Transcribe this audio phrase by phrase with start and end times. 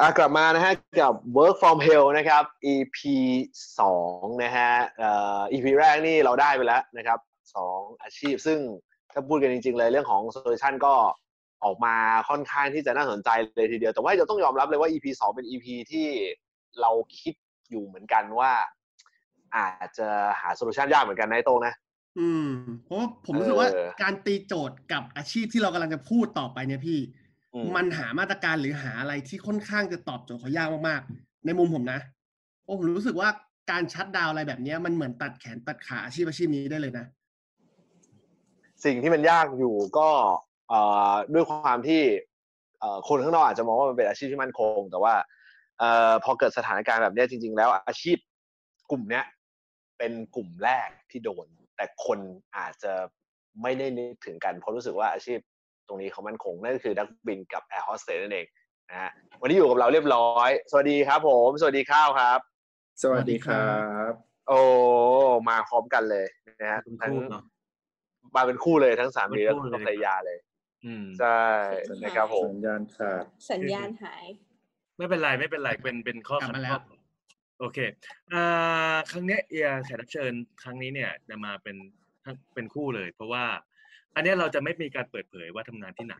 [0.00, 2.98] อะกลับมานะฮะกับ work from hell นะครับ EP
[3.80, 7.18] สองนะฮะเอ่อ EP แรกนี่เราได้ไปแล้วนะครับ
[7.54, 8.58] สองอาชีพ ซึ่ง
[9.12, 10.94] ถ้าพูดกันจริง ๆ เลยเรื่องของ solution ก็
[11.64, 11.94] ออกมา
[12.28, 16.06] ค่อนข้างที่จะน่าสนใจเลยทีเดียว แต่ว่าจะต้องยอมรับเลยว่า EP สองเป็น EP ที่
[16.80, 16.90] เรา
[17.20, 17.34] คิด
[17.70, 18.52] อยู่เหมือนกันว่า
[19.56, 20.08] อาจจะ
[20.40, 21.74] หาโซลูชันยากเหมือนกันนะไอ้โตงนะ
[22.18, 22.48] อืม
[22.84, 23.68] เพราะผมรู้สึกว่า
[24.02, 26.98] การตีโจทย์กับอาชีพที่เรากำลังจะพูดต่อไปเนี่ยพี่
[27.64, 32.00] มมันหามาตรการหรือหาอะไรที่ค่อนข้างจะตอบโจทย์เขายากมากๆ ในมุมผมนะ
[32.62, 33.28] เพราะผมรู้สึกว่า
[33.70, 37.06] การชัดดาวน์อะไรแบบเนี้ยมันเหมือนตัดแขนตัดขาอาชีพอาชีพนี้ได้เลยนะ
[38.84, 40.08] สิ่งที่มันยากอยู่ก็
[40.68, 40.80] เอ่
[41.10, 42.02] อด้วยความที่
[42.80, 45.14] เอ่อคนข้างนอกอาจจะมองว่ามันเป็นอาชีพที่มั่นคง แต่ว่า
[45.78, 48.16] เอ่อพอเกิดสถานการณ์แบบเนี้ยจริง ๆ แล้วอาชีพ
[48.90, 49.24] กลุ่มเนี้ย
[49.98, 51.46] เป็นกลุ่มแรกที่โดน
[51.76, 52.18] แต่คน
[52.56, 52.92] อาจจะ
[53.62, 55.38] ไม่ได้นึกถึงกันเพราะรู้สึกว่าอาชีพ
[55.88, 58.46] ตรงนี้เขามั่นคงนั่นก็คือนักบินกับแอร์โฮสเตสนั่นเอง
[58.90, 59.10] นะฮะ
[59.40, 62.38] วันนี้อยู่กับเราเรียบร้อย สวัสดีครับผม สวัสดีข้าวครับ
[63.02, 63.70] สวัสดีครั
[64.10, 64.12] บ
[64.48, 64.60] โอ้
[65.48, 66.26] มาพร้อมกันเลย
[66.60, 67.44] นะฮะเป็นทั้งคู่เนาะ
[68.36, 70.38] มาเป็นคู่เลยทั้งสามีเป็นและคู่เลยภรรยาเลย
[70.84, 71.42] อืมใช่
[72.02, 74.26] นะครับผมสัญญาณขาดสัญญาณหาย
[74.98, 76.96] ไม่เป็นไรไม่เป็นไรเป็นเป็นข้อกลับขัดมาแล้วข้อ
[77.60, 77.78] โอเค
[78.32, 80.32] อ่าครั้งเนี้ยเอียแขกรับเชิญ
[80.62, 81.76] ครั้งนี้เนี่ยจะมาเป็น
[82.24, 83.44] ทั้งเป็นคู่เลย เพราะว่า
[84.14, 86.16] อันเนี้ยเราจะไม่มีการเปิดเผยว่าทำงานที่ไหน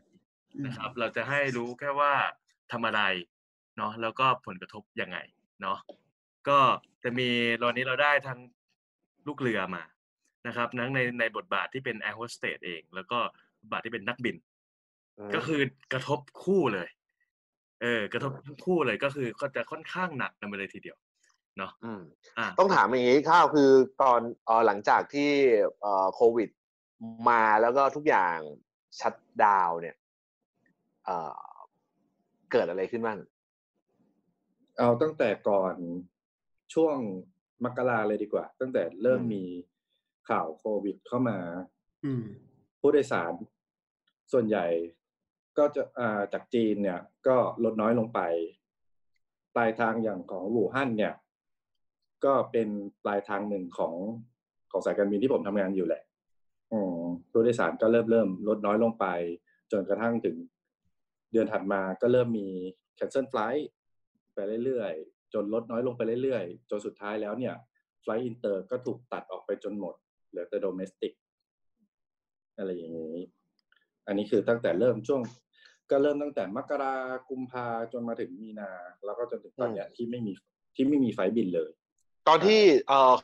[0.65, 2.13] นะครับ เราจะให้รู้แค่ว่า
[2.71, 3.01] ทำอะไร
[3.77, 5.17] เนาะแล้วก็ผลกระทบยังไง
[5.61, 5.77] เนาะ
[6.47, 6.59] ก็
[7.03, 7.29] จะมี
[7.63, 8.39] ตอนนี้เราได้ทั้ง
[9.27, 9.83] ลูกเรือมา
[10.47, 13.19] นะครับทั้งในในบทบาทที่เป็นแอร์โฮสเตสเอง แล้วก็
[13.59, 14.35] บทบาทที่เป็นนักบิน
[15.35, 15.61] ก็คือ
[15.93, 16.89] กระทบคู่เลย
[17.81, 20.97] เออ กระทบทั้งคู่เลยก็คือก็จะค่อนข้างหนักกันไปเลยทีเดียว
[21.57, 22.01] เนาะอืม
[22.37, 23.69] อะต้องถามอย่างนี้ข้าวคือ
[24.01, 25.29] ตอนเอ่อหลังจากที่
[25.81, 26.49] เอ่อโควิด
[27.29, 28.37] มาแล้วก็ทุกอย่าง
[28.99, 29.95] ชัดดาวน์เนี่ย
[31.05, 31.49] เอ่อ
[32.51, 33.19] เกิดอะไรขึ้นบ้าง
[34.77, 35.75] เอาตั้งแต่ก่อน
[36.73, 36.97] ช่วง
[37.63, 39.43] มกราเลยดีกว่า ตั้งแต่เริ่มอืมมี
[40.29, 41.39] ข่าวโควิดเข้ามา
[42.05, 42.23] อืม
[42.79, 43.33] ผู้โดยสาร
[44.31, 44.65] ส่วนใหญ่
[45.57, 48.19] ก็จะอ่าจากจีนเนี่ย ก็ลดน้อยลงไป
[49.55, 51.13] ปลายทางอย่างของอู่ฮั่นเนี่ย
[52.25, 52.69] ก็เป็น
[53.03, 53.93] ปลายทางหนึ่งของ
[54.71, 56.08] ของสายการบินที่ผมทำงานอยู่แหละอืม
[57.31, 59.05] ผู้โดยสารก็เริ่มเริ่มลดน้อยลงไป
[59.71, 60.35] จนกระทั่งถึง
[61.31, 62.47] เดือนถัดมาก็เริ่มมี
[62.97, 63.63] cancel flight
[64.33, 67.55] ไปเรื่อยๆ จนลดน้อยลงไปเรื่อยๆ จนสุดท้ายแล้วเนี่ย
[68.03, 69.95] flight inter ก็ถูกตัดออกไปจนหมด
[70.29, 71.13] เหลือแต่ domestic
[72.57, 73.15] อะไรอย่างนี้
[74.07, 75.21] อันนี้คือตั้งแต่เริ่มช่วง
[75.91, 76.95] ก็เริ่มตั้งแต่มกรา
[77.29, 78.71] กุมภาจนมาถึงมีนา
[79.05, 80.33] แล้วก็จนถึงตอนเนี้ยที่ไม่มี
[80.75, 81.71] ที่ไม่มี flight บินเลย
[82.29, 82.61] ตอนที่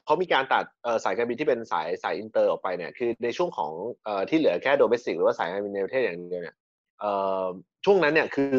[0.06, 0.66] เขามีการตัด
[1.04, 6.56] สายการบินที่เป็นสายสายอินเตอร์ออกไปเนี่ยคือในช่วงของที่เหลือแค่ domestic หรือว่าสายการบินในประเทศอย่างเดียวเนี่ย
[7.86, 8.56] ช่วงนั้นเนี่ยคือ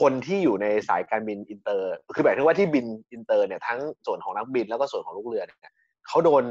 [0.00, 5.72] คนที่อยู่ในสายการบินอินเตอร์ คือหมายถึงว่าที่บินอินเตอร์เนี่ยทั้งส่วนของนักบินแล้วก็ส่วนของลูกเรือเนี่ย
[6.08, 6.44] เขาโดน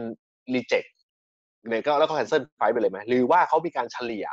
[0.54, 0.84] reject
[1.70, 4.26] เนี่ยก็แล้วก็ cancel flight ไปเลยไหมหรือว่าเขามีการเฉลี่ย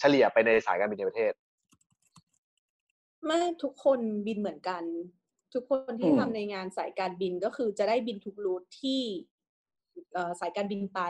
[0.00, 1.32] เฉลี่ยไปในสายการบินในประเทศ
[3.26, 4.84] ไม่ทุกคนบินเหมือนกัน
[5.54, 9.02] ทุกคนที่อืมทำในงานสายการบินก็คือจะได้บินทุก route ที่
[10.14, 11.00] เอ่อสายการบินไป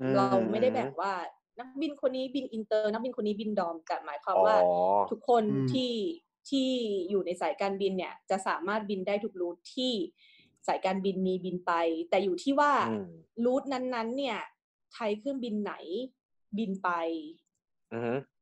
[0.00, 1.12] อืมเราไม่ได้แบ่งว่า
[1.58, 4.72] นักบินคนนี้บินอินเตอร์นักบินคนนี้บิน dom แต่หมายความว่าอ๋อ
[5.10, 5.92] ทุกคนอืมที่
[6.48, 6.68] ที่
[7.10, 9.92] อยู่ในสายการบินเนี่ย จะสามารถบินได้ทุกรูทที่
[10.66, 11.72] สายการบินมีบินไป
[12.10, 13.08] แต่อยู่ที่ว่าอืม
[13.44, 14.38] รูทนั้นๆ เนี่ย
[14.92, 15.74] ใช้เครื่องบินไหน
[16.58, 16.90] บินไป
[17.92, 18.37] อือฮึอืม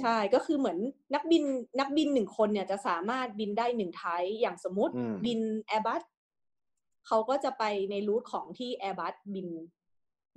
[0.00, 0.78] ใช่ก็คือเหมือน
[1.14, 1.44] นักบิน
[1.78, 5.40] นักบินหนึ่งคนเนี่ยจะสามารถบินได้หนึ่งไทยอย่างสมมติอืมบิน
[5.70, 6.02] Airbus
[7.06, 9.48] เขาก็จะไปในรูทของที่ Airbus บิน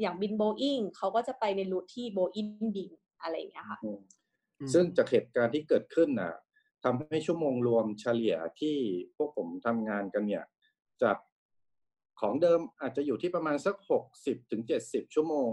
[0.01, 2.90] อย่างบิน Boeing เขาก็จะไปในรูทที่ Boeing บิน
[3.22, 4.00] อะไรอย่างเงี้ยค่ะอืม
[4.59, 6.34] อืมซึ่งจากเหตุการณ์ที่เกิดขึ้นน่ะ
[6.84, 8.75] ทำให้ชั่วโมงรวมเฉลี่ยที่
[9.17, 10.46] พวกผมทำงานกันเนี่ย
[11.02, 11.17] จาก
[12.22, 15.52] ของเดิมอาจจะอยู่ที่ประมาณสักหกสิบถึงเจ็ดสิบชั่วโมง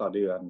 [0.00, 0.40] ต่อเดือน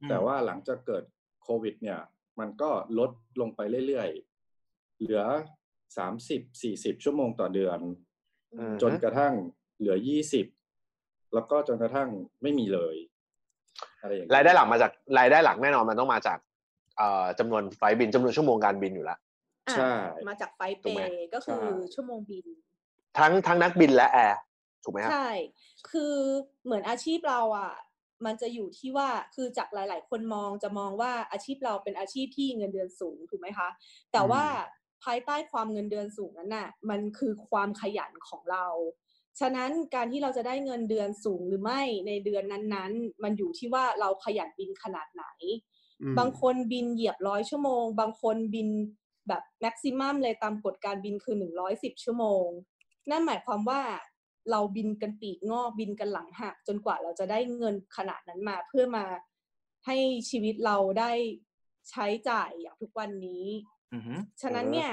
[0.00, 1.04] อืมแต่ว่าหลังจากเกิด
[1.46, 2.00] โควิดเนี่ย
[2.40, 5.22] มันก็ลดลงไปเรื่อยๆ เหลือ
[5.96, 7.78] สามสิบสี่สิบชั่วโมงต่อเดือน
[8.58, 9.32] อืมจนกระทั่ง
[9.78, 10.46] เหลือยี่สิบ
[11.34, 12.08] แล้วก็จนกระทั่ง
[12.42, 12.96] ไม่มีเลย
[14.00, 16.38] อะไรอย่างเงี้ยรายได้หลักมาจากรายได้หลักแน่นอนมันต้องมาจาก
[16.96, 19.18] เอ่อจำนวนไฟล์บินจำนวนชั่วโมงการบินอยู่แล้ว
[19.66, 19.92] อะใช่
[20.28, 22.46] มาจากไฟเปถูกไหมย์ก็คือใช่ชั่วโมงบิน
[23.18, 24.40] ทั้งทั้งนักบินและแอร์
[24.84, 25.30] ถูกไหมครับใช่
[25.90, 26.14] คือ
[26.64, 27.72] เหมือนอาชีพเราอะ
[28.24, 33.68] มันจะอยู่ที่ว่าคือจากหลาย ๆ คนมองจะมองว่าอาชีพเราเป็นอาชีพที่เงินเดือนสูงถูกไหมคะ
[34.12, 34.44] แต่ว่า
[35.04, 38.66] ภายใต้ความเงินเดือนสูงนั้นน่ะมันคือความขยันของเรา
[39.40, 45.24] ฉะนั้นการที่เราจะได้เงินเดือนสูงหรือไม่ในเดือนนั้น ๆ มันอยู่ที่ว่าเราขยันบินขนาดไหน
[46.02, 48.68] อืมบางคนบินเหยียบร้อยชั่วโมง บางคนบิน
[49.28, 52.46] แบบแม็กซิมัมเลยตามกฎการบินคือหนึ่งร้อยสิบชั่วโมง
[53.10, 53.80] นั่นหมายความว่า
[54.50, 59.04] เราบินกันปีกงอกบินกันหลังหักจนกว่าเราจะได้เงินขนาดนั้นมาเพื่อมา
[59.86, 59.96] ให้
[60.30, 61.12] ชีวิตเราได้
[61.90, 63.44] ใช้จ่ายอย่างทุกวันนี้
[63.94, 64.92] อือฮึฉะนั้นเนี่ย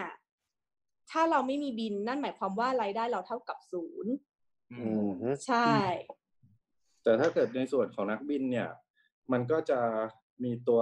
[1.11, 4.13] ถ้าเราไม่มีบินนั่นหมายความว่ารายได้เราเท่ากับศูนย์
[4.71, 5.11] อือืมม
[5.45, 5.73] ใช่
[7.03, 8.69] แต่ถ้าเกิดในส่วนของนักบินเนี่ย
[9.31, 9.79] มันก็จะ
[10.43, 10.81] มีตัว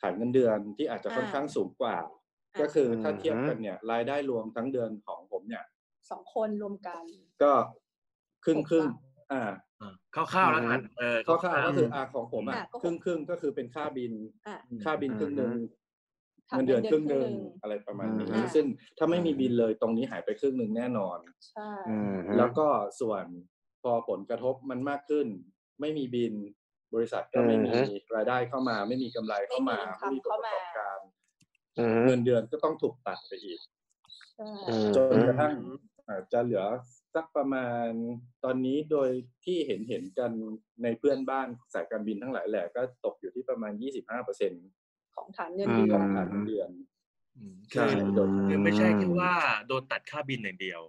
[0.00, 1.96] ฐานเงินเดือนที่อาจจะค่อนข้างสูงกว่า
[2.60, 5.15] ก็คือถ้าเทียบกันเนี่ย รายได้รวมทั้งเดือนของผมเนี่ย
[6.10, 7.02] สองคนรวมกัน
[7.42, 7.52] ก็
[8.44, 9.42] ครึ่งหกครึ่งบาทอ่า
[9.80, 14.12] อ่าคร่าวๆแล้วกันเออคร่าวๆก็คืออ่าของผมอะอะก็หกครึ่งครึ่งๆก็คือเป็นค่าบิน
[14.46, 15.52] อะค่าบินครึ่งหนึ่ง
[16.50, 18.66] ค่ะเงินเดือนครึ่งหนึ่งเงินเดือนครึ่งหนึ่งอะไรประมาณนี้อ่าซึ่ง
[18.98, 21.18] ถ้าไม่มีบินเลยตรงนี้หายไปครึ่งหนึ่งแน่นอน
[21.52, 22.66] ใช่อืมแล้วก็
[23.00, 23.24] ส่วน
[23.82, 25.26] พอผลกระทบมันมากขึ้น
[25.80, 26.34] ไม่มีบิน
[26.94, 30.98] บริษัทก็ไม่มีอือฮึรายได้เข้ามา ไม่มีกำไรเข้ามาไม่มี income ไม่มีผลประกอบการ
[31.78, 33.58] อืมเงินเดือนก็ต้องถูกตัดไปอีก
[34.36, 35.54] ใช่อืมจนกระทั่ง
[36.08, 36.64] อาจจะเหลือ
[37.14, 37.88] สักประมาณ
[38.44, 39.10] ตอนนี้โดย
[39.44, 40.32] ที่เห็นเห็นกัน
[40.82, 44.64] ในเพื่อนบ้านสายการบินทั้งหลายแหละก็ตกอยู่ที่ประมาณ 25เปอร์เซ็นต์
[45.16, 46.68] ของฐานเงินเดือนของฐานเงินเดือน
[47.36, 49.34] อืมใช่คือโดยคือไม่ใช่แค่ว่า
[49.68, 50.80] โดนตัดค่าบินอย่างเดียว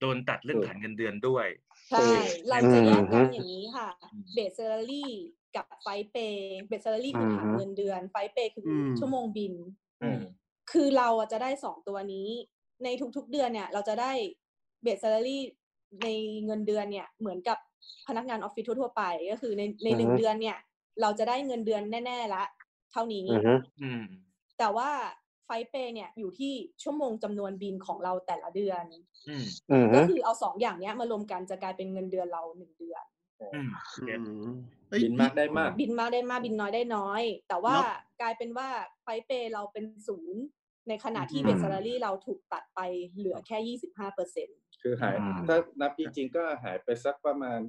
[0.00, 1.46] โดนตัดเรื่องถูกฐานเงินเดือนด้วย
[1.90, 2.08] ใช่
[2.48, 5.12] เราจะแยกกันอย่างนี้ค่ะอืม base salary
[5.56, 9.54] กับ flight pay base salary คือฐานอืมเงินเดือน flight pay คืออืมชั่วโมงบิน
[10.02, 10.20] อืม
[10.72, 12.28] คือเราอะจะได้สองตัวนี้
[12.84, 14.12] ในทุกๆเดือนเนี่ย เราจะได้
[14.82, 15.42] base salary
[16.02, 16.06] ใน
[16.44, 17.58] เงินเดือนเนี่ยเหมือนกับ
[18.08, 20.58] พนักงานออฟฟิศทั่วๆไปก็คือในในหนึ่งอือฮึเดือนเนี่ย
[21.00, 22.44] เราจะได้เงินเดือนแน่ ๆ ละ
[22.92, 24.02] เท่านี้อืมอืม
[24.58, 24.90] แต่ว่า
[25.46, 28.84] ไฟเปย์เนี่ยอยู่ที่ชั่วโมงจำนวนบินของเราแต่ละเดือน
[29.28, 33.04] อืมอืมก็คือเอาสองอย่างเนี้ยมารวมกันจะกลายเป็นเงินเดือนเราหนึ่งเดือน
[33.54, 33.68] อืม
[34.06, 34.20] get
[34.88, 37.84] เอ้ยบินมากได้มาก บินมากได้มากบินน้อยได้น้อย แต่ว่าแล้ว
[38.20, 38.68] กลายเป็นว่า
[39.02, 40.42] ไฟเปย์เราเป็นศูนย์
[40.88, 42.80] ในขณะที่อืมเบสซา l ารีเราถูกตัดไป
[43.16, 47.60] เหลือแค่ยี่สิบห้าเปอร์เซ็นต์ คือหายอืมถ้านับจริงๆก็หายไปสักประมาณ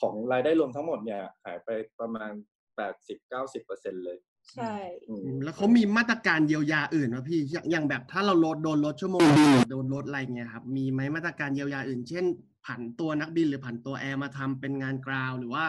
[0.00, 1.68] ของรายได้รวมทั้งหมดเนี่ย หายไป
[2.00, 2.32] ประมาณ
[2.76, 4.18] แปดสิบเก้าสิบเปอร์เซ็นต์เลย
[4.54, 4.74] ใช่
[5.08, 12.24] อืมอืมแล้วเขามีมาตรการเยียวยาอื่นไหมพี่อย่างอย่างแบบถ้าเราลดโดนลดชั่วโมงบินหรือโดนลดอะไรเงี้ยครับ มีไหมมาตรการเยียวยาอื่น เช่น
[12.66, 15.64] ผันตัวนักบินหรือผันตัวแอร์มาทำเป็นงาน ground หรือว่า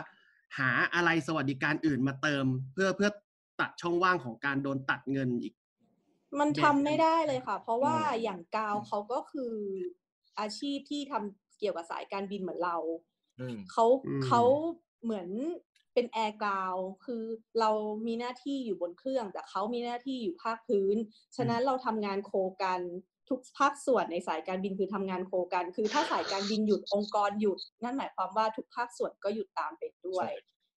[0.60, 3.10] หาอะไรสวัสดิการอื่นมาเติม เพื่อเพื่อ
[3.60, 5.54] ตัดช่องว่างของการโดนตัดเงินอีก
[6.40, 9.54] มันเบสทำไม่ได้เลยค่ะ เพราะว่าอืมอย่างกาวเขาก็คือ
[10.40, 12.78] อาชีพที่ทำเกี่ยวกับสายการบินเหมือนเรา
[13.40, 14.44] อืมเขาอืมเขา
[15.04, 15.30] เหมือน
[15.94, 16.76] เป็นแอร์กราว
[17.06, 17.24] คือ
[17.60, 17.72] เรา
[18.08, 20.96] มีหน้าที่อยู่บนเครื่อง แต่เขามีหน้าที่อยู่ภาคพื้น
[21.36, 22.32] ฉะนั้นเราทำงานโค
[22.64, 22.82] กัน
[23.30, 30.30] ทุกภาคส่วนในสายการบินคือทำงานโคกัน คือถ้าสายการบินหยุดองค์กรหยุด นั่นหมายความว่าทุกภาคส่วนก็หยุดตามไปด้วย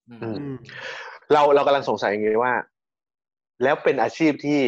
[0.08, 0.56] อืมอืมอืม
[1.32, 2.54] เราเรากำลังสงสัยอย่างนี้ว่า
[3.62, 4.60] แล้วเป็นอาชีพที่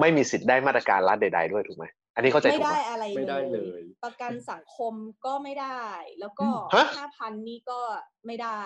[0.00, 1.84] ไม่มีสิทธิ์ได้มาตรการรัฐใด ๆ ด้วยถูกไหม
[2.18, 4.94] อันนี้เข้าใจไม่ถูกได้ไหมอะไรไม่ได้เลย ประกันสังคม
[5.26, 5.82] ก็ไม่ได้
[6.20, 7.80] แล้วก็ฮะ ห้าพันนี่ก็
[8.26, 8.62] ไม่ได้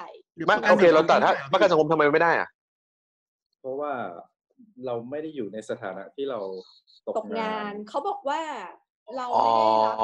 [0.46, 2.48] ไม่โอเคเราตัดถ้าประกันสังคมทำไมไม่ได้อะ
[3.60, 3.92] เพราะว่า
[4.86, 6.40] เราไม่ได้อยู่ในสถานะที่เรา
[7.08, 8.40] ตกตกงางาน น เขาบอกว่า
[9.16, 9.96] เราอ๋อ ไม่ได้รับ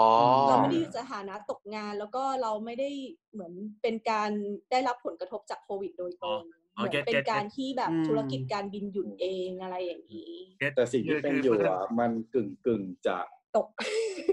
[0.48, 2.90] เราไม่ได้อยู่สถานะตกงาน แล้วก็เราไม่ได้
[3.32, 3.52] เหมือน
[3.82, 4.30] เป็นการ
[4.70, 6.42] ได้รับผลกระทบจากโควิดโดยตรง
[6.76, 10.32] อ๋อเหมือน get เป็น get การที่แบบอืม ธุรกิจการบินหยุดเองอะไรอย่างนี้
[10.74, 13.18] แต่สิ่งที่เป็นอยู่อะมันกึ่งกึ่งๆจะ
[13.56, 13.66] ตก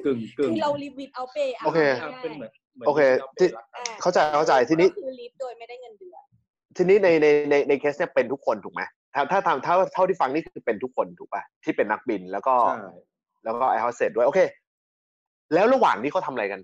[0.05, 1.79] กึ่งกึ่งคือเรา leave without pay โอเค
[2.23, 3.01] เป็นเหมือนเหมือนโอเค
[3.39, 6.23] ที่ ที่เราเป็นรักกันเข้าใจเข้าใจทีนี้ ก็คือ leave โดยไม่ได้เงินเดือน
[6.77, 8.81] ทีนี้ในในในในเคสเนี่ยเป็นทุกคนถูกไหม
[9.15, 12.87] ถ้าถ้าทำเท่าเท่าที่ฟังนี่คือเป็นทุกคนถูกป่ะที่เป็นนักบินแล้วก็ ใช่
[13.45, 14.39] แล้วก็แอร์โฮสเตสด้วยโอเค
[15.53, 16.59] แล้วระหว่างนี้เขาทำอะไรกัน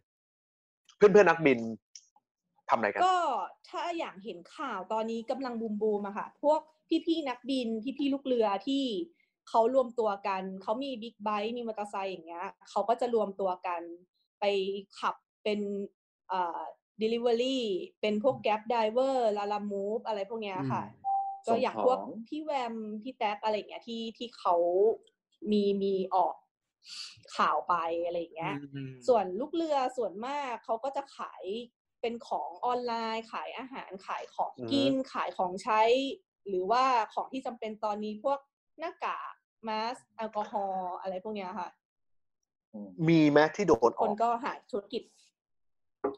[0.97, 1.59] เพื่อนเพื่อนๆนักบิน
[2.69, 3.19] ทำอะไรกัน ก็
[3.69, 6.59] ถ้าอย่างเห็นข่าวตอนนี้กำลังบูมบูมอะค่ะ พวก
[7.07, 7.67] พี่ๆนักบิน
[7.97, 8.83] พี่ๆลูกเรือที่
[9.51, 13.81] เขารวมตัวกัน เขามีบิ๊กไบค์มีมอเตอร์ไซค์อย่างเงี้ยเขาก็จะรวมตัวกัน
[14.39, 14.45] ไป
[14.99, 15.59] ขับเป็น
[16.29, 16.61] เอ่อ
[17.01, 17.59] delivery
[18.01, 20.83] เป็นพวก gap driver ลาลามูฟอะไรพวกเนี้ยค่ะ
[21.47, 24.55] ก็อย่างพวกพี่แวม พี่แท็กอะไรอย่างเงี้ยที่ที่เขา
[25.51, 26.35] มีมีออก
[27.37, 31.43] ข่าวไปอะไรอย่างเงี้ยอืมส่วนลูกเรือส่วนมากเขาก็จะขาย
[32.01, 35.81] เป็นของออนไลน์ ขายอาหารขายของอือฮึกิน ขายของใช้
[36.47, 38.39] หรือว่าของที่จำเป็นตอนนี้พวก
[38.79, 39.33] หน้ากาก
[39.67, 41.69] มาสแอลกอฮอล์อะไรพวกเนี้ยค่ะ
[42.73, 45.03] อืมมีไหมที่โดนอคอนกก็หาธุรกิจ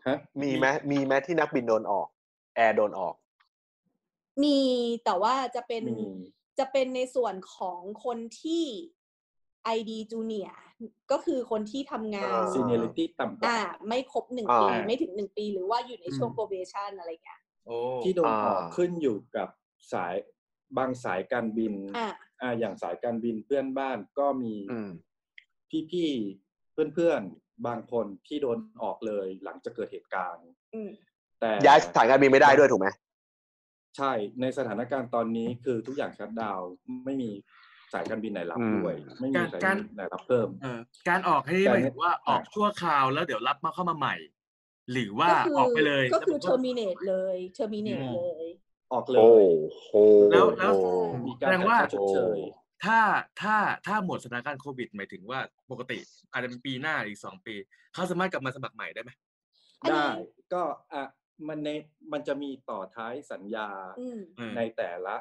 [0.07, 2.07] ฮะมีไหมมีไหมที่นักบินโดนออก
[2.55, 3.15] แอร์โดนออก
[4.43, 4.59] มี
[5.05, 6.05] แต่ว่าจะเป็นมี
[6.59, 8.63] จะเป็นในส่วนของคนที่
[9.77, 10.57] ID Junior
[11.11, 19.49] ก็คือคนที่ทำงาน อ่า ซีเนียริตี้ต่ำกว่า อ่า ไม่ครบหนึ่งอ่า ปีไม่ถึงหนึ่งปีหรือว่าอยู่ในช่วง อืม probation อะไรเงี้ยโอ้ที่โดนออกอ่า ขึ้นอยู่กับ
[19.93, 20.13] สาย
[20.77, 22.07] บางสายการบิน อ่า
[22.43, 24.89] อ่าอย่างสายการบินเพื่อนบ้านก็มีอืม
[25.91, 30.89] พี่ๆเพื่อนๆบางคนที่โดนออกเลยหลังจากเกิดเหตุการณ์อืม
[31.39, 32.87] แต่ย้ายสถานการบินไม่ได้ด้วยถูกไหม
[33.97, 36.69] ใช่ในสถานการณ์ตอนนี้คือทุกอย่างชัดดาวน์
[37.05, 37.29] ไม่มี
[37.93, 44.15] สายการบินไหนรับอืมด้วยไม่มีการสายกาการรบินไหนรับเพิ่มเออการออกให้การหมายถึงว่าออกชั่วคราวแล้วเดี๋ยวรับมาเข้ามาใหม่
[44.91, 48.42] หรือว่าก็คืออกไปเลย ก็คือแล้วมัน terminate เลย terminate อืมเลย
[48.93, 49.45] ออกเลโอ้ย
[49.83, 49.91] โห
[50.31, 50.73] แล้วแล้ว
[51.27, 52.39] มีแสการดงว่าจ่ายค่าชดเชย
[52.85, 52.99] ถ้า
[53.41, 53.55] ถ้า
[53.87, 55.39] ถ้าหมดสถานการณ์โควิด หมายถึงว่า
[55.71, 55.97] ปกติ
[56.31, 57.55] อาจจะเป็นปีหน้าอีกสองปี
[57.93, 59.11] เขาสามารถกลับมาสมัครใหม่ได้ไหม
[59.81, 60.11] อันนี้ได้
[60.53, 61.03] ก็อะ
[61.47, 61.69] มันใน
[62.13, 63.69] มันจะมีต่อท้ายสัญญา
[63.99, 65.15] อืมเออในแต่ละ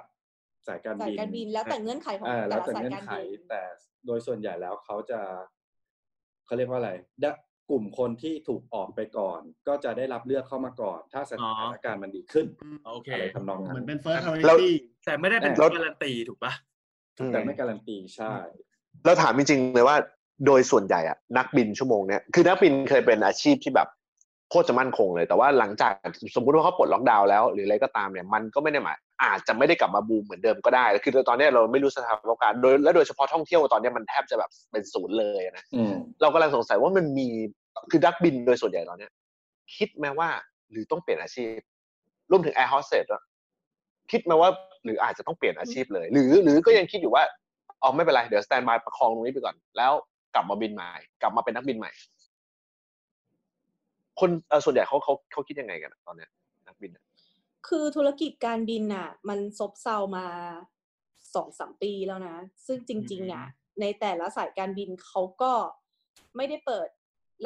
[0.67, 3.63] สายการสายบินการบินแล้วแต่เงื่อนไขของอ่าแต่แล้วละแต่สายเงื่อนการไขบินแต่
[4.07, 5.21] โดยส่วนใหญ่แล้วเขาจะ
[6.47, 7.31] เขาเรียกว่าอะไรได้
[7.73, 12.47] กลุ่มคนที่ถูกออกไปก่อน ก็จะได้รับเลือกเข้ามาก่อน ถ้าสถานการณ์มันดีขึ้น
[12.87, 14.73] โอเคอะไรทำนองเหนั้มือนนเป็น first แล้ว priority
[15.07, 16.53] แต่ไม่ได้เป็นเออการันตีถูกปะ
[17.33, 18.33] แต่ไม่การันตีใช่
[19.05, 19.97] เราถามจริงๆเลยว่า
[20.47, 23.89] โดยส่วนใหญ่อะนักบินชั่วโมงเนี้ยคือนักบินเคยเป็นอาชีพที่แบบ
[24.51, 25.93] โคตรจะมั่นคงเลย แต่ว่าหลังจาก
[26.37, 37.29] สมมุติว่าเขาปลดล็อกดาวน์แล้ว หรืออะไรก็ตามเนี่ยมันก็ไม่ได้หมายอาจจะไม่ได้กลับมาบูมเหมือนเดิมก็ได้คือตอนเนี้ยเราไม่รู้สถานการณ์โดยและโดยเฉพาะท่องเที่ยวตอนเนี้ยมันแทบจะแบบเป็นศูนย์เลยนะอืมเรากำลังสงสัยว่ามันมี
[37.91, 39.13] คือนักบินโดยส่วนใหญ่ตอนเนี้ย
[39.77, 40.29] คิดไหมว่า
[40.71, 41.59] หรือต้องเปลี่ยนอาชีพ
[42.31, 43.23] รวมถึงแอร์โฮสเตสด้วย
[44.11, 44.51] คิดไหมว่า
[44.85, 47.25] หรืออาจจะต้องเปลี่ยนอาชีพเลย หรือหรือก็ยังคิดอยู่ว่า
[47.83, 49.93] อ๋อไม่เป็นไร เดี๋ยวสแตนบายประคองตรงนี้ไปก่อน แล้ว
[50.35, 50.89] กลับมาบินใหม่
[51.23, 51.91] กลับมาเป็นนักบินใหม่
[54.21, 56.31] คนเอ่อส่วนใหญ่เขาเขาเขาคิดยังไงกันอะตอนเนี้ย
[56.67, 57.05] นักบินอะ
[57.69, 60.27] คือธุรกิจการบินน่ะ มันซบเซามา
[61.35, 62.37] สองสามปีแล้วนะ
[62.67, 63.47] ซึ่งจริง ๆ อะ
[63.81, 65.53] ในแต่ละสายการบินเขาก็
[66.37, 66.89] ไม่ได้เปิด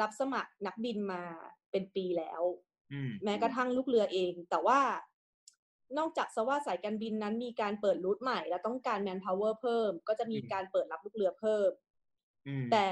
[0.01, 1.21] รับสมัครนักบินมา
[1.71, 2.41] เป็นปีแล้ว
[2.93, 4.79] อืมแม้กระทั่งลูกเรือเอง แต่ว่า
[5.97, 11.71] นอกจากสว่าสายการบินนั้นมีการเปิดรูทใหม่ และต้องการ manpower เพิ่ม ก็จะมีการเปิดรับลูกเรือเพิ่ม
[12.47, 12.87] อืมแต่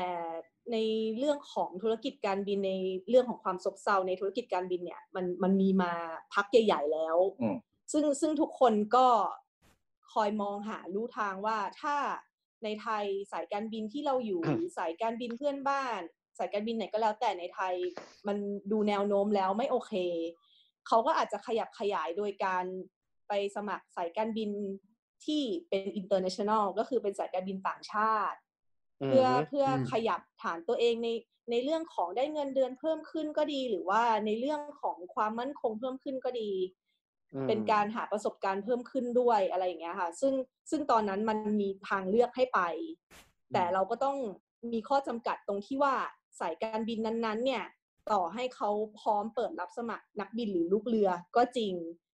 [0.72, 0.78] ใน
[1.18, 2.74] เรื่องของธุรกิจการบินใน
[3.10, 5.92] เรื่องของความซบเซาในธุรกิจการบินเนี่ย มันมันมีมา
[6.34, 7.58] พักใหญ่ ๆ แล้วอืม
[7.92, 9.08] ซึ่งซึ่งทุกคนก็
[10.14, 11.96] คอยมองหาลู่ทางว่าถ้า
[12.64, 16.02] ในไทยสายการบินที่เราอยู่หรือสายการบินเพื่อนบ้าน
[16.38, 17.74] สายการบินไหนก็แล้วแต่ในไทย
[18.28, 18.38] มัน
[18.72, 19.94] ดูแนวโน้มแล้วไม่โอเค
[20.88, 22.66] เขาก็อาจจะขยับขยายโดยการ
[23.28, 24.52] ไปสมัครสายการบิน
[25.26, 28.38] ที่เป็น international ก็คือเป็นสายการบินต่างชาติ
[29.08, 31.10] เพื่อเพื่ออืมขยับฐานตัวเองใน
[31.52, 36.52] ในเรื่องของได้เงินเดือนเพิ่มขึ้นก็ดี หรือว่าในเรื่องของความมั่นคงเพิ่มขึ้นก็ดี
[37.34, 40.34] อืมเป็นการหาประสบการณ์เพิ่มขึ้นด้วยอะไรอย่างเงี้ยค่ะ ซึ่ง
[40.70, 42.60] ซึ่งตอนนั้นมันมีทางเลือกให้ไป
[43.54, 44.18] แต่เราก็ต้อง
[44.74, 45.96] มีข้อจำกัดตรงที่ว่า
[46.40, 47.64] สายการบินนั้นๆ เนี่ย
[48.12, 51.74] ต่อให้เขาพร้อมเปิดรับสมัครนักบินหรือลูกเรือก็จริง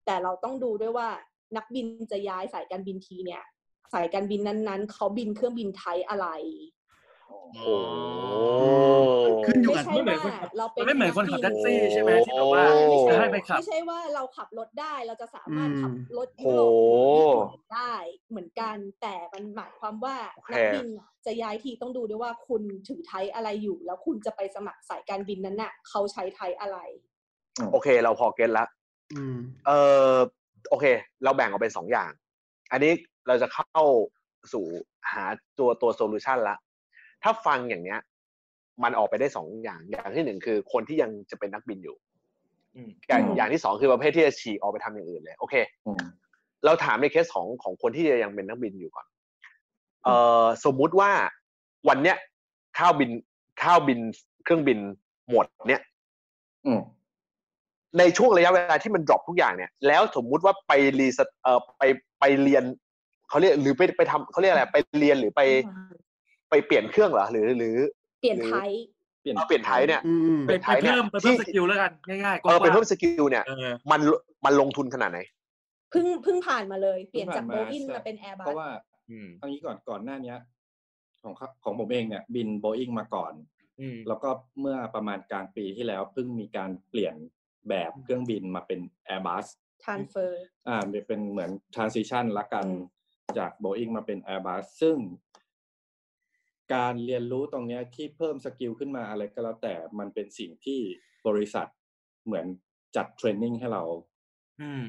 [0.06, 1.10] แต่เราต้องดูด้วยว่า
[1.58, 3.44] นักบินจะย้ายสายการบินทีเนี่ย
[3.94, 6.28] สายการบินนั้นๆเขาบินเครื่องบินไทยอะไร
[7.28, 7.62] โอ้โห
[9.46, 16.74] ขึ้นอยู่ไม่กับใช่ว่าเราเป็นมันไม่เหมือนคนขับกแท็บิกซี่ใช่ไหมที่แบบว่าโอ้จะให้ไปขับ ไม่ใช่ว่าเราขับรถได้เราจะสามารถขับรถโอ้ยุโหโรป
[17.14, 17.94] หรือญี่ปุ่นได้
[18.30, 26.78] เหมือนกัน แต่มันหมายความว่าโอเคนักบินน่ะจะย้ายทีต้องดูด้วยว่าคุณถือ type อะไรอยู่ แล้วคุณจะไปสมัครสายการบินนั้นน่ะเขาใช้ type อะไร
[27.72, 28.66] โอเค เราพอ get ละ
[29.14, 29.72] อืม เอ
[30.12, 30.16] อ
[30.70, 30.86] โอเค
[31.24, 32.12] เราแบ่งออกเป็นสองอย่าง
[32.72, 32.92] อันนี้
[33.28, 33.82] เราจะเข้า
[34.54, 34.66] สู่
[35.12, 35.24] หา
[35.60, 36.58] ตัวตัว solution ละ
[37.26, 38.00] ถ้าฟังอย่างเนี้ย
[38.84, 41.96] มันออกไปได้สองอย่าง อย่างที่หนึ่งคือคนที่ยังจะเป็นนักบินอยู่
[42.76, 45.56] อืมอย่างอืมอย่างที่สองคือประเภทที่จะฉีกออกไปทำอย่างอื่นเลยโอเค
[45.88, 46.04] อืม
[46.66, 49.06] เราถามในเคสของของคนที่ยังเป็นนักบินอยู่ก่อน
[50.04, 51.12] เอ่อสมมุติว่า
[51.88, 52.18] วันเนี้ย
[52.78, 53.10] ข้าวบิน
[53.64, 54.00] ข้าวบิน
[54.44, 54.80] เครื่องบิน
[55.32, 55.82] หมดเนี่ย
[56.66, 56.80] อืม
[58.00, 61.84] ในช่วงระยะเวลาที่มันดรอปทุกอย่างเนี่ย แล้วสมมุติว่าไปรีสเอ่อไป
[62.20, 62.64] ไปเรียน
[63.30, 65.42] เขาเรียกหรือไปไปทำเขาเรียกอะไรไปเรียนหรือไป
[66.50, 67.76] ไปเปลี่ยนเครื่องเหรอหรือหรือ
[68.22, 68.70] เปลี่ยนไทย
[69.22, 74.00] เปลี่ยนเอาเปลี่ยนไทยเนี่ยอืมไปไปเพิ่มไปเพิ่มสกิลแล้วกันง่ายๆเออไปเพิ่มกว้าง skill เนี่ยๆเออมัน
[74.46, 75.20] มันลงทุนขนาดไหน
[75.92, 78.70] เพิ่งเพิ่งผ่านมาเลย เปลี่ยนจากโบอิงเพิ่งผ่านมาใช่มาเป็นแอร์บัเพราะว่า
[79.10, 80.38] อืมเอางี้ก่อนก่อนหน้าเนี้ย
[81.24, 83.34] ของเขาของผมเองเนี่ย บินโบอิงมาก่อน
[83.80, 84.30] อืมแล้วก็
[84.62, 87.16] เมื่อประมาณกลางปีที่แล้วเพิ่งมีการเปลี่ยน
[87.70, 89.46] แบบเครื่องบินมาเป็น Airbus
[89.84, 92.94] transferอ่าเป็นเหมือน transition ละกันอืม
[93.38, 94.98] จาก Boeing มาเป็น Airbus ซึ่ง
[96.74, 100.80] การเรียนรู้ตรงเนี้ยที่เพิ่มสกิลขึ้นมาอะไรก็แล้วแต่มันเป็นสิ่งที่
[101.28, 101.68] บริษัท
[102.26, 102.46] เหมือน
[102.96, 103.84] จัดเทรนนิ่งให้เรา
[104.62, 104.88] อืม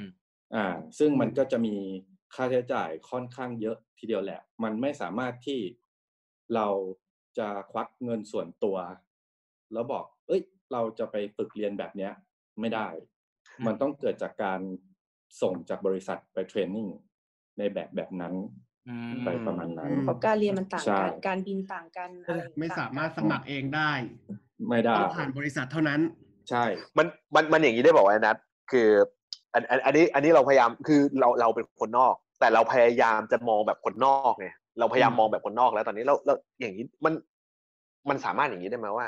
[0.55, 0.67] อ่า
[0.99, 1.77] ซึ่งมันก็จะมี
[2.35, 5.61] ค่าใช้จ่ายค่อนข้างเยอะทีเดียวแหละ มันไม่สามารถที่
[6.55, 6.69] เรา
[7.39, 8.77] จะควักเงินส่วนตัว
[9.73, 10.43] แล้วบอก เอ้ย
[10.73, 12.13] เราจะไปฝึกเรียนแบบเนี้ย
[12.61, 12.89] ไม่ได้
[13.59, 14.61] อืมมันต้องเกิดจากการ
[15.43, 16.89] ส่งจากบริษัทไปเทรนนิ่ง
[17.59, 18.66] ในแบบแบบนั้นอืม
[19.25, 23.91] ไปประมาณนั้น เพราะการเรียนมันต่างใช่กัน การบินต่างกันอะไรไม่ต่งสามารถสมัครเองได้
[24.69, 26.01] ไม่ได้ต้องผ่านบริษัทเท่านั้น
[26.51, 26.65] ใช่
[26.99, 28.37] มันมันมันอย่างนี้ได้บอกว่านัด
[28.73, 28.89] คือ
[29.55, 37.15] อันอันอันนี้อันนี้เราพยายามคือเราเราเป็นคนนอก แต่เราพยายามจะมองแบบคนนอกไงเราพยายามมองแบบคนนอกแล้วตอนนี้เราเราอย่างนี้มัน
[38.09, 39.07] มันสามารถอย่างนี้ได้ไหมว่า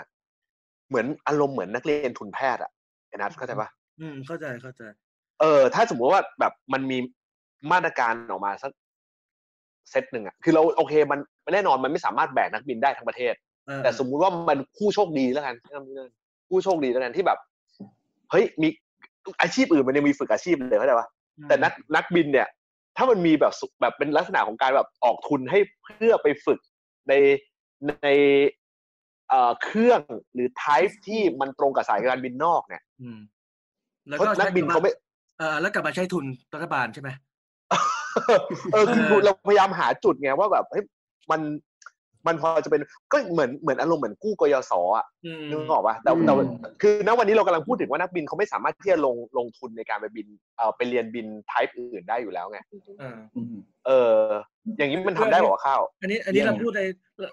[0.89, 2.71] เหมือนอารมณ์เหมือนนักเรียนทุนแพทย์อะ
[3.09, 3.69] ไอ้นัทเข้าใจปะ
[4.01, 4.83] อืมเข้าใจเข้าใจ
[5.41, 6.99] เออ ถ้าสมมติว่าแบบมันมี
[7.73, 8.71] มาตรการออกมาสัก
[9.91, 11.21] เซตหนึ่งอะคือเราโอเคมัน
[11.55, 13.35] แน่นอนมันไม่สามารถแบกนักบินได้ทั้งประเทศ
[13.67, 16.11] เออแต่สมมุติว่ามันผู้โชคดีแล้วกันใช้คำนี้เลย
[16.49, 17.39] ผู้โชคดีแล้วกันที่แบบ
[18.31, 18.69] เฮ้ยมี
[19.43, 21.09] อาชีพอื่นมันยังมีฝึกอาชีพเลยเข้าใจปะ
[21.49, 22.49] แต่นักนักบินเนี่ย
[22.97, 26.61] ถ้ามันมีแบบสุแบบเป็นลักษณะของการแบบออกทุนให้เพื่อไปฝึก
[27.09, 27.13] ใน
[27.89, 28.09] ใน
[29.29, 30.01] เอ่อเครื่อง
[30.35, 33.19] หรือ type ที่มันตรงกับสายการบินนอกเนี่ยอืม
[34.07, 34.93] แล้วเพราะก็นักบินเขาไม่
[35.39, 37.11] เออแล้วกลับมาใช้ทุนรัฐบาลใช่ไหม
[38.73, 40.85] เออคือเออเราพยายามหาจุดไงว่าแบบเฮ้ย
[41.31, 41.41] มัน
[42.27, 42.83] มันพอจะเป็น
[43.13, 46.33] ก็เหมือนเหมือนอารมณ์เหมือนกู้กยศอะอืมนึกออกปะแต่อืมแต่
[46.83, 52.59] คือณวันนี้เรากำลังพูดถึงว่านักบินเขาไม่สามารถที่จะลงลงทุนในการไปบินเอ่อไปเรียนบินไทป์อื่นได้อยู่แล้วไง
[53.01, 53.57] เอออืม
[53.87, 54.15] เออ
[54.79, 56.83] อย่างนี้มันทำได้บอกว่าข้าวอันนี้อันนี้ยัเรางพูดใน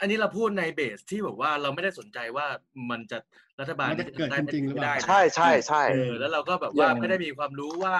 [0.01, 2.45] อันนี้เราพูดในเบสที่บอกว่าเราไม่ได้สนใจว่า
[2.89, 3.17] มันจะ
[3.59, 7.95] รัฐบาลมันจะเกิดจริงๆหรือเปล่าไม่ได้นะใช่ใช่ใช่เออแล้วเราก็แบบว่ายังไม่ได้มีความรู้ว่า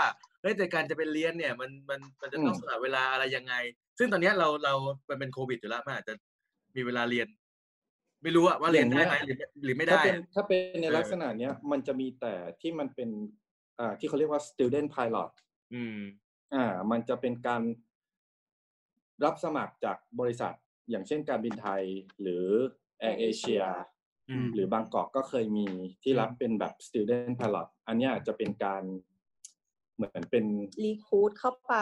[0.46, 3.54] เฮ้ยแต่การจะไปเรียนเนี่ยมันมันมันจะต้องอืมสละเวลาอะไรยังไง
[3.98, 4.74] ซึ่งตอนเนี้ยเราเรา
[5.10, 6.14] มันเป็นโควิดอยู่แล้วมันอาจจะ
[6.76, 7.28] มีเวลาเรียน
[8.24, 13.10] ไม่รู้อะว่าเรียนได้ไหมหรือหรือไม่ถ้าได้เป็นอะถ้าเป็นในเออลักษณะเนี้ยมันจะมีแต่ที่มันเป็น
[13.80, 15.32] อ่าที่เขาเรียกว่า student pilot
[15.74, 16.00] อืม
[16.54, 17.62] อ่า มันจะเป็นการ
[19.26, 20.54] รับสมัครจากบริษัท
[20.90, 21.84] อย่างเช่นการบินไทย
[22.22, 22.46] หรือ
[23.04, 23.66] Air Asia
[24.30, 25.68] อืมหรือบางกอกก็เคยมี
[26.04, 28.84] ที่รับเป็นแบบ student pilot อันเนี้ยจะเป็นการ
[29.96, 30.46] เหมือนเป็น
[30.84, 31.76] รีคูดเข้าไป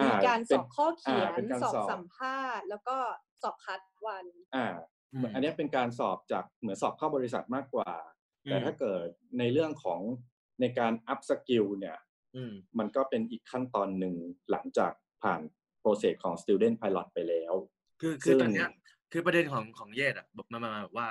[0.00, 2.96] อ่ามีมีการสอบข้อเขียอ่านเป็นการสอบสอบสัมภาษณ์ แล้วก็
[3.42, 4.26] สอบคัดวัน
[4.56, 4.66] อ่า
[5.12, 7.90] อืมอันเนี้ยเป็นการสอบจากเหมือนสอบเข้าบริษัทมากกว่า
[8.44, 9.04] แต่ถ้าเกิด
[9.38, 10.00] ในเรื่องของ
[10.60, 11.98] ในการ up skill เนี่ย
[12.36, 14.14] อืมมันก็เป็นอีกขั้นตอนหนึ่ง
[14.50, 14.92] หลังจาก
[15.22, 15.40] ผ่าน
[15.80, 17.54] โปรเซสของ student pilot ไปแล้ว
[18.00, 18.68] คือคือซึ่งตอนเนี้ย
[19.12, 21.08] คือประเด็นของของเยศอะบอกมามามาแบบว่า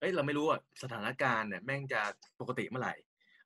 [0.00, 2.00] เอ้ยเราไม่รู้อะสถานการณ์เนี่ยแม่งจะ
[2.40, 2.94] ปกติเมื่อไหร่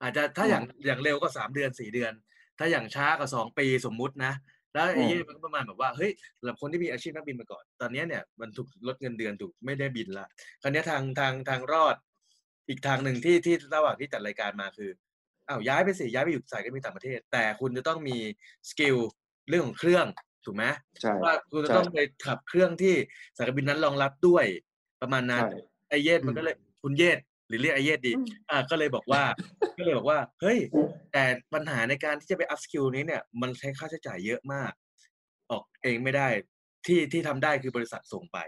[0.03, 2.13] อาจจะถ้าอย่างอย่างเร็วก็สามเดือนสี่เดือน
[2.59, 4.33] ถ้าอย่างช้าก็สองปีสมมุตินะ
[4.73, 10.27] แล้วไอ้เย่มันก็ประมาณแบบว่าเฮ้ยสำหรับคนที่มีอาชีพนักบินมาก่อน ตอนเนี้ยเนี่ยมันถูกลดเงินเดือนถูกไม่ได้บินละ
[10.63, 11.97] คราวเนี้ยทางทางทางรอด
[12.69, 14.91] อีกทางหนึ่งที่ที่ระหว่างที่จัดรายการมาคือ
[15.49, 18.17] อ้าวย้ายไปสิย้ายไปอยู่สายการบินต่างประเทศ แต่คุณจะต้องมี
[18.71, 18.97] skill
[19.49, 20.07] เรื่องของเครื่อง
[20.45, 20.65] ถูกไหม
[21.01, 22.95] ใช่ว่าคุณจะใช่ต้องไปขับเครื่องที่
[23.37, 24.45] สายการบินนั้นรองรับด้วย
[25.03, 29.23] ประมาณนั้นใช่ไอเยศมันก็เลยคุณเยศ หรือเรียกไอเยศดีอืมอ่าก็เลยบอกว่า
[29.79, 30.59] ก็เลยบอกว่า เฮ้ย
[31.13, 34.73] แต่ปัญหาในการที่จะไป upskill นี้เนี่ย มันใช้ค่าใช้จ่ายเยอะมาก
[35.51, 36.29] ออกเองไม่ได้
[36.87, 38.39] ที่ที่ทำได้คือบริษัทส่งไป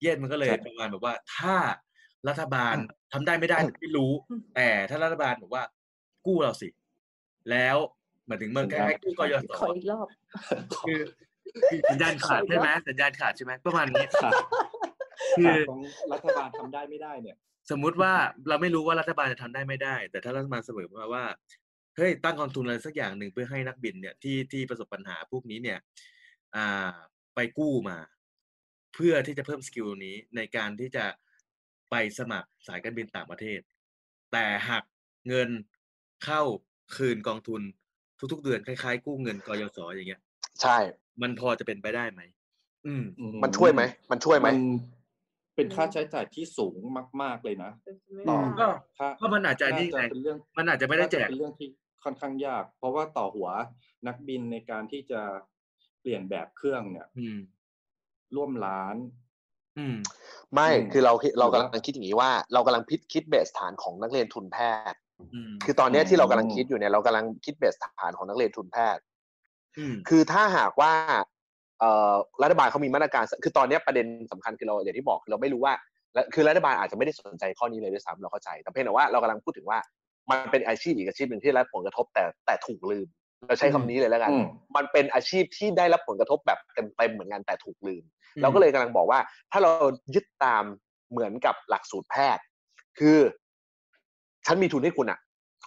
[0.00, 1.56] เยดมันก็เลยใช่ประมาณแบบว่า ถ้า
[2.28, 2.74] รัฐบาล
[3.12, 5.64] ทำได้ไม่ได้ไม่รู้อืมแต่ถ้ารัฐบาลบอกว่า
[6.26, 6.68] กู้เราสิ
[7.50, 7.76] แล้ว
[8.26, 10.06] หมายถึงเมืองใกล้ๆกู้กยศขออีกรอบ
[10.88, 11.00] คือ
[11.70, 14.30] คือสัญญาณขาดใช่ไหมสัญญาณขาดใช่ไหมประมาณนี้ค่ะ
[15.38, 15.80] คือของ
[16.12, 17.36] รัฐบาลทำได้ไม่ได้เนี่ย
[17.70, 18.12] สมมุติว่า
[18.48, 21.24] เราไม่รู้ว่ารัฐบาลจะทำได้ไม่ได้ แต่ถ้ารัฐบาลเสนอมาว่า
[21.96, 25.78] เฮ้ยตั้งกองทุนอะไรสักอย่างหนึ่งเพื่อให้นักบินเนี่ยที่ที่ประสบปัญหาพวกนี้เนี่ย
[26.56, 26.94] อ่า
[27.34, 27.98] ไปกู้มา
[28.94, 31.04] เพื่อที่จะเพิ่มสกิลนี้ในการที่จะ
[31.90, 33.60] ไปสมัครสายการบินต่างประเทศ
[34.32, 34.84] แต่หัก
[35.28, 35.48] เงิน
[36.24, 36.42] เข้า
[36.96, 37.62] คืนกองทุน
[38.32, 40.22] ทุกๆเดือนคล้ายๆกู้เงินกยศอย่างเงี้ย
[40.62, 40.78] ใช่
[41.22, 42.20] มันพอจะเป็นไปได้ไหม
[42.86, 43.04] อืม
[43.44, 44.56] มันช่วยไหมมันช่วยไหมน
[45.58, 46.80] เป็นค่าใช้จ่ายที่สูง
[47.22, 47.72] มาก ๆเลยนะ
[48.28, 48.66] ต่อก็
[48.98, 51.68] ค่าก็มันอาจจะนี่ไงเป็นเรื่องมันอาจจะไม่ได้แจกน่าเป็นเรื่องที่
[52.04, 53.48] ค่อนข้างยาก เพราะว่าต่อหัว
[54.06, 55.20] นักบินในการที่จะ
[56.00, 57.38] เปลี่ยนแบบเครื่องเนี่ยอืม
[58.36, 58.96] ร่วมล้าน
[59.78, 59.96] อืม
[60.54, 64.58] ไม่อืมคือเราคิดเราหรือกำว่าลังคิดอย่างนี้ว่าเรากำลังพิดคิดเบสฐานของนักเรียนทุนแพ
[64.92, 65.00] ทย์
[65.34, 69.02] อืมคือตอนเนี้ยอืมที่เรากำลังคิดอยู่เนี่ยเรากำลังคิดเบสฐานของนักเรียนทุนแพทย์
[69.78, 71.24] อืมคือถ้าหากว่าเอ่อ
[72.42, 75.74] รัฐบาลเขามีมาตรการคือตอนเนี้ยประเด็นสำคัญคือเราอย่างที่บอกคือเราไม่รู้ว่า
[76.14, 79.78] และคือรัฐบาลอาจจะไม่ได้สนใจข้อนี้เลยด้วยซ้ำเราเข้าใจ แต่เพียงแต่ว่าเรากำลังพูดถึงว่า
[80.30, 83.06] มันเป็นอาชีพอีกอาชีพหนึ่งที่ได้รับผลกระทบแต่แต่ถูกลืม
[83.46, 84.44] เราใช้คำนี้เลยแล้วกันอืม
[84.76, 88.04] มันเป็นอาชีพที่ได้รับผลกระทบแบบเต็มๆเหมือนกันแต่ถูกลืม
[88.42, 89.20] เราก็เลยกำลังบอกว่า
[89.52, 89.70] ถ้าเรา
[90.14, 90.64] ยึดตาม
[91.10, 92.44] เหมือนกับหลักสูตรแพทย์
[92.98, 93.18] คือ
[94.46, 95.18] ฉันมีทุนให้คุณอะ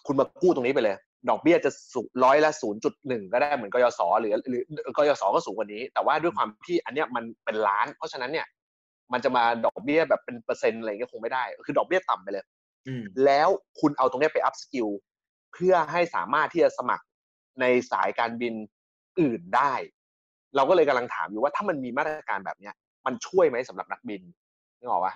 [0.07, 0.95] คุณมากู้ตรงนี้ไปเลย
[1.29, 4.61] ดอกเบี้ยจะสูงร้อยละศูนย์จุดหนึ่งก็ได้เหมือนกยศหรือหรือ
[4.97, 8.47] กยศก็สูงกว่านี้ แต่ว่าด้วยความที่อันเนี้ยมันเป็นล้าน เพราะฉะนั้นเนี่ย
[9.13, 12.45] มันจะมาดอกเบี้ยแบบเป็นเปอร์เซ็นต์อะไรเงี้ยคงไม่ได้ คือดอกเบี้ยต่ำไปเลย
[12.87, 14.87] อืมแล้วคุณเอาตรงเนี้ยไป upskill
[15.53, 17.05] เพื่อให้สามารถที่จะสมัคร
[17.61, 18.53] ในสายการบิน
[19.19, 19.73] อื่นได้
[20.55, 22.73] เราก็เลยกำลังถามอยู่ว่าถ้ามันมีมาตรการแบบเนี้ย
[23.05, 24.21] มันช่วยไหมสำหรับนักบิน
[24.79, 25.13] นึกออกปะ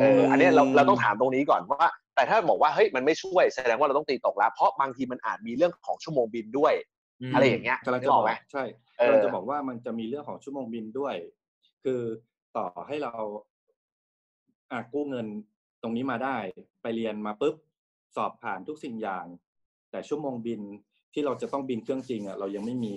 [0.00, 1.86] เอออันเนี้ยเราเราต้องถามตรงนี้ก่อนว่า
[2.20, 6.74] แต่ถ้าบอกว่าเฮ้ยมันไม่ช่วยแสดงว่าเราต้องตีตกแล้วเพราะบางทีมันอาจมีเรื่องของชั่วโมงบินด้วย
[7.30, 8.64] มอะไรอย่างเงี้ยกำลังนึจะกอบอกนึกออกไหมใช่
[8.98, 11.14] เออกำลังจะบอกว่ามันจะมีเรื่องของชั่วโมงบินด้วย
[11.84, 12.00] คือ
[12.56, 13.14] ต่อให้เรา
[14.72, 15.26] อะกู้เงิน
[15.82, 16.36] ตรงนี้มาได้
[16.82, 17.54] ไปเรียนมาปุ๊บ
[18.16, 19.26] สอบผ่านทุกสิ่งอย่าง
[19.90, 20.60] แต่ชั่วโมงบิน
[21.12, 22.96] ที่เราจะต้องบินเครื่องจริงอะเรายังไม่มี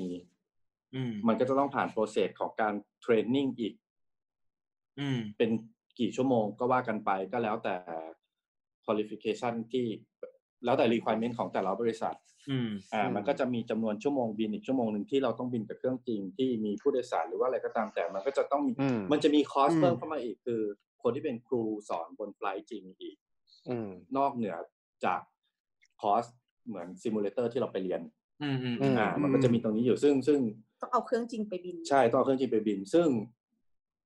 [0.96, 3.74] อืมมันก็จะต้องผ่านโปรเซสของการเทรนนิ่งอีก
[5.00, 5.50] อืมเป็น
[6.00, 7.76] กี่ชั่วโมงก็ว่ากันไปก็แล้วแต่
[8.86, 9.86] qualification ที่
[10.66, 12.16] แล้วแต่ requirement ของแต่ละบริษัท
[12.52, 20.62] อืมอ่าอืมมันก็จะมีจำนวนชั่วโมงบินอีกชั่วโมงหนึ่งที่เราต้องบินกับเครื่องจริงที่มีผู้โดยสารหรือว่าอะไรก็ตามแต่มันก็จะต้องมีอืมมันจะมีคอสอืมเพิ่มเข้ามาอีกคือ
[21.04, 23.18] คนที่เป็นครูสอนบน flight จริงอีก
[23.70, 24.56] อืมนอกเหนือ
[25.06, 25.20] จาก
[26.02, 26.26] คอส
[26.68, 28.02] เหมือน simulator ที่เราไปเรียน
[28.44, 30.40] อืมอืมอืมอ่า มันก็จะมีตรงนี้อยู่ซึ่งซึ่ง
[30.82, 33.08] ต้องเอาเครื่องจริงไปบิน ใช่ต้องเอาเครื่องจริงไปบิน ซึ่ง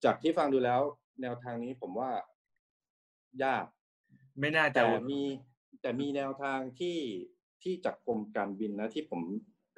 [0.06, 0.82] จากที่ฟังดูแล้ว
[1.22, 2.10] แนวทางนี้ผมว่า
[3.44, 3.66] ยาก
[4.39, 5.21] ไม่น่าจะแต่มี
[5.82, 6.97] แต่มีแนวทางที่
[7.63, 9.21] ที่จากกรมการบินนะที่ผม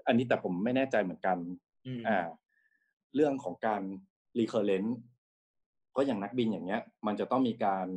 [0.08, 1.38] อันนี้แต่ผมไม่แน่ใจเหมือนกัน
[1.88, 2.20] อืมอ่า
[3.16, 3.82] เรื่องของการ
[4.40, 4.98] recurrent
[5.92, 7.88] เพราะอย่างนักบินอย่างเงี้ย มันจะต้องมีการ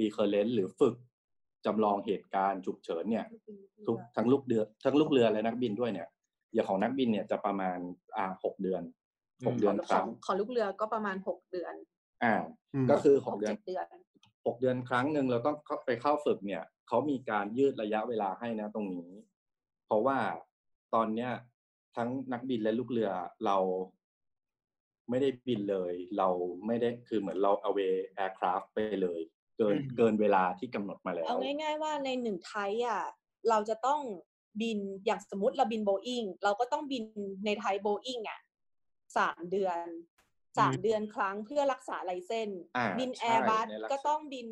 [0.00, 0.94] recurrent หรือฝึก
[1.66, 3.26] จำลองเหตุการณ์ฉุกเฉินเนี่ย
[3.86, 6.08] ทุกทั้งลูกเรือ ทั้งลูกเรือและนักบินด้วยเนี่ย
[6.54, 7.78] อย่างของนักบินเนี่ยจะประมาณ
[8.16, 8.82] อ่าหกเดือน
[9.46, 11.74] หกเดือนครั้ง ของของลูกเรือก็ประมาณหกเดือน
[12.24, 12.34] อ่า
[12.74, 13.54] อืมก็คือหหกกเดือน
[14.42, 19.12] เจ็ดเดือนหกเดือนครั้งหนึ่งเราต้องเข้าไปเข้าฝึกเนี่ยเขามีการยืดระยะเวลาให้นะตรงนี้
[19.86, 20.18] เพราะว่า
[20.94, 21.30] ตอนเนี้ย
[21.96, 23.10] ทั้งนักบินและลูกเรือ
[23.46, 23.56] เรา
[25.10, 26.28] ไม่ได้บินเลย เรา
[26.66, 29.20] ไม่ได้คือเหมือนเรา away aircraft ไปเลย
[29.56, 33.02] เกินอืมเกินเวลาที่กำหนดมาแล้ว เอาง่าย ๆ ว่าในหนึ่ง type อะ
[33.48, 34.00] เราจะต้อง
[34.62, 37.04] บินอย่างสมมติเราบินโบอิงเราก็ต้องบิน
[37.44, 38.40] ใน type Boeing อะ
[39.18, 39.84] สามเดือน
[40.58, 44.46] สามเดือนครั้งเพื่อรักษา license อ่าใช่บินแอใช่ร์บัสในลักษณะก็ต้องบิน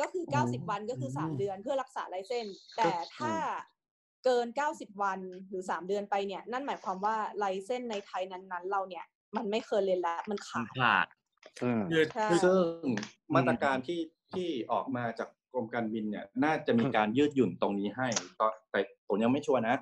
[0.00, 3.34] ก็คือเก้าสิบวันก็คือสามเดือนเพื่อรักษาไลเซนส์แต่ถ้า
[4.24, 9.04] เกินเก้าสิบวันหรือสามเดือนไปเนี่ย นั่นหมายความว่าไลเซนส์ในไทยนั้นๆ เราเนี่ย
[9.36, 11.06] มันไม่เคยเรียนแล้วมันมันขาดขาด
[11.62, 12.56] อืมคือใช่คือซึ่ง
[13.34, 14.00] มาตรการที่
[14.32, 18.08] ที่ออกมาจากกรมการบินเนี่ย น่าจะมีการยืดหยุ่นตรงนี้ให้
[18.40, 19.76] ก็แต่ผมยังไม่ชัวร์นะ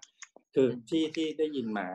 [0.54, 1.88] คือที่ที่ได้ยินมา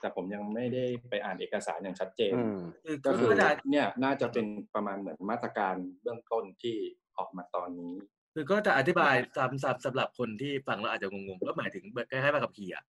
[0.00, 6.76] แต่ผมยังไม่ได้ไปอ่านเอกสารอย่างชัดเจนอืมคือก็คืคืออก็จะเนี่ยน่าจะเป็นประมาณเหมือนมาตรการเบื้องต้นที่
[7.18, 7.94] ออกมาตอนนี้
[8.34, 12.84] คือก็จะอธิบายซ้ำๆสำหรับคนที่ฟังแล้วอาจจะงงๆก็หมายถึงคล้ายๆใบขับขี่อะ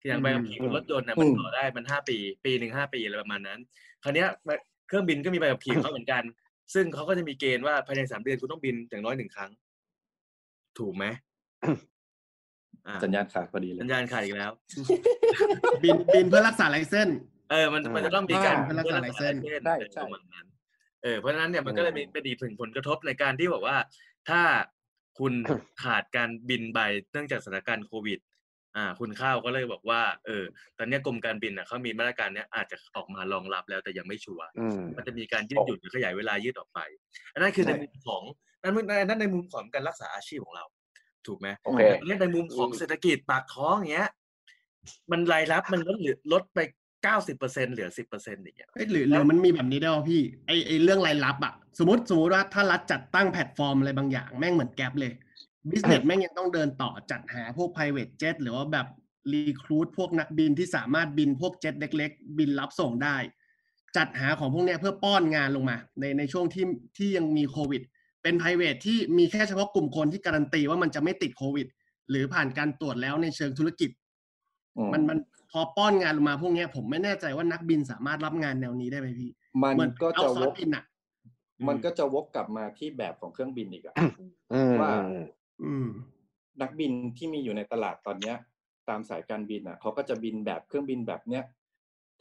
[0.00, 3.60] คืออย่างใบขับขี่อืมรถยนต์นะมันอืมต่อได้มันห้าปี ปีหนึ่งห้าปีอะไรประมาณนั้น
[4.02, 4.28] คราวเนี้ย
[4.88, 6.22] เครื่องบินก็มีใบขับขี่ของเขาเหมือนกัน
[6.74, 9.50] ซึ่งเขาก็จะมีเกณฑ์ว่าภายในสามเดือนคุณต้องบินอย่างน้อยหนึ่งครั้ง
[10.78, 11.04] ถูกไหม
[11.62, 11.76] อ่า
[13.04, 14.52] สัญญาณขาดพอดีเลยสัญญาณขาดอีกแล้ว
[15.82, 17.18] บินบินเพื่อรักษาไลเซนส์
[17.50, 20.46] เออมันมันจะต้องมีการอ่าเป็นลักษณะเพื่อลายเส้นเส้นใช่อะไรใช่ประมาณนั้น
[21.02, 23.76] เออเพราะฉะนั้นเนี่ยมันก็เลยมีเป็นอีกถึงผลกระทบในการที่บอกว่า
[24.28, 24.40] ถ้า
[25.18, 25.32] คุณ
[25.84, 26.80] ขาดการบินไป
[27.12, 28.20] เนื่องจากสถานการณ์โควิด
[28.76, 30.44] อ่า คุณข้าวก็เลยบอกว่า เออ
[30.78, 36.80] ตอนเนี้ยกรมการบินอะเขามีมาตรการเนี้ยอาจจะออกมารองรับแล้วแต่ยังไม่ชัวร์อืมมันจะมีการยืดหยุ่นหรือขยายเวลายืดออกไป
[37.32, 38.22] อันนั้นคือในใช่มุมของ
[38.62, 40.64] นั่นนั่นนั่นในมุมของการรักษาอาชีพของเรา
[41.28, 44.10] ถูกไหมโอเคแต่เนี่ยในมุมของเศรษฐกิจปากท้องอย่างเงี้ย
[45.10, 46.58] มันรายรับมันลดเหลือลดไป
[47.02, 55.12] เก้าสิบเปอร์เซ็นต์เหลือสิบเปอร์เซ็นต์อย่างเงี้ยเอ้ยหรือหรือมันมีแบบนี้ด้วยวะพี่ไอไอเรื่องรายรับอะสมมติสมมติว่าถ้ารัฐจัดตั้งแพลตฟอร์มอะไรบางอย่างแม่งเหมือน Grab เลย
[55.70, 58.86] business แม่งยังต้องเดินต่อจัดหาพวก private jet หรือว่าแบบ
[59.32, 63.16] recruit พวกนักบินที่สามารถบินพวกเจ็ตเล็ก ๆ บินรับส่งได้
[63.96, 67.82] จัดหาของพวกเนี้ยเพื่อป้อนงานลงมา ในในช่วงที่ที่ยังมีโควิด
[68.24, 71.66] เป็น private ที่มีแค่เฉพาะกลุ่มคนที่การันตีว่ามันจะไม่ติดโควิด
[72.10, 73.90] หรือผ่านการตรวจแล้วในเชิงธุรกิจ
[74.78, 75.18] อืมมันมัน
[75.52, 79.30] พอป้อนงานลงมาพวกเนี้ยผมไม่แน่ใจว่านักบินสามารถรับงานแนวนี้ได้ไหมพี่
[79.62, 80.84] มันเหมือนก็เอาจะซวอสกบินอะ
[81.68, 83.94] มันก็จะวกกลับมาที่แบบของเครื่องบินอีกอะ
[84.52, 84.92] อืมว่า
[85.62, 85.88] อืม
[86.62, 88.36] นักบินที่มีอยู่ในตลาดตอนเนี้ย
[88.88, 91.44] ตามสายการบินอะเขาก็จะบินแบบเครื่องบินแบบเนี้ย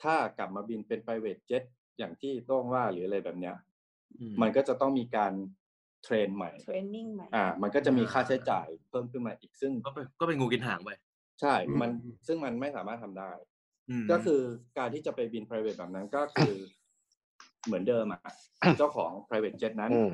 [0.04, 1.63] ถ้ากลับมาบินเป็น private jet
[1.98, 3.56] อย่างที่โต้องว่าหรืออะไรแบบเนี้ย
[4.42, 5.34] มันก็จะต้องมีการ
[6.04, 10.89] เทรนใหม่เทรนนิ่งใหม่อ่า มันก็จะมีค่าใช้จ่ายเพิ่มขึ้นมาอีกซึ่งก็เป็นก็เป็นงูกินหางไป
[11.42, 13.32] ใช่ มันอืมซึ่งมันไม่สามารถทำได้
[14.04, 14.42] มก็คือ
[14.78, 16.54] การที่จะไปบิน private แบบนั้นก็คือ
[17.66, 18.22] เหมือนเดิมอะ
[18.78, 20.12] เจ้าของ private jet นั้นอืม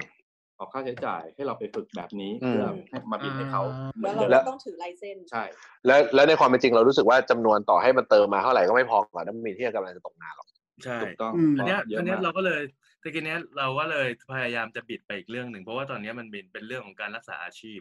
[0.57, 3.63] ออกค่าใช้จ่ายให้เราไปฝึกแบบนี้อืมเพื่อให้มาบินให้เขา
[3.97, 5.43] เหมืแล้อวนเราเดิก็มต้องถือไลเซนส์ใช่
[5.85, 10.47] แล้วแล้วในความเป็นจริงเรารู้สึกว่าจำนวนต่อให้มันเติมมาเท่าไหร่ก็ไม่พอกับนักบินที่กำลังจะตกงานหรอก
[10.85, 12.61] ใช่ถูกต้องอืมอันเนี้ยอันเนี้ยเยอะนเนี้ยมากเราก็เลย
[13.03, 17.79] ตะกี้เนี้ยเราก็เลยพยายามจะบิดไปอีกเรื่องหนึ่งเพราะว่าตอนเนี้ยมันเป็นเป็นเรื่องของการรักษาอาชีพ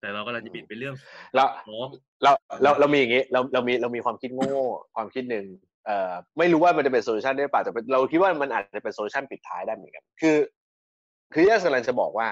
[0.00, 1.88] แต่เราก็เลยจะบิดไปเรื่องของแล้วพร้อม
[2.22, 2.32] เรา
[2.62, 4.54] เราเรามีอย่างนี้เราเรามีเรามีความคิดโง่
[4.96, 5.46] ความคิดหนึ่ง
[5.86, 10.36] เอ่อไม่รู้ว่ามันจะเป็น solution ได้หรือเปล่าแต่เป็นเราคิดว่ามันอาจจะเป็น solution ปิดท้ายได้เหมือนกันคือ
[11.32, 12.28] คือที่กำลังจะบอกว่า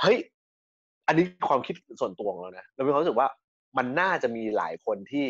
[0.00, 0.18] เฮ้ย
[1.06, 3.28] อันนี้ความคิดส่วนตัวของเรานะเรามีความรู้สึกว่า
[3.78, 5.26] มันน่าจะมีหลายคนที่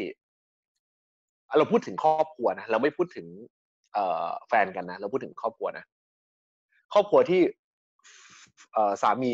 [1.58, 3.26] เราพูดถึงครอบครัวนะเราไม่พูดถึง
[3.94, 5.84] เอ่อแฟนกันนะเราพูดถึงครอบครัวนะ
[6.92, 7.40] ครอบครัวที่
[8.72, 9.32] เอ่อสามี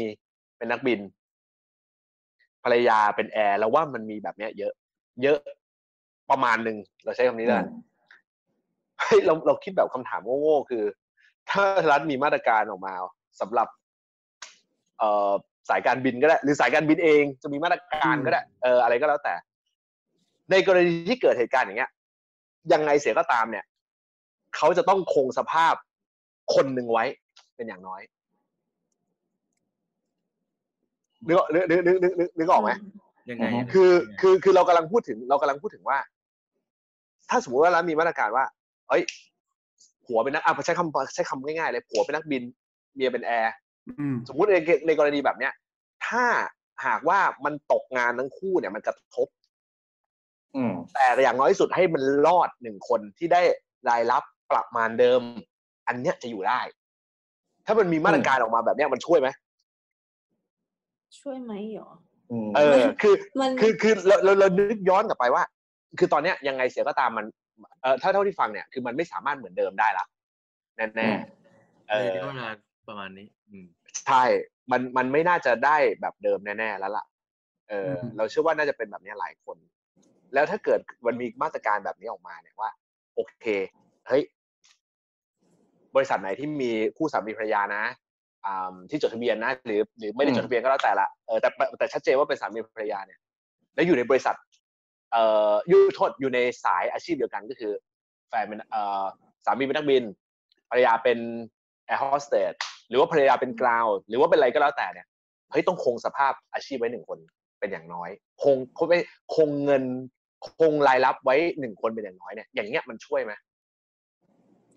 [0.57, 1.01] เป็นนักบิน
[2.65, 4.73] ภรรยาเป็นแอร์แล้วว่ามันมีแบบเนี้ย เยอะ
[5.23, 5.39] เยอะ
[6.31, 7.59] ประมาณหนึ่งเราใช้คำนี้ได้
[9.01, 10.85] เฮ้ยเราเราคิดแบบคำถามโง่ๆคือ
[11.51, 12.95] ถ้ารัฐมีมาตรการออกมา
[13.41, 13.69] สำหรับ
[14.99, 15.33] เอ่อ
[15.69, 19.35] สายการบินก็ได้ หรือสายการบินเองจะมีมาตรการก็ได้เอออะไรก็แล้วแต่
[20.51, 21.91] ในกรณีที่เกิดเหตุการณ์อย่างเงี้ย
[22.73, 23.65] ยังไงเสียก็ตามเนี่ย
[24.57, 25.75] เขาจะต้องคงสภาพ
[26.55, 27.05] คนหนึ่งไว้
[27.57, 28.01] เป็นอย่างน้อย
[31.27, 32.71] นึกออกนึกนึกนึกนึกนึกนึกออกไหม
[33.31, 35.99] ยังไงอือฮึคือยังไงคือคือเรากำลังพูดถึงเรากำลังพูดถึงว่า
[37.31, 38.45] ถ้าสมมติว่าร้านมีมาตรการว่า
[38.89, 39.03] เอ้ย
[40.05, 42.43] ผัวเป็นนักอะใช้คำใช้คำง่ายๆเลยผัวเป็นนักบิน
[42.95, 43.55] เมียเป็นแอร์
[44.01, 45.53] อืมสมมุติในในกรณีแบบเนี้ย
[46.07, 46.25] ถ้า
[46.87, 49.29] หากว่ามันตกงานทั้งคู่เนี่ย มันกระทบ
[50.57, 53.43] อืมแต่อย่างน้อยที่สุดให้มันรอดหนึ่งคนที่ได้
[53.89, 55.21] รายรับประมาณเดิม
[55.89, 56.61] อันเนี้ยจะอยู่ได้
[57.67, 59.29] ถ้ามันมีมาตรการออกมาแบบเนี้ยมันช่วยไหม
[61.21, 61.91] ช่วยไหมหรอ
[62.31, 65.43] อืมเออ คือมันคือคือเราเราเรานึกย้อนกลับไปว่า
[65.99, 67.27] คือตอนเนี้ยยังไงเสียก็ตามมัน
[67.83, 70.05] เออถ้าเท่าที่ฟังเนี่ยคือมันไม่สามารถเหมือนเดิมได้ละ
[70.77, 72.49] แน่แน่ๆเอในอระยะเวลา
[72.89, 73.67] ประมาณนี้อืม
[74.07, 74.23] ใช่
[74.71, 77.05] มันมันไม่น่าจะได้แบบเดิมแน่ๆแล้วล่ะ
[77.69, 79.57] เอออมเราเชื่อว่าน่าจะเป็นแบบเนี้ยหลายคน
[80.35, 82.71] แล้วถ้าเกิดมันมีมาตรการแบบนี้ออกมาเนี่ยว่า
[83.15, 83.47] โอเค
[84.09, 84.23] เฮ้ย
[85.97, 87.85] บริษัทไหนที่มีคู่สามีภรรยานะ
[88.47, 93.21] อ่าที่จดทะเบียนนะ หรือหรือไม่ได้จดทะเบียนก็แล้วแต่ละเออแต่แต่ชัดเจนว่าเป็นสามีภรรยาเนี่ย
[93.75, 94.37] แล้วอยู่ในบริษัท
[95.13, 97.73] เอ่ออยู่โทษอยู่ในสายอาชีพเดียวกันก็คือ
[98.29, 99.05] แฟนเป็นเอ่อ
[99.47, 100.05] สามีเป็นนักบิน
[100.71, 101.19] ภรรยาเป็น
[101.87, 102.53] แอร์โฮสเตส
[102.89, 105.07] หรือว่าภรรยาเป็นกราวหรือว่าเป็นอะไรก็แล้วแต่เนี่ย
[105.51, 107.19] เฮ้ยต้องคงสภาพอาชีพไว้หนึ่งคน
[107.61, 108.11] เป็นอย่างน้อย
[108.43, 108.99] คงคงไม่
[109.35, 109.85] คงเงิน
[110.45, 113.33] คงรายรับไว้หนึ่งคนเป็นอย่างน้อยเนี่ยอย่างเงี้ยมันช่วยไหม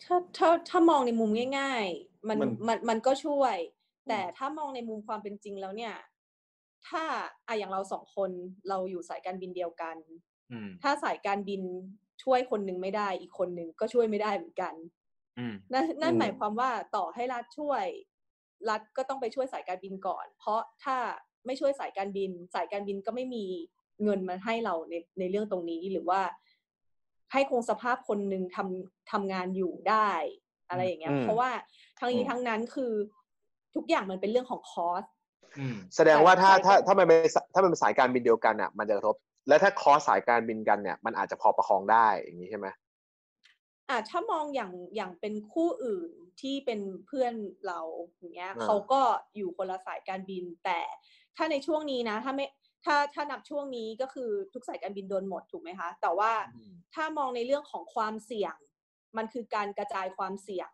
[0.04, 3.56] ถ้าถ้าถ้ามองในมุมง่ายๆมันมันมันมันก็ช่วย
[4.08, 5.96] แต่ถ้ามองในมุมความเป็นจริงแล้วเนี่ย
[6.88, 7.04] ถ้า
[7.48, 8.32] อะอย่างเราสองคน
[8.70, 9.98] เราอยู่สายการบินเดียวกัน
[10.52, 11.62] อืมถ้าสายการบิน
[12.24, 14.74] ช่วยคนหนึ่งไม่ได้ อีกคนหนึ่งก็ช่วยไม่ได้เหมือนกัน
[15.38, 17.86] อืมนั่นนั่นอืมหมายความว่าต่อให้รัฐช่วย
[18.70, 20.98] รัฐก็ต้องไปช่วยสายการบินก่อน เพราะถ้า
[21.46, 23.46] ไม่ช่วยสายการบิน สายการบินก็ไม่มี
[24.04, 26.22] เงินมาให้เราในในเรื่องตรงนี้หรือว่า
[27.32, 30.10] ให้คงสภาพคนหนึ่งทำทำงานอยู่ได้
[30.70, 31.52] อะไรอย่างเงี้ยอืมเพราะว่า
[32.00, 32.92] ทั้งนี้อืมทั้งนั้นคือ
[33.76, 35.04] ทุกอย่างมันเป็นเรื่องของคอส
[35.60, 39.16] อืมแสดงว่าถ้าสายถ้าการถ้ามันเป็นสถ้ามันเป็นสายการบินเดียวกันอะ มันจะกระทบ
[39.48, 42.68] แล้วถ้าคอสสายการบินกันเนี่ย มันอาจจะพอประคองได้อย่างนี้ใช่ไหม
[43.90, 47.34] อะถ้ามองอย่างอย่างเป็นคู่อื่นที่เป็นเพื่อน
[47.68, 47.82] เรา
[48.18, 49.02] อย่างเงี้ยอ่าเขาก็
[49.36, 50.80] อยู่คนละสายการบินแต่
[51.36, 52.46] ถ้าในช่วงนี้นะ ถ้าไม่
[52.86, 56.32] ถ้าถ้านับช่วงนี้ก็คือทุกสายการบินโดนหมดถูกไหมคะ แต่ว่า
[56.96, 58.56] ถ้ามองในเรื่องของความเสี่ยง
[59.18, 60.70] มันคือการกระจายความเสี่ยง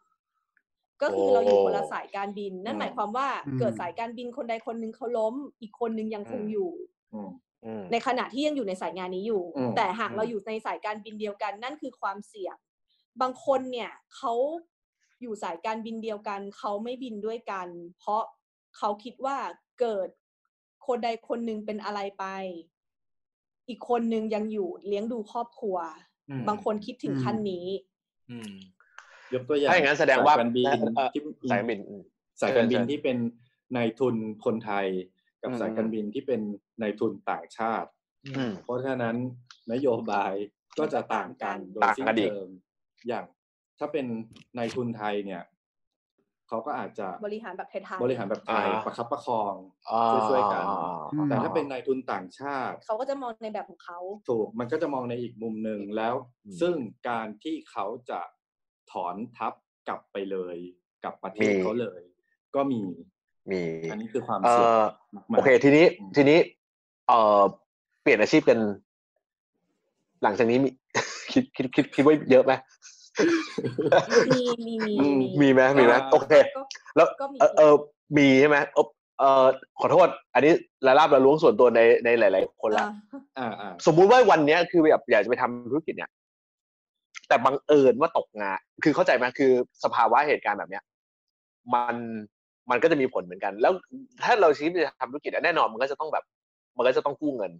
[1.01, 6.71] ก็คือเราอยู่คนละสายการบิน นั่นหมายความว่าอืมเกิดสายการบินคนใดคนหนึ่งเขาล้ม อีกคนหนึ่งยังคงอืมอยู่
[7.13, 7.29] อืม
[7.65, 12.55] อืมในขณะที่ยังอยู่ในสายงานนี้อยู่อืมแต่หากอืมเราอยู่ในสายการบินเดียวกัน นั่นคือความเสี่ยง
[13.21, 14.33] บางคนเนี่ยเขา
[15.21, 17.67] อยู่สายการบินเดียวกันเขาไม่บินด้วยกัน
[17.99, 18.23] เพราะ
[18.77, 19.37] เขาคิดว่า
[19.79, 20.09] เกิด
[20.87, 22.25] คนใดคนหนึ่งเป็นอะไรไป
[23.69, 25.77] อีกคนหนึ่งยังอยู่เลี้ยงดูครอบครัว
[26.29, 27.67] อืมบางคนคิดถึงอืมขั้นนี้
[28.31, 28.53] อืม
[29.33, 31.21] ยกตัวอย่างถ้าอย่างนั้นแสดงว่าสยการบินเอ่อที่
[31.51, 32.01] สายการบินอืม
[32.41, 33.17] สายการบินเชิญที่เป็น
[33.75, 34.87] นายทุนคนไทย
[35.41, 36.41] กับอืมสายการบินที่เป็น
[36.81, 37.89] นายทุนต่างชาติ
[38.25, 39.15] อืมเพราะฉะนั้น
[39.71, 40.33] นโยบาย
[40.79, 42.49] ก็จะต่างกันโดยต่างสิ้นกันอีกเชิง
[43.07, 43.25] อย่าง
[43.79, 44.05] ถ้าเป็น
[44.57, 45.43] นายทุนไทยเนี่ย
[46.47, 49.53] เขาก็อาจจะบริหารแบบไทยๆบริหารแบบไทยอ่าประคับประคอง
[49.89, 50.65] อ่าช่วยๆกัน
[51.13, 56.75] อืมแต่ถ้าเป็นนายทุนต่างชาติ เขาก็จะมองในแบบของเขาถูกมันก็จะมองในอีกมุมหนึ่งแล้วอืมซึ่ง
[57.09, 58.19] การที่เขาจะ
[58.91, 59.53] ถอนทัพ
[59.87, 60.57] กลับไปเลย
[61.03, 62.01] กับประเทศมีเขาเลย
[62.55, 62.81] ก็มี
[63.51, 66.39] มีอันนี้คือความเอเสี่ยงอมากๆโอเคทีนี้อืมทีนี้
[67.07, 67.41] เอ่อ
[68.01, 68.59] เปลี่ยนอาชีพกัน
[70.23, 70.69] หลังจากนี้มี
[71.31, 72.53] คิดคิดคิดคิดว่าเยอะไหม
[74.29, 76.61] มีมีมีอืมมีไหมมีไหมอ่าโอเคก็
[76.95, 77.73] แล้วก็มีเออเออ
[78.17, 78.87] มีใช่ไหมเออ
[79.19, 79.45] เออ
[79.79, 80.51] ขอโทษ อันนี้
[80.85, 82.91] ละลาบละล้วงส่วนตัวในในหลาย ๆ คนละอ่า
[83.37, 86.11] อ่าอ่าสมมุติว่าวันเนี้ยคือแบบอยากจะไปทำธุรกิจเนี่ย
[87.27, 89.51] แต่บังเอิญว่าตกงาน คือเข้าใจไหมคือ
[89.83, 90.83] สภาวะเหตุการณ์แบบเนี้ย
[91.73, 91.95] มัน
[92.69, 93.73] มันก็จะมีผลเหมือนกัน แล้ว
[94.23, 96.23] ถ้าเราชี้ไปทำธุรกิจอะแน่นอนมันก็จะต้องแบบ
[96.77, 97.51] มันก็จะต้องกู้เงิน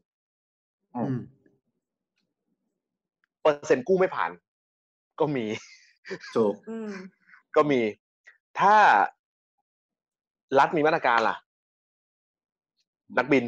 [0.96, 1.20] อืมอืม
[3.41, 4.32] เปอร์เซ็นต์กู้ไม่ผ่าน
[5.19, 5.45] ก็มี
[6.36, 6.91] ถูกอืม
[7.56, 7.80] ก็มี
[8.60, 8.75] ถ้า
[10.60, 11.36] รัฐมีมาตรการล่ะ
[13.17, 13.43] นักบิน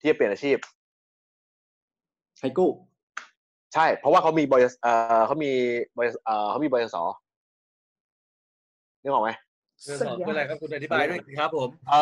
[0.00, 0.56] ที่จะเปลี่ยนอาชีพ
[2.40, 2.70] ให้กู้
[3.74, 5.52] ใช่ เพราะว่าเขามีบริษัทเอ่อเขามี
[5.98, 7.06] บริษัทเอ่อเขามีบริษัท
[9.02, 9.30] นึกออกไหม
[9.84, 12.00] เรื่องสองคืออะไรครับคุณอธิบายด้วยสิครับผมเอ่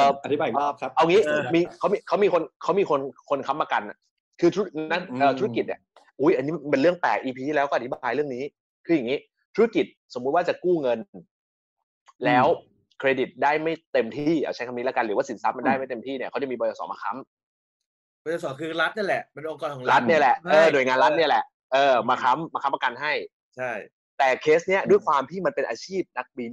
[0.00, 3.96] ออธิบายอีกรอบครับ เอางี้เออมีเขามีเขามีคนเขามีคนคนค้ำประกันอะ
[4.40, 5.80] คือธุรนั้นเอ่ออืมธุรกิจเนี่ย
[6.20, 8.44] อุ้ยอันนี้เป็นเรื่องแปลก EP ที่แล้วก็อธิบายเรื่องนี้
[8.86, 9.18] คืออย่างนี้
[9.54, 10.98] ธุรกิจสมมุติว่าจะกู้เงิน
[12.26, 12.46] แล้ว
[12.98, 23.12] เครดิตได้ไม่เต็มที่เอาใช้คำนี้แล้วกันหรือว่าสินทรัพย์มันได้ไม่เต็มที่เนี่ยเขาจะมีบริษัทมาค้ำบริษัทคือรัฐนั่นแหละเป็นองค์กรของรัฐเนี่ยแหละเออใช่หน่วยงานรัฐเนี่ยแหละเออมาค้ำมาค้ำประกันให้
[23.56, 23.70] ใช่
[24.18, 26.52] แต่เคสเนี้ยด้วยความที่มันเป็นอาชีพนักบิน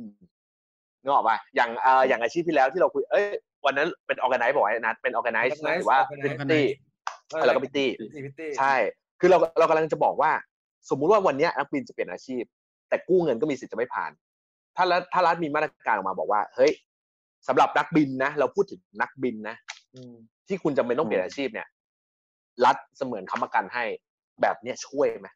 [1.01, 3.25] นึกออกป่ะอย่างเอ่ออย่างอาชีพที่แล้วที่เราคุยเอ้ย
[3.65, 6.65] วันนั้นเป็น organize บอกไว้นัดเป็น organize หรือว่า pretty
[7.45, 8.75] แล้วก็ pretty prettyตี้ใช่
[9.23, 10.31] คือเราเรากำลังจะบอกว่า
[10.89, 12.43] สมมุติว่าวันเนี้ยนักบินจะเปลี่ยนอาชีพ
[12.89, 14.11] แต่กู้เงินก็มีสิทธิ์จะไม่ผ่าน
[14.75, 16.71] ถ้ารัฐถ้ารัฐมีมาตรการออกมาบอกว่า เฮ้ย
[17.47, 19.55] สำหรับนักบินนะ เราพูดถึงนักบินนะ
[19.95, 20.13] อืม
[20.47, 21.67] ที่คุณจำเป็นต้องเปลี่ยนอาชีพเนี่ย
[22.65, 23.83] รัฐเสมือนค้ำประกันให้
[24.41, 25.27] แบบเนี้ยช่วยไหม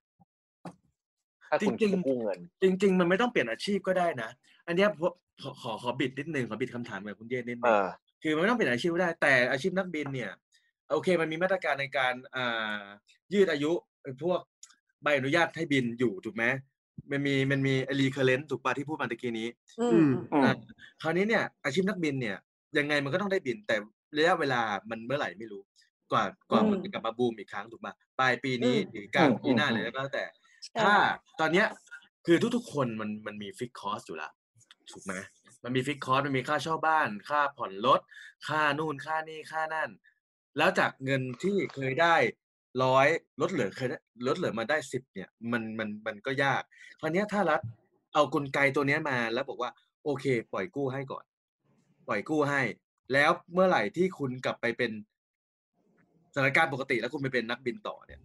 [1.49, 4.29] ถ้าคุณจริงๆจะกู้เงิน จริง ๆ มันไม่ต้องเปลี่ยนอาชีพก็ได้นะ
[4.67, 7.87] อันเนี้ยพวกขอขอขอบิดนิดนึงขอบิดคำถามกับคุณเยศนิดนึงเออ
[8.23, 10.31] คือมันไม่ต้องเปลี่ยนอาชีพก็ได้แต่อาชีพนักบินเนี่ย
[10.91, 12.81] โอเค มันมีมาตรการในการอ่า
[13.33, 13.71] ยืดอายุ
[14.01, 14.39] ไอ้พวก
[15.03, 16.43] ใบอนุญาตให้บินอยู่ถูกไหม
[17.11, 19.47] มันมีมันมี recurrent ถูกปะที่พูดมาตะกี้นี้
[19.79, 20.53] อืมอืมอืมอะ
[21.01, 22.37] คราวนี้เนี่ย อาชีพนักบินเนี่ย
[22.77, 23.75] ยังไงมันก็ต้องได้บิน แต่
[24.17, 25.61] ระยะเวลามันเมื่อไหร่ไม่รู้
[26.11, 30.25] กว่ากว่าอืมมันจะกลับมาบูมอีกครั้งถูกปะปลายปีนี้อืมหรือกลางอืมปีหน้าอืมเลยก็แล้วแต่
[30.65, 30.93] ใช่ถ้า
[31.39, 31.67] ตอนเนี้ย
[32.25, 34.31] คือทุกๆคนมันมันมี fixed cost อยู่แล้ว
[34.91, 35.13] ถูกไหม
[35.63, 37.99] มันมี fixed cost มันมีค่าเช่าบ้าน ค่าผ่อนรถ
[38.47, 39.89] ค่านู่นค่านี่ค่านั่น
[40.57, 42.15] แล้วจากเงินที่เคยได้
[42.83, 43.07] ร้อย
[43.41, 46.61] ลดเหลือเคยได้ลดเหลือมาได้สิบเนี่ย มันมันมันก็ยาก
[46.99, 47.61] คราวเนี้ยถ้ารัฐ
[48.13, 49.71] เอากลไกตัวเนี้ยมาแล้วบอกว่า
[50.03, 51.23] โอเค ปล่อยกู้ให้ก่อน
[52.07, 52.61] ปล่อยกู้ให้
[53.13, 54.91] แล้วเมื่อไหร่ที่คุณกลับไปเป็น
[56.33, 58.21] สถานการณ์ปกติแล้วคุณไปเป็นนักบินต่อเนี่ย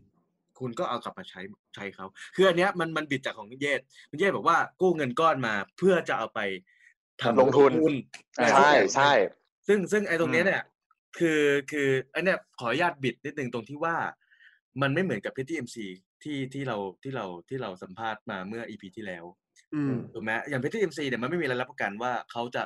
[0.61, 1.41] คุณก็เอากลับมาใช้
[1.75, 6.41] ใช้เขาคืออันเนี้ยมันมันบิดจากของคุณเยศคุณเยศบอกว่ากู้เงินก้อนมาเพื่อจะเอาไป
[7.21, 7.73] ทำลงทุน
[8.35, 9.13] แต่ใช่ใช่
[9.67, 10.63] ซึ่งซึ่งไอ้ตรงเนี้ยอืมเนี่ย
[11.19, 13.97] คือคืออันเนี้ยขออนุญาตบิดนิดนึงตรงที่ว่า
[14.83, 15.87] มันไม่เหมือนกับ pretty MC
[16.23, 19.25] ที่ที่เราที่เราที่เราสัมภาษณ์มาเมื่อ EP ที่แล้ว
[19.75, 22.63] อืมถูกไหมอย่าง pretty MC เนี่ยมันไม่มีอะไรรับประกันว่าเขาจะ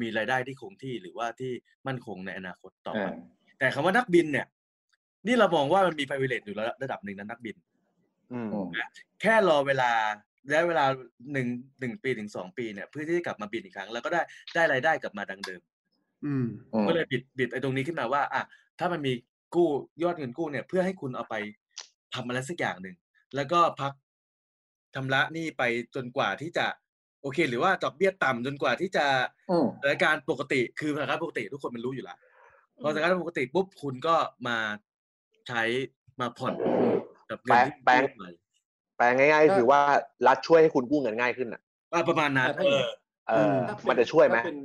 [0.00, 1.52] มีรายได้ที่คงที่หรือว่าที่
[1.86, 3.12] มั่นคงในอนาคตต่อไปอ่า
[3.58, 4.46] แต่คำว่านักบินเนี่ย
[5.26, 7.56] นี่เรามองว่ามันมี privilege อยู่ระดับหนึ่งนะนักบิน
[8.32, 8.68] อืมอืม
[9.20, 9.92] แค่รอเวลา
[10.50, 10.84] และเวลา
[11.32, 11.46] หนึ่ง
[11.80, 14.22] หนึ่งปีถึงสองปีเนี่ยเพื่อที่จะกลับมาบินอีกครั้ง แล้วก็ได้
[14.54, 15.60] ได้รายได้กลับมาดังเดิม
[16.24, 18.42] อืมอืม ก็เลยบิดบิดไอ้ตรงนี้ขึ้นมาว่า อะ
[18.78, 19.12] ถ้ามันมี
[19.54, 19.68] กู้
[20.02, 21.34] ยอดเงินกู้เนี่ย เพื่อให้คุณเอาไป
[22.14, 22.96] ทำอะไรสักอย่างหนึ่ง
[23.34, 23.92] แล้วก็พัก
[24.94, 25.62] ชำระหนี้ไป
[25.94, 26.66] จนกว่าที่จะ
[27.22, 29.06] โอเค หรือว่าดอกเบี้ยต่ำจนกว่าที่จะ
[29.50, 32.18] อืม สถานการณ์ปกติคือสถานการณ์ปกติทุกคนมันรู้อยู่แล้ว
[32.80, 34.16] พอสถานการณ์ปกติปุ๊บคุณก็
[34.48, 34.58] มา
[35.48, 35.62] ใช้
[36.20, 36.54] มาผ่อน
[37.30, 38.22] กับเงินที่แปลง กู้ไป
[38.96, 39.80] แปลง่ายๆคือว่า
[40.26, 41.60] รัฐช่วยให้คุณกู้เงินง่ายขึ้นอะ
[41.92, 42.86] อะประมาณนั้นถ้าเออย่างอ
[43.28, 44.56] เออ ถ้าเป็มันจะช่วยไหมถ้าเป็น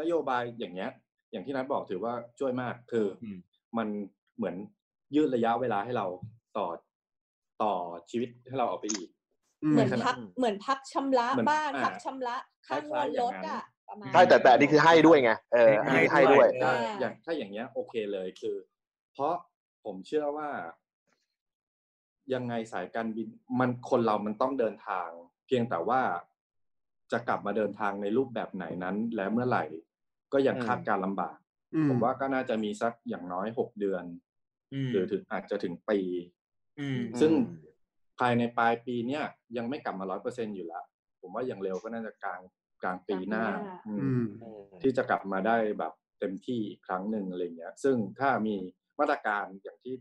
[0.00, 0.90] นโยบายอย่างเงี้ย
[1.30, 3.38] อย่างที่นัทบอกถือว่าช่วยมาก คืออม
[3.78, 3.88] มัน
[4.36, 4.56] เหมือน
[5.14, 6.06] ยืดระยะเวลาให้เรา
[6.56, 6.66] ต่อ
[7.62, 7.72] ต่อ
[8.10, 9.08] ชีวิตให้เราเอาไปอีก
[9.64, 12.36] อืมเหมือนขนาดพักเหมือนพักชำระเหมือนบ้านอ่าพักชำระ
[12.66, 18.56] ค่างวดรถอะประมาณใช่แต่แต่อันนี้คือให้ด้วยไงเอออันนี้คือให้ด้วยให้ถ้าอ่าอย่างถ้าอย่างเงี้ย โอเคเลยคือ
[19.12, 19.34] เพราะ
[19.84, 20.48] ผมเชื่อว่า
[22.34, 23.28] ยังไงสายการบิน
[23.60, 25.08] มันคนเรามันต้องเดินทาง
[25.46, 26.00] เพียงแต่ว่า
[27.12, 29.64] จะกลับมาเดินทางในรูปแบบไหนนั้น และเมื่อไหร่
[30.32, 31.36] ก็ยังอืมคาดการณ์ลำบาก
[31.74, 34.04] อืมผมว่าก็น่าจะมีสักอย่างน้อยหกเดือน
[34.72, 36.00] อืมหรือถึงอาจจะถึงปี
[36.80, 37.32] อืมซึ่ง
[38.18, 39.24] ภายในปลายปีเนี้ย
[39.56, 40.84] ยังไม่กลับมาร้อยเปอร์เซ็นอยู่แล้ว
[41.20, 42.40] ผมว่าอย่างเร็วก็น่าจะกลาง
[42.82, 44.24] กลางปีหน้ากลางปีหน้าอือืมม
[44.82, 48.56] ที่จะกลับมาได้แบบเต็มที่อีกครั้งหนึ่งอะไรเงี้ย ซึ่งถ้ามี
[48.98, 49.94] มาตรการอย่างที่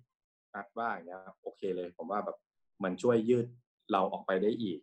[0.54, 2.38] นัดว่าอย่างเงี้ยโอเคเลย ผมว่าแบบ
[2.84, 3.48] มันช่วยยืด
[3.92, 4.80] เราออกไปได้อีก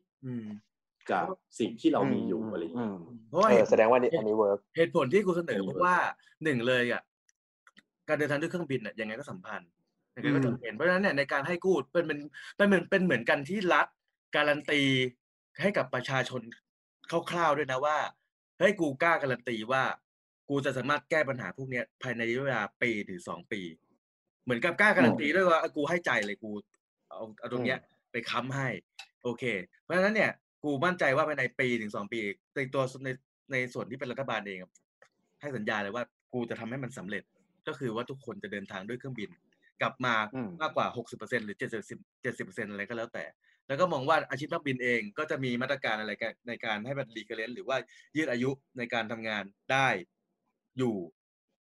[1.10, 1.26] อืมจาก
[1.60, 2.96] สิ่งที่เรามีอยู่อะไรเงี้ยม
[3.28, 5.96] เพราะว่าเออเหตุแสดงว่านี่อันนี้ work เหตุผลที่กูเสนออืมเพราะว่า
[6.44, 7.02] หนึ่งเลยอะ
[8.08, 9.70] การเดินทางด้วยเครื่องบินอะยังไงก็สัมพันธ์
[10.14, 12.18] ยังไงก็อืมจำเป็นเพราะฉะนั้นเนี่ยในการให้กู้เป็นเป็น
[12.56, 13.86] เป็นเหมือนเป็นเหมือนการที่รัฐ
[14.36, 14.80] การันตี
[15.60, 16.42] ให้กับประชาชน
[17.30, 17.98] คร่าวๆด้วยนะว่า
[18.58, 19.82] เฮ้ยกูกล้าการันตีว่า
[20.48, 23.60] กูจะสามารถแก้ปัญหาพวกเนี้ยภายในระยะเวลาปีถึงสองปี
[24.44, 26.50] เหมือนกับกล้าการันตีด้วยว่าเออกูให้ใจเลยกู
[27.08, 27.78] เอาเอาตรงเนี้ย
[28.10, 28.68] ไปค้ำให้
[29.22, 29.44] โอเค
[29.82, 30.30] เพราะฉะนั้นเนี่ย
[30.64, 32.20] กูมั่นใจว่าภายในปีถึงสองปี
[32.56, 33.08] ในตัวใน
[33.52, 34.70] ในส่วนที่เป็นรัฐบาลเองอะ
[35.40, 37.22] ให้สัญญาเลยว่ากูจะทำให้มันสำเร็จ
[37.68, 39.30] ก็คือว่าทุกคนจะเดินทางด้วยเครื่องบิน
[39.82, 43.24] กลับมาอืมมากกว่าหกสิบเปอร์เซ็นหรือเจ็ดสิบเจ็ดสิบเปอร์เซ็นอะไรก็แล้วแต่
[43.68, 47.76] แล้วก็มองว่าอาชีพนักบินเองก็จะมีมาตรการอะไรกันในการให้มันรีเกเลนหรือว่า
[48.16, 49.88] ยืดอายุในการทำงานได้
[50.78, 50.96] อยู่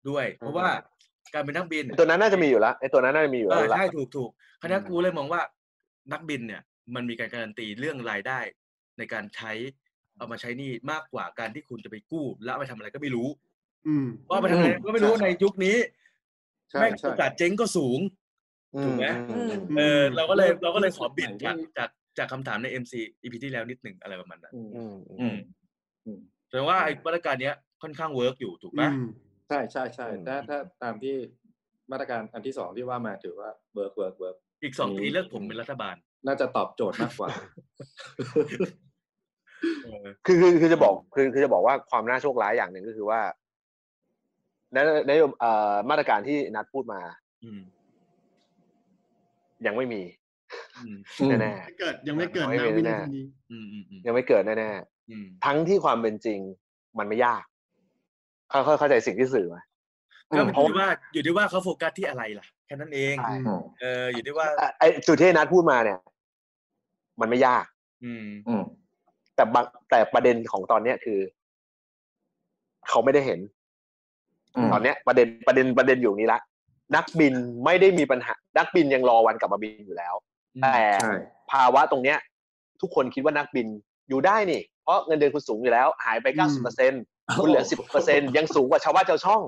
[0.08, 0.68] ด้วย เพราะว่า
[1.34, 4.30] การเป็นนักบิน ตัวนั้นน่าจะมีอยู่แล้วไอ้ตัวนั้นน่าจะมีอยู่เอแล้วอล่ะใช่ถูกถูก
[4.62, 5.40] คณะกูเลยมองว่า
[6.12, 6.62] นักบินเนี่ย
[6.94, 8.40] มันมีการการันตีเรื่องรายได้
[8.98, 9.52] ในการใช้
[10.18, 13.28] เอามาใช้หนี่มากกว่าการที่คุณจะไปกู้ แล้วเอาไปทำอะไรก็ไม่รู้
[13.86, 15.76] อืมว่าเอาไปทำอะไรก็ไม่รู้ในยุคนี้
[16.70, 18.00] ใช่แม่งใช่โอกาสเจ๊งก็สูง
[18.84, 25.38] ถูกไหมอืมเออเราก็เลยเราก็เลยขออืมบิดจากจากจากคำถามใน MC EP ที่แล้วนิดหนึ่งอะไรประมาณนั้นอืมอืมอืม
[26.06, 26.18] อืม
[26.48, 29.06] แสดงว่าไอ้มาตรการเนี้ยค่อนข้าง work อยู่ถูกไหมอืม
[29.48, 31.16] ใช่ใช่ใช่อืมถ้าถ้าตามที่
[31.90, 35.94] มาตรการอันที่สองที่ว่ามาถือว่า work work workอีกสองปีเลือกผมเป็นรัฐบาล
[36.26, 37.28] น่าจะตอบโจทย์มากกว่า
[38.16, 38.70] เออ
[40.26, 43.20] คือคือคือจะบอกคือคือจะบอกว่าความน่าโชคร้ายอย่างหนึ่งก็คือว่า
[44.72, 44.78] ใน
[45.08, 47.00] ในเอ่อมาตรการที่นัดพูดมา
[47.44, 47.60] อืม
[49.66, 50.02] ยังไม่มี
[50.84, 54.70] อืมอืมแน่ไม่เกิดยังไม่เกิดไม่นะเป็นวิแน่นาทีนี้อืมอืมอืมๆยังไม่เกิดแน่
[55.10, 56.38] อืมๆทั้งที่ความเป็นจริง
[56.98, 57.44] มันไม่ยาก
[58.50, 59.58] เข้าเข้าเข้าใจสิ่งที่สื่อไหม
[60.30, 65.98] ก็มันเพอราะยู่ที่ว่าอยู่ที่ว่าเขาโฟกัสที่อะไรล่ะแค่นั้นเองใช่อืมเอออยู่ที่ว่าอะไอ้จุดที่นัดพูดมาเนี่ย
[67.20, 67.64] มันไม่ยาก
[68.04, 68.62] อืมอืม
[69.38, 71.18] แต่บางแต่ประเด็นของตอนเนี้ยคือ
[72.88, 73.40] เขาไม่ได้เห็น
[74.56, 76.40] อืมตอนเนี้ย ประเด็นประเด็นประเด็นอยู่นี้ละ
[76.96, 77.34] นักบิน
[77.64, 80.14] ไม่ได้มีปัญหา นักบินยังรอวันกลับมาบินอยู่แล้ว
[80.56, 81.14] อืมแต่ใช่
[81.50, 82.18] ภาวะตรงเนี้ย
[82.80, 83.66] ทุกคนคิดว่านักบิน
[84.08, 86.92] อยู่ได้นี่ เพราะเงินเดือนคุณสูงอยู่แล้ว หายไปเก้าสิบเปอร์เซ็น
[87.42, 89.42] คุณเหลือสิบเปอร์เซ็นยังสูงกว่าชาวบ้านชาวช่อง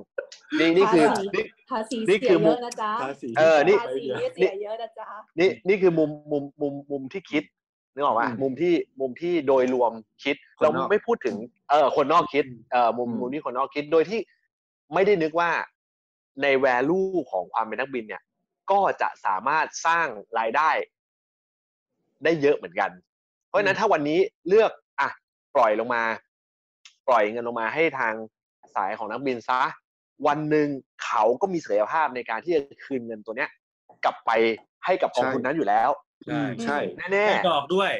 [0.58, 4.02] นี่นี่คือภาษีนี่ภาษีนี่เสีคืยอมุเยมอะนะจ๊ะภาษีเออนี่ภาษี
[4.34, 5.06] เสียเยอะนะจ๊ะ
[5.38, 7.42] นี่นี่คือมุมมุมมุมมุมที่คิด
[8.00, 9.92] นึกออกป่ะอืมมุมที่มุมที่โดยรวม
[10.24, 11.36] คิดคนเรานอกไม่พูดถึง
[11.70, 14.20] เออคนนอกคิดเออมุมอืมมุมที่คนนอกคิดโดยที่
[14.94, 15.50] ไม่ได้นึกว่า
[16.42, 18.22] ใน value ของความเป็นนักบินเนี่ย
[18.70, 20.06] ก็จะสามารถสร้าง
[20.38, 20.70] รายได้
[22.24, 22.90] ได้เยอะเหมือนกัน
[23.46, 25.08] เพราะฉะนั้นถ้าวันนี้เลือกอะ
[25.56, 26.02] ปล่อยลงมา
[27.08, 28.14] ปล่อยเงินลงมาให้ทาง
[28.74, 29.60] สายของนักบินซะ
[30.26, 30.68] วันหนึ่ง
[31.04, 33.50] เขาก็มีศักยภาพในการที่จะคืนเงินตัวเนี้ย
[34.04, 34.30] กลับไป
[34.84, 35.90] ให้กับกองทุนนั้นอยู่แล้ว
[36.26, 37.92] ใช่ใช่แน่ได้ดอกด้วย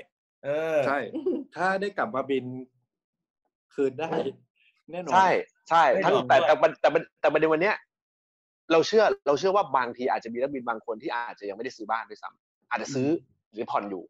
[0.45, 0.99] เออ ใช่
[1.57, 2.45] ถ้าได้กลับมาบิน
[3.75, 4.11] คืนได้
[4.93, 5.29] แน่นอนๆใช่
[5.68, 7.77] ใช่ได้ทั้งดอกแต่ด้วยแต่แต่แต่แต่แต่ประเด็นวันเนี้ย
[8.73, 13.09] เราเชื่อเราเชื่อว่าบางทีอาจจะมีนักบินบางคนที่อาจจะยังไม่ได้ซื้อบ้านด้วยซ้ำอาจจะซื้อ
[13.53, 14.03] หรือผ่อนอยู่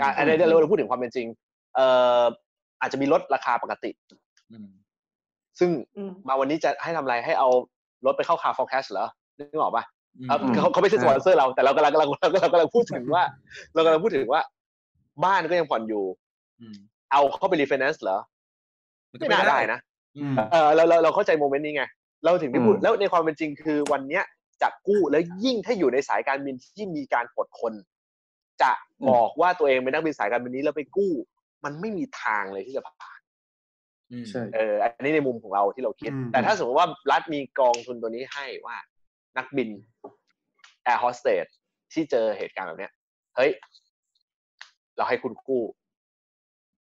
[0.00, 1.26] อะอันนี้เราเราพูดถึงความเป็นจริง
[1.74, 1.86] เอ่
[2.22, 2.24] อ
[2.80, 3.90] อาจจะมีลดราคาปกติ
[4.52, 4.68] อืม
[5.58, 7.48] ซึ่งอืมมาวันนี้จะให้ทำอะไรให้เอา
[8.06, 9.06] รถไปเข้า Car for Cash เหรอ
[9.38, 9.95] นึกออกปะอืม
[10.28, 13.22] เอ่อเขาเขาไม่ใช่สปอนเซอร์เราแต่เรากำลังกำลังเรากำลังกำลังพูดถึงว่า
[13.74, 14.42] เรากำลังพูดถึงว่า
[15.24, 16.04] บ้านก็ยังผ่อนอยู่
[16.60, 16.76] อืม
[17.12, 18.18] เอาเข้าไปรีไฟแนนซ์เหรอ
[19.10, 19.78] มันก็ไม่น่าได้นะ
[20.16, 21.84] อืมเออเราเราเราเข้าใจโมเมนต์นี้ไง
[22.24, 24.24] เราถึงได้พูดอืมแล้วในความเป็นจริงคือวันเนี้ย
[24.62, 27.72] จะกู้แล้วยิ่งถ้าอยู่ในสายการบินที่มีการอดคน
[28.62, 28.72] จะ
[29.10, 31.12] บอกว่าตัวเองเป็นนักบินสายการบินนี้แล้วไปกู้
[31.64, 33.20] มันไม่มีทางเลยที่จะผ่าน
[34.12, 38.76] อืมใช่เอออันนี้ในมุมของเราที่เราคิดอืมแต่ถ้าสมมติว่ารัฐมีกองทุนตัวนี้ให้ว่า
[39.38, 39.70] นักบิน
[40.84, 41.46] แอร์โฮสเตส
[41.92, 42.92] ที่เจอเหตุการณ์แบบเนี้ย
[43.36, 43.50] เฮ้ย
[44.96, 45.62] เราให้คุณกู้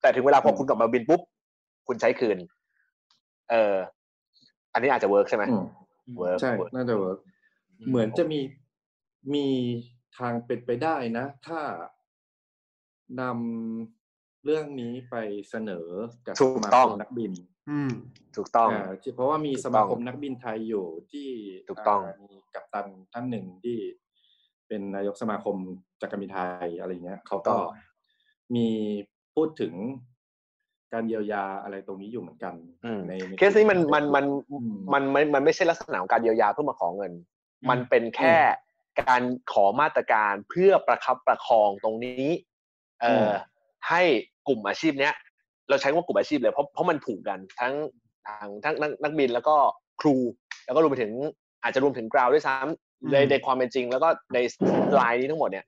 [0.00, 1.20] แต่ถึงเวลาพออืมคุณกลับมาบินปุ๊บ
[1.86, 2.38] คุณใช้คืน
[3.50, 3.76] เออ
[4.72, 5.64] อันนี้อาจจะ work ใช่ไหมอืม
[6.18, 7.18] work ใช่ work น่าจะ work
[7.88, 8.40] เหมือนจะมี
[9.34, 9.46] มี
[10.18, 11.60] ทางเป็นไปได้นะ ถ้า
[13.20, 15.16] นำเรื่องนี้ไป
[15.50, 15.86] เสนอ
[16.26, 17.32] กับสมาคมนักบิน ถูกต้อง
[17.70, 17.90] อืม
[18.36, 21.28] ถูกต้อง อ่าที่เพราะว่ามีสมาคมนักบินไทยอยู่ ถูกต้องที่
[21.68, 23.78] ถูกต้องามีกัปตันท่านหนึ่งที่
[24.68, 25.56] เป็นนายกสมาคม
[26.00, 27.56] จักรบินไทยอะไรเงี้ยเขาก็
[28.54, 28.68] มี
[29.34, 29.74] พูดถึง
[30.92, 32.54] การเยียวยาอะไรตรงนี้อยู่เหมือนกัน
[32.84, 37.12] อืม ในในเคสนี้มันมันมันอืม มันมันมันไม่ใช่ลักษณะของการเยียวยาเพื่อมาขอเงิน
[37.60, 38.34] อืม มันเป็นแค่
[39.02, 42.24] การขอมาตรการเพื่อประคับประคองตรงนี้
[43.00, 43.32] เอ่ออ
[43.88, 44.02] ให้
[44.48, 45.14] กลุ่มอาชีพเนี้ย
[45.72, 47.74] เราใช้คำว่ากลุ่มอาชีพเลยเพราะเพราะมันผูกกันทั้ง
[48.26, 49.56] ทางทั้งนักนักบินแล้วก็
[50.00, 50.16] ครู
[50.64, 51.12] แล้วก็รวมไปถึง
[51.62, 54.38] อาจจะรวมถึงกราวด้วยซ้อืมำในในความเป็นจริง แล้วก็ใน
[54.94, 55.64] ไลน์นี้ทั้งหมดเนี่ย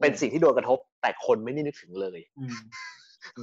[0.00, 2.56] เป็นสิ่งที่โดนกระทบแต่คนไม่ได้นึกถึงเลยอืม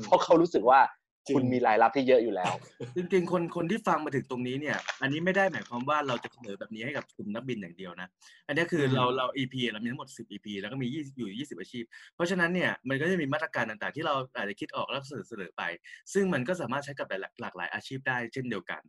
[0.03, 2.53] เพราะเขารู้สึกว่าจริง คุณมีรายรับที่เยอะอยู่แล้ว
[2.95, 8.07] จริงๆ คนคนที่ฟังมาถึงตรงนี้เนี่ย อันนี้ไม่ได้หมายความว่าเราจะเสนอแบบนี้ให้กับกลุ่มนักบินอย่างเดียวนะ
[8.47, 11.83] อันนี้คือเราเรา EP เรามีทั้งหมด 10 EP แล้วก็มี20อยู่ 20 อาชีพ
[12.15, 15.63] เพราะฉะนั้นเนี่ยมันก็จะมีมาตรการต่างๆ ที่เราอาจจะคิดออกแล้วเสนอเสนอไป
[16.13, 18.81] ซึ่งมันก็สามารถใช้กับหลายหลากหลายอาชีพได้เช่นเดียวกัน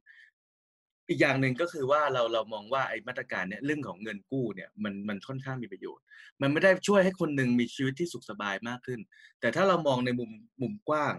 [1.09, 6.05] อีกอย่างหนึ่งก็คือว่าเราเรามองว่าไอ้มาตรการเนี่ยเรื่องของเงินกู้เนี่ยมันมันค่อนข้างมีประโยชน์
[6.43, 9.01] มันไม่ได้ช่วยให้คนหนึ่งมีชีวิตที่สุขสบายมากขึ้น
[9.41, 10.31] แต่ถ้าเรามองในมุม
[10.63, 11.15] มุมกว้าง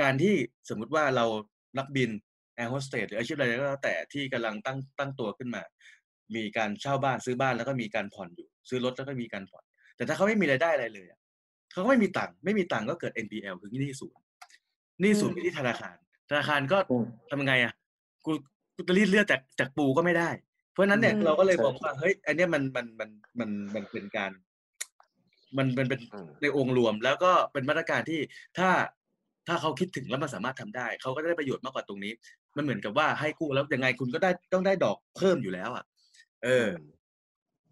[0.00, 0.34] การที่
[0.68, 1.24] สมมุติว่าเรา
[1.78, 2.10] นักบิน
[2.56, 5.62] แอร์โฮสเตสหรืออาชีพอะไรก็แล้วแต่ที่กำลังตั้งตั้งตัวขึ้นมา
[6.34, 9.64] มีการเช่าบ้านซื้อบ้านแล้วก็มีการผ่อนอยู่ ซื้อรถแล้วก็มีการผ่อน
[9.96, 11.20] แต่ถ้าเขาไม่มีรายได้อะไรเลยอะ
[11.72, 14.22] เขาเขาก็ไม่มีตังค์ไม่มีตังค์ก็เกิด NPL คือหนี้ศูนย์
[15.00, 15.96] หนี้ศูนย์อืมไปที่ธนาคาร
[16.30, 17.72] ธนาคารก็อืมทำยังไงอะ
[18.26, 18.32] กู
[18.76, 20.30] กูจะรีดเลือดจากจากปูก็ไม่ได้
[20.72, 24.32] เพราะฉะนั้นเนี่ยอืมเราก็เลยใช่บอกว่าเฮ้ยอันเนี้ยมันมันมันมันมันเป็นการ
[25.56, 28.20] มันมันเป็นอืมในองค์รวม แล้วก็เป็นมาตรการที่
[28.58, 28.68] ถ้า
[29.48, 32.12] ถ้าเขาคิดถึงแล้วมันสามารถทำได้ เขาก็ได้ประโยชน์มากกว่าตรงนี้
[32.56, 35.84] มันเหมือนกับว่าให้กู้แล้วยังไงคุณก็ได้ต้องได้ดอกเพิ่มอยู่แล้วอะ
[36.44, 36.68] เออ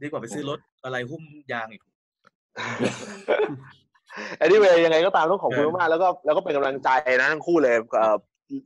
[0.01, 1.23] ดีกว่าไปซื้อรถอะไรหุ้ม
[1.53, 1.83] ยางอีก
[4.41, 6.89] อันนี้เวยังไงก็ตามต้องขอบคุณเออมากๆแล้วก็แล้วก็เป็นกำลังใจ
[7.21, 8.17] นะทั้งคู่เลยเอ่อ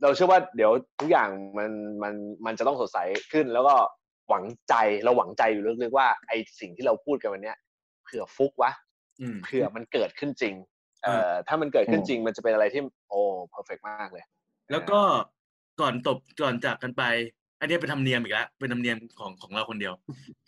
[0.03, 1.71] เราเชื่อว่าเดี๋ยวทุกอย่างมัน
[2.03, 2.13] มัน
[2.45, 2.97] มันจะต้องสดใส
[3.33, 3.75] ขึ้น แล้วก็
[4.29, 7.57] หวังใจเราหวังใจอยู่ลึกๆว่าไอสิ่งที่เราพูดกันวันเนี้ย
[8.03, 8.71] เผื่อฟุกวะ
[9.21, 10.55] อืมเผื่อมันเกิดขึ้นจริง
[11.03, 14.23] เอ่อถ้ามันเกิดขึ้นจริงมันจะเป็นอะไรที่โอ้เพอร์เฟกมากเลย
[14.71, 14.99] แล้วก็
[15.81, 17.03] ก่อนตบก่อนจากกันไป
[17.59, 19.93] อันนี้เป็นธรรมเนียมอีกแล้วเป็นธรรมเนียมของของเราคนเดียว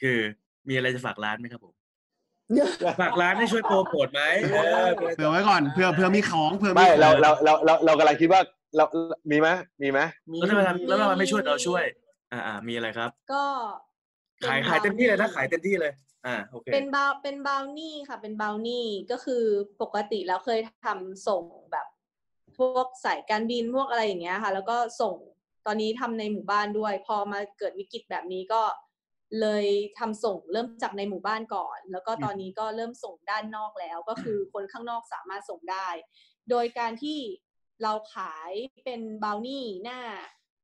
[0.01, 0.17] คือ
[0.69, 1.73] มีอะไรจะฝากร้านไหมครับผม
[3.01, 8.41] ฝากร้านให้ช่วยโปรโมทไหมเออเผื่อไว้ก่อนเผื่อเผื่อมีของเผื่อมีไม่ของเราเราเราเราเรากำลังคิดว่า
[8.77, 8.85] เรา
[9.31, 9.47] มีไหม
[9.83, 9.99] มีไหม
[10.39, 11.83] แล้วทำไมทำแล้วทำไมไม่ช่วยเราช่วย
[12.31, 13.43] อ่าอ่ามีอะไรครับ ก็
[14.41, 15.91] ป็นขายขายเต็มที่เลยนะบรวขายเต็มที่เลย
[16.25, 19.43] อ่าโอเคเป็นบาวเป็นบาวนี่ค่ะ เป็นบาวนี่ก็คือ
[19.81, 21.87] ปกติแล้วเคยทำส่งแบบ
[22.57, 25.15] พวกสายการบินพวกอะไรอย่างเงี้ยค่ะ แล้วก็ส่ง
[25.65, 28.61] ตอนนี้ทำในหมู่บ้านด้วย พอมาเกิดวิกฤตแบบนี้ก็
[29.41, 29.65] เลย
[29.99, 35.87] ทำส่งเริ่มจากในหมู่บ้านก่อน แล้วก็ตอนนี้ก็เริ่มส่งด้านนอกแล้ว ก็คือคนข้างนอกสามารถส่งได้
[36.49, 37.19] โดยการที่
[37.83, 38.51] เราขาย
[38.85, 39.99] เป็นบาวนี่หน้า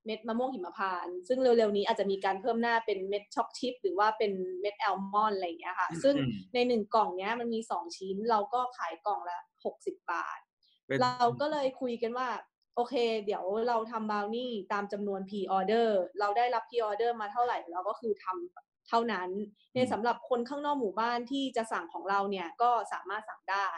[0.09, 4.31] เม็ดมะม่วงหิมพานต์ซึ่งเร็วๆนี้อาจจะมีการเพิ่มหน้าเป็นเม็ดช็อกชิพหรือว่าเป็น
[4.61, 10.39] เม็ดแอลมอนด์อะไรอย่างเงี้ยค่ะ ซึ่งอืมในหนึ่งกล่องเนี้ยมันมีสองชิ้นเราก็ขายกล่องละหกสิบบาท
[10.85, 12.29] เป็นเราก็เลยคุยกันว่า
[12.75, 12.95] โอเค
[13.25, 15.89] เดี๋ยวเราทำบราวนี่ตามจำนวน pre order
[16.19, 19.29] เราได้รับ pre order มาเท่าไหร่เราก็คือทำเท่านั้น
[19.73, 23.69] ในสำหรับคนข้างนอกหมู่บ้านที่จะสั่งของเราเนี่ยก็สามารถสั่งได้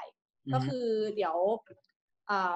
[0.54, 1.38] ก็คือเดี๋ยว
[2.30, 2.56] อ่า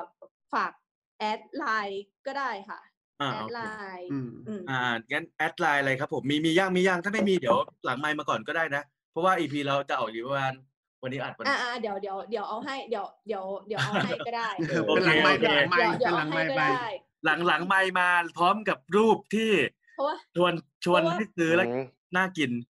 [0.54, 0.72] ฝาก
[1.20, 2.80] add ไลน์ก็ได้ค่ะ
[3.22, 3.62] อ่า add ไล
[3.98, 4.80] น์ โอเค อืม อืม อ่า
[5.12, 10.54] งั้น add ไลน์อะไรครับผมมีมียังมียังถ้าไม่มีเดี๋ยวหลังไมค์มาก่อนก็ได้นะ เพราะว่าอีพีเราจะออกอยู่ประมาณ
[11.02, 16.88] วันนี้อัดวัน อ่าเดี๋ยวเดี๋ยวเดี๋ยวเอาให้เดี๋ยวเดี๋ยวเดี๋ยวเอาให้ก็ได้ เออเป็นหลังไมค์โอเคเป็นหลังไมค์เดี๋เป็ยนวหลังไมให้ค์ก็ไป ได้
[17.26, 19.52] หลังหลังไมค์มาพร้อมกับรูปที่
[19.96, 20.54] เพราะว่าชวน
[20.86, 21.84] ชวนเพราะว่า ให้ซื้อแล้วอืม
[22.16, 22.75] น่ากินอ่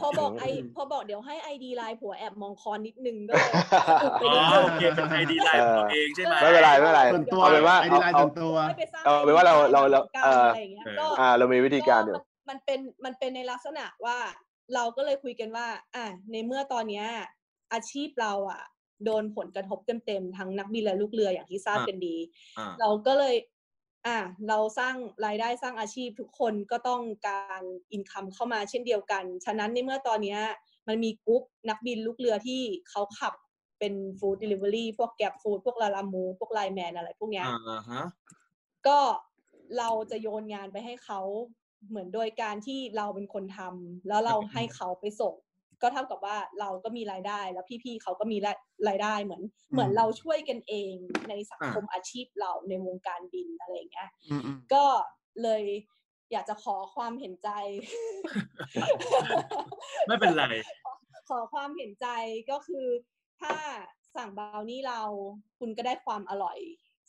[0.00, 0.44] พอบอกอืมไอ
[0.76, 3.52] พอบอกเดี๋ยวให้ไอดีไลน์ผัวแอบมองคอนนิดนึงก็เลย
[4.02, 14.18] อุบไปอ๋อนิดนึง โอเคเป็นไอดีไลน์ของเราเองใช่ไหมไม่เป็นไรไม่เป็นไรส่วนตัวเอาเป็นว่าไอดีไลน์เอาส่วนตัวไม่ไปสร้างเอาเป็นว่าเราเราเรากันเอ่อออะไรอย่างเงี้ยก็อ่าเรามีวิธีการอยู่มันมันเป็นมันเป็นในลักษณะว่า
[14.74, 17.06] เราก็เลยคุยกันว่า อะในเมื่อตอนเนี้ย
[17.72, 18.62] อาชีพเราอะ
[19.04, 22.16] โดนผลกระทบเต็มๆทั้งนักบินและลูกเรืออย่างที่ทราบอ่ากันดี
[22.58, 23.34] อ่าเราก็เลย
[24.06, 24.94] อะเราสร้าง
[25.26, 30.40] รายได้สร้างอาชีพทุกคนก็ต้องการ income เข้ามาเช่นเดียวกัน ฉะนั้นในเมื่อตอนเนี้ย
[30.88, 33.34] มันมีกรุ๊ปนักบินลูกเรือที่เขาขับ
[33.78, 38.02] เป็น food delivery พวก Grab Food พวก Lalamove พวก LINE MAN อะไรพวกเนี้ยอ่าฮะ
[38.86, 38.98] ก็
[39.78, 41.20] เราจะโยนงานไปให้เขา
[41.88, 45.34] เหมือนโดยการที่เราเป็นคนทำแล้วเราให้เขาไปส่ง
[45.82, 48.56] ก็เท่ากับว่าเราก็มีรายได้ แล้วพี่ๆเขาก็มีราย
[48.88, 50.94] รายได้เหมือน เหมือนเราช่วยกันเอง
[51.28, 54.84] ในสังคมอาชีพเราในวงการบินอะไรอย่างเงี้ยอืมอืมก็
[55.42, 55.64] เลย
[56.32, 57.48] อยากจะขอความเห็นใจ
[60.06, 60.44] ไม่เป็นไร
[61.28, 62.06] ขอความเห็นใจ
[62.50, 62.86] ก็คือ
[63.40, 63.54] ถ้า
[64.16, 65.00] สั่งบราวนี่เรา
[65.58, 66.58] คุณก็ได้ความอร่อย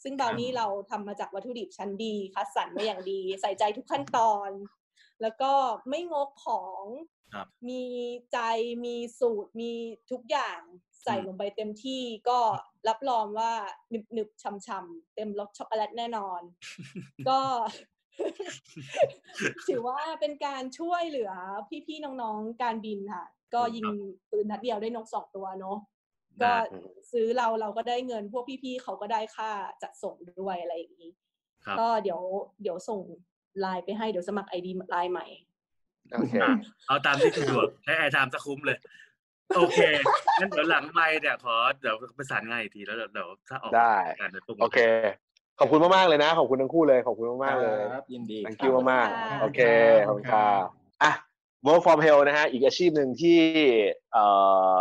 [0.04, 4.50] ซึ่งบราวนี่เราทำมาจากวัตถุดิบชั้นดีคัดสรรมาอย่างดี ใส่ใจทุกขั้นตอน
[5.22, 5.52] แล้วก็
[5.90, 7.13] ไม่งกของครับ
[7.70, 7.84] มี
[8.34, 8.40] ใจ
[8.86, 9.72] มีสูตรมี
[10.12, 10.60] ทุกอย่าง
[11.04, 12.40] ใส่อืมลงไปเต็มที่ก็
[12.88, 13.54] รับรองว่า
[13.90, 16.42] หนึบหนึบๆช่ำๆเต็มรสช็อกโกแลตแน่นอน
[17.30, 17.40] ก็
[19.68, 21.32] ถือว่าเป็นการช่วยเหลือ
[21.88, 23.88] พี่ๆน้องๆการบินค่ะ ก็ยิง
[24.32, 25.78] ปืนนัดเดียวได้นกสองตัวเนาะ
[26.42, 31.12] ก็ได้ซื้อเราเราก็ได้เงินพวกพี่ๆเขาก็ได้ค่าจัดส่งด้วยอะไรอย่างนี้
[31.66, 32.22] ครับก็เดี๋ยว
[32.62, 33.02] เดี๋ยวส่ง
[33.60, 35.28] ไลน์ไปให้เดี๋ยวสมัครไอดีไลน์ใหม่
[36.14, 36.34] โอเค
[36.88, 38.78] เอาตามที่สะดวกใช้ airtime จะคุ้มเลย
[39.58, 39.80] โอเค
[40.40, 44.80] งั้นเดี๋ยวหลังไมค์เนี่ยขอเดี๋ยวประสานงานอีกทีแล้วเดี๋ยวเดี๋ยวถ้าออกได้การเดี๋ยวปุ๊บโอเค
[45.60, 49.62] ขอบคุณมากๆเลยนะ ขอบคุณทั้งคู่เลยขอบคุณมากๆเลยครับยินดี thank ขอบ you คุณมากค่ะๆโอเค
[50.08, 50.46] ขอบคุณค่ะ
[51.04, 51.12] อะ
[51.68, 53.40] work from hell นะฮะอีกอาชีพหนึ่งที่
[54.14, 54.26] เอ่
[54.74, 54.76] อ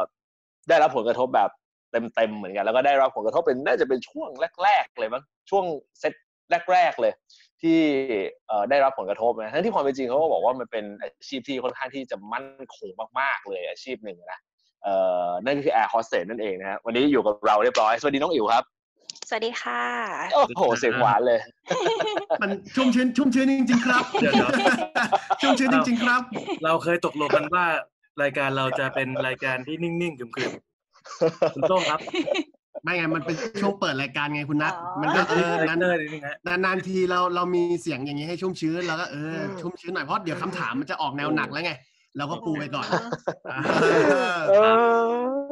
[0.69, 1.51] ได้รับผลกระทบแบบ
[2.15, 4.29] เต็มๆเหมือนกันแล้วก็ได้รับผลกระทบเป็นน่าจะเป็นช่วง
[4.63, 5.65] แรก ๆ เลยมั้งช่วง
[5.99, 6.15] เซต
[6.73, 7.13] แรก ๆ เลย
[7.63, 7.81] ที่
[8.49, 12.91] เอ่อได้รับผลกระทบนะทั้งที่ความเป็นจริงเขาก็บอกว่ามันเป็นอาชีพที่ค่อนข้างที่จะมั่นคง
[13.21, 14.41] มาก ๆ เลยอาชีพหนึ่งนะ
[14.83, 14.95] เอ่
[15.27, 18.65] อนั่นก็คือ air hostess นั่นเองนะฮะวันนี้อยู่กับเราเรียบร้อย สวัสดีน้องอิ๋วครับ
[19.29, 19.83] สวัสดีค่ะ
[20.35, 21.41] โอ้โห เสียงหวานเลย
[22.43, 24.51] มันชุ่มชื้นชุ่มชื้นจริง ๆ ครับ เดี๋ยวเดี๋ยว
[25.41, 26.23] ชุ่มชื้นจริง ๆ ครับ
[26.65, 27.65] เราเคยตกลงกันว่า
[28.23, 32.01] รายการเราจะเป็นรายการที่นิ่งๆขรึมๆคุณโต้งครับ
[32.83, 41.73] ไม่ไงมันเป็นช่วงเปิดรายการไงคุณนัทอ๋อ มันก็เออคาแรนั้คนเตอร์นิดนึงฮะ นานๆทีเราเรามีเสียงอย่างนี้ให้ชุ่มชื้นแล้วก็เออชุ่มชื้นหน่อยเพราะเดี๋ยวคำถามมันจะออกแนวหนักแล้วไง
[42.17, 42.87] เราก็ปูไปก่อน
[44.51, 44.55] เอ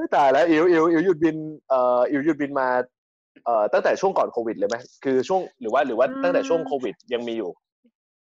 [0.01, 1.37] อตายแล้วอิ๋วอิ๋วอิ๋วหยุดบิน
[1.69, 2.69] เอ่ออิ๋วหยุดบินมา
[3.45, 7.51] เอ่อตั้งแต่ช่วงก่อนโควิดเลยไหมคือช่วงหรือว่าหรือว่าตั้งแต่ช่วงโควิดยังมีอยู่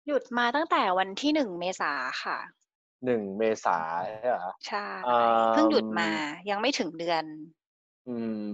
[0.07, 1.91] หยุดมาตั้งแต่วันที่หนึ่งเมษา
[2.23, 2.37] ค่ะ
[3.05, 6.09] หนึ่งเมษาใช่เหรอใช่อืมเพิ่งหยุดมา
[6.49, 7.66] ยังไม่ถึงเดือนอืม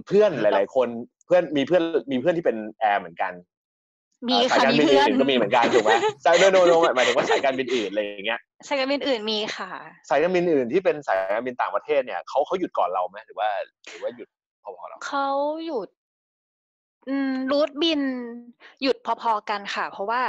[0.06, 0.88] เพื่อนหลาย ๆ คน
[1.26, 3.32] เพื่อนมีเพื่อนมีเพื่อนที่เป็นแอร์เหมือนกัน
[4.28, 5.92] มีอ่าสายค่ะการมีบินเพื่อนอื่นก็มีเหมือนกันถูกไหม
[6.24, 9.70] สาย no no no หมายถึงว่าสายการบินอื่นอะไรอย่างเงี้ยสายการบินอื่นมีค่ะ
[10.10, 13.48] สายการบินอื่นที่เป็นสายการบินต่างประเทศเนี่ยเขาเขาหยุดก่อนเราไหมหรือว่า
[13.88, 14.28] หรือว่าหยุด
[14.62, 15.28] พอๆเราเขา
[15.66, 15.88] หยุด
[17.08, 18.00] อืมรูทบิน
[18.82, 20.22] หยุดพอๆกันค่ะ เพราะว่า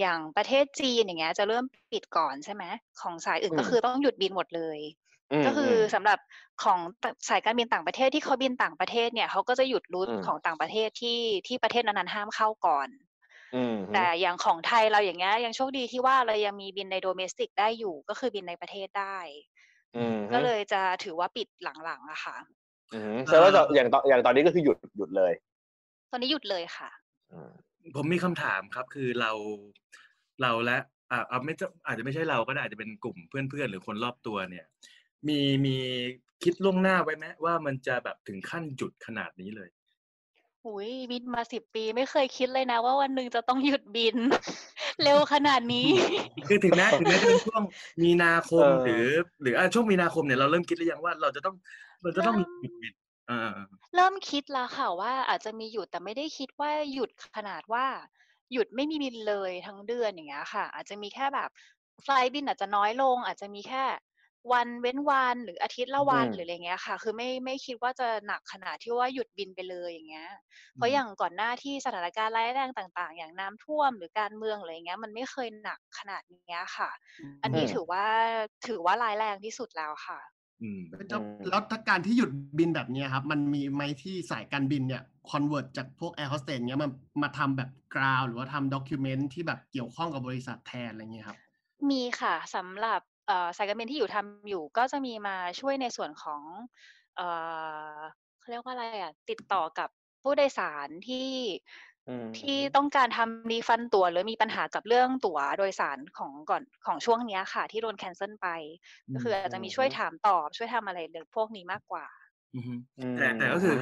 [0.00, 2.64] อย่างประเทศจีนอย่างเงี้ย จะเริ่มปิดก่อนใช่ไหม
[3.00, 4.78] ของสายอื่นก็คือต้องหยุดบินหมดเลย
[5.32, 6.18] มก็คืออมสำหรับ
[6.64, 6.78] ของ
[7.28, 12.88] สายการบินต่างประเทศที่เขาบินต่างประเทศเนี่ยเขาก็จะหยุดรูทอืมของต่างประเทศที่ที่ประเทศนั้นๆห้ามเข้าก่อน
[13.54, 19.18] อืมแต่อย่างของไทยเราอย่างเงี้ยยังโชคดีที่ว่าเรายังมีบินในโดเมสติกได้อยู่ ก็คือบินในประเทศได้
[19.96, 22.36] อืมก็เลยจะถือว่าปิดหลังๆอะค่ะ
[22.94, 25.32] อืมแสดงว่าอย่างตอนอย่างตอนนี้ก็คือหยุดหยุดเลย
[26.10, 26.90] ตอนนี้หยุดเลยค่ะ
[27.32, 27.52] อืม
[27.96, 29.30] ผมมีคำถามครับคือเรา
[30.42, 30.78] เราและ
[31.10, 34.66] อ่าเอาไม่จะอาจจะไม่ใช่เราก็ได้อาจจะเป็นกลุ่มเพื่อนๆหรือคนรอบตัวเนี่ย
[35.26, 35.76] มีมี
[36.42, 39.68] คิดล่วงหน้าไว้ไหมว่ามันจะแบบถึงขั้นหยุดขนาดนี้เลย
[40.64, 44.16] หุยบินมาสิบปีไม่เคยคิดเลยนะ ว่าวันหนึ่งจะต้องหยุดบิน
[45.02, 45.88] เร็วขนาดนี้
[46.48, 47.62] คือถึงแม้ถึงแม้จะเป็นช่วง
[48.02, 49.06] มีนาคมเออหรือ
[49.42, 51.56] หรืออะช่วงมีนาคมเนี่ยเราเริ่มคิดหรือยังว่าเราจะต้อง
[52.02, 52.94] เราจะต้องมีหยุดบิน
[53.30, 53.56] อ่า
[53.94, 57.86] เริ่มคิดแล้วค่ะว่าอาจจะมีหยุดแต่ไม่ได้คิดว่าหยุดขนาดว่า
[58.52, 61.48] หยุดไม่มีบินเลยทั้งเดือนอย่างเงี้ยค่ะ อาจจะมีแค่แบบ
[62.04, 63.84] ไฟล์บินอาจจะน้อยลง อาจจะมีแค่
[64.52, 70.30] วันเว้นวันหรืออาทิตย์ละวันอืมหรืออะไรเงี้ยค่ะ คือไม่ไม่คิดว่าจะหนักขนาดที่ว่าหยุดบินไปเลยอย่างเงี้ย
[70.76, 76.90] เพราะอย่างก่อนหน้าที่สถานการณ์ร้ายแรงต่าง ๆ อย่างน้ำท่วมหรือการเมืองอะไรเงี้ยมันไม่เคยหนักขนาดเนี้ยค่ะ
[77.42, 78.04] อันนี้อืมถือว่า
[78.66, 80.20] ถือว่าร้ายแรงที่สุดแล้วค่ะ
[80.62, 86.88] อืมแล้วแล้วถ้าการที่หยุดบินแบบเนี้ยครับ มันมีไหมที่สายการบินเนี่ย convert จากพวกแอร์โฮสเตสเนี้ยมา
[87.22, 91.38] มาทำแบบ ground หรือว่าทำ document ที่แบบเกี่ยวข้องกับบริษัทแทนอะไรเงี้ยครับ
[91.90, 93.17] มีค่ะสำหรับเอ่อ
[93.56, 96.42] สายการบินที่อยู่ทำอยู่ก็จะมีมาช่วยในส่วนของ
[97.16, 97.26] เอ่
[97.96, 97.98] อ
[98.40, 99.88] เขาเรียกว่าอะไรอะติดต่อกับ
[100.22, 101.28] ผู้โดยสารที่
[102.06, 108.48] อืมที่ต้องการทำรีฟันตั๋วหรือมีปัญหากับเรื่องตั๋วโดยสารของก่อนของช่วงเนี้ยค่ะ ที่โดนแคนเซิลไป
[109.12, 112.06] ก็คืออาจจะมีช่วยถามตอบช่วยทำอะไรเรื่องพวกนี้มากกว่า
[112.54, 113.74] อือฮึอืมแต่แต่ก็คือ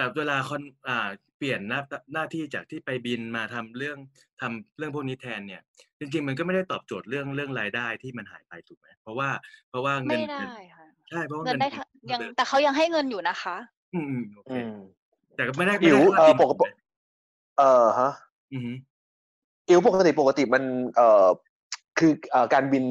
[0.00, 1.80] ถ้าแต่เวลาคนอ่าเปลี่ยนหน้า
[2.12, 3.98] หน้าที่จากที่ไปบินมาทำเรื่อง
[4.40, 5.62] ทำเรื่องพวกนี้แทนเนี่ย
[5.98, 9.28] จริง ๆ มันก็ไม่ได้ตอบโจทย์เรื่องเรื่องรายได้ที่มันหายไปถูกไหมเพราะว่า
[9.70, 13.56] เพราะว่าเงิไม่นได้ค่ะใช่เพราะว่าเงินได้ทั้งยังแต่เขายังให้เงินอยู่นะคะ
[13.94, 14.76] อืมอืมโอเคอืม
[15.36, 16.68] แต่ก็ไม่ได้อิ๋วไม่ได้เอ่อค่าบินปกติ
[17.58, 18.12] เออฮะ
[18.52, 18.72] อือฮึ
[19.68, 20.62] อิวปกติปกติมัน
[20.96, 21.26] เอ่อ
[21.98, 22.84] คือเอ่อการบิน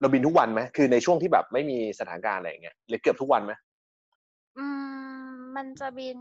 [0.00, 3.71] เราบินทุกวันไหมคือในช่วงที่แบบไม่มีสถานการณ์อะไรอย่างเงี้ยหรือเกือบทุกวันไหมอื
[5.54, 6.18] มมันจะบิน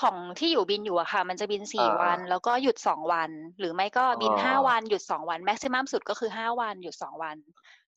[0.00, 7.36] ของที่อยู่บินอยู่อะค่ะ มันจะบินสี่อ่า วัน แล้วก็หยุดสองวัน หรือไม่ก็บินอ๋อ ห้าวันหยุดสองวัน maximum สุดก็คือห้าวันหยุดสองวัน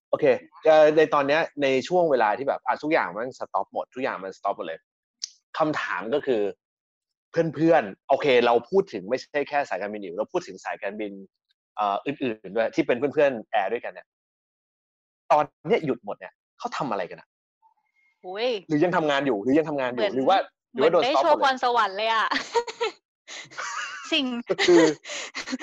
[0.10, 0.26] โอเค
[0.66, 4.80] เอ่อในตอนเนี้ยในช่วงเวลาที่แบบอะทุกอย่างมัน stop หมดทุกอย่างมัน stop หมดเลย
[5.58, 6.42] คำถามก็คือ
[7.32, 11.12] เพื่อนๆ โอเค เราพูดถึงไม่ใช่แค่สายการบินอิ๋วเราพูดถึงสายการบิน
[11.76, 14.08] เอ่ออื่นๆด้วยที่เป็นเพื่อนๆแอร์ด้วยกันเนี่ย
[15.32, 17.28] ตอนเนี้ยหยุดหมดเนี่ยเขาทำอะไรกันอะ
[18.26, 22.28] อุ้ย หรือยังทำงานอยู่หรือยังทำงานอยู่เหมือน หรือว่าห เหรือมือว่านโดนได้สต็อปโชหมว์ดพเลยรสวรรค์เลยอะ
[24.12, 24.26] สิ่ง
[24.68, 24.84] คือ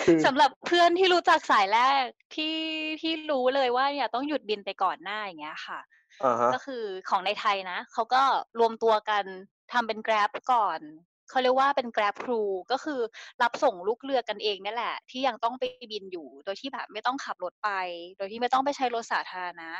[0.04, 2.04] คือสำหรับเพื่อนที่รู้จักสายแรก
[2.34, 2.56] ที่
[3.02, 5.80] ที่รู้เลยว่าเนี่ยต้องหยุดบินไปก่อนหน้าอย่างเงี้ยค่ะ
[6.24, 8.22] อ่าฮะก็คือของในไทยนะเขาก็
[8.58, 9.24] รวมตัวกัน
[9.72, 10.80] ทำเป็น Grab ก่อน
[11.30, 13.00] เขาเรียกว่าเป็น Grab Crew ก็คือ
[13.42, 17.70] รับส่งลูกเรือกันเองนี่แหละ ที่ยังต้องไปบินอยู่ โดยที่แบบไม่ต้องขับรถไป
[18.16, 19.70] โดยที่ไม่ต้องไปใช้รถสาธารณะ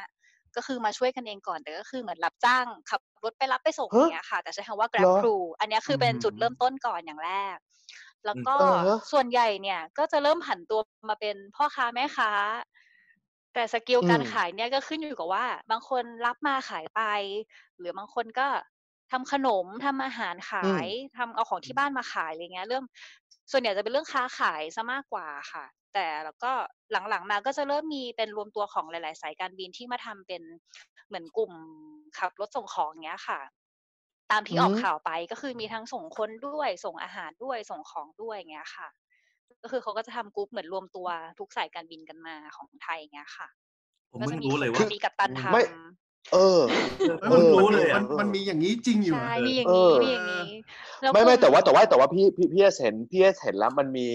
[0.57, 7.57] ก็คือมาช่วยกันเองก่อนแต่ก็คือเหมือนรับจ้างขับรถไปรับไปส่งอย่างเงี้ยค่ะ แต่ใช้คำว่า Grab เหรอ Crew อันเนี้ยคือเป็นจุดอืมเริ่มต้นก่อนอย่างแรก
[8.27, 12.31] แล้วก็เออฮะส่วนใหญ่เนี่ย ก็จะเริ่มผันตัวมาเป็นพ่อค้าแม่ค้า
[13.55, 17.03] แต่สกิลการอืมขายเนี่ยก็ขึ้นอยู่กับว่า บางคนรับมาขายไป
[17.79, 18.49] หรือบางคนก็
[19.11, 20.87] ทำขนมทำอาหารขาย
[21.17, 22.85] ทำเอาของที่บ้านมาขายอะไรเงี้ย เริ่ม
[23.51, 25.65] ส่วนใหญ่จะเป็นเรื่องค้าขายซะมากกว่าค่ะ
[25.95, 26.53] แต่แล้วก็
[26.93, 30.43] หลังๆ มาก็จะเริ่มมีเป็นรวมตัวของหลาย ๆ สายการบินที่มาทำเป็น
[31.07, 31.53] เหมือนกลุ่ม
[32.19, 33.41] ขับรถส่งของเงี้ยค่ะ
[34.31, 38.89] ตามที่ออกอืมข่าวไปก็คือมีทั้งส่งคนด้วย ส่งอาหารด้วยส่งของด้วยอย่างเงี้ยค่ะ
[39.63, 43.49] ก็คือเขาก็จะทำกรุ๊ปเหมือนรวมตัวทุกสายการบินกันมาของไทยอย่างเงี้ยค่ะ
[44.13, 45.63] ผมก็เพิ่จะงมีรู้เลยคว่านมีกัปตันทไม่
[46.33, 46.61] เออ
[47.19, 50.47] เอ้ยมันเออรู้เลเลยยอะมันมันมีอย่างนี้จริงอยู่ใช่อะมีอย่างเอนี้อมีอย่างนี้ล้ว
[51.13, 54.07] ไม่ไม่คนแต่ว่าแต่ว่าแต่ว่าพี่พี่พี่เอสเห็นพี่เอสเห็นแล้วมันมี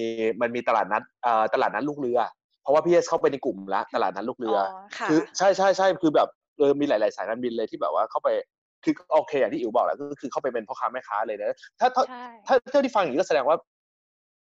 [0.41, 2.19] มันมีตลาดนัดเอ่อตลาดนัดลูกเรือ
[2.61, 6.27] เพราะว่าพี่เอสเข้าไปในกลุ่มแล้วตลาดนัดลูกเรืออ๋อค่ะคือใช่ใช่ใช่คือแบบ
[6.57, 8.29] เออมีหลาย ๆ สายการบินเลยที่แบบว่าเข้าไป
[8.83, 13.57] คือโอเคอย่างที่อิ๋วบอกแหละก็คือเข้าไปเป็นพ่อค้าแม่ค้าเลยนะถ้าถ้าใช่ถ้าเท่าที่ฟังอย่างนี้ก็แสดงว่า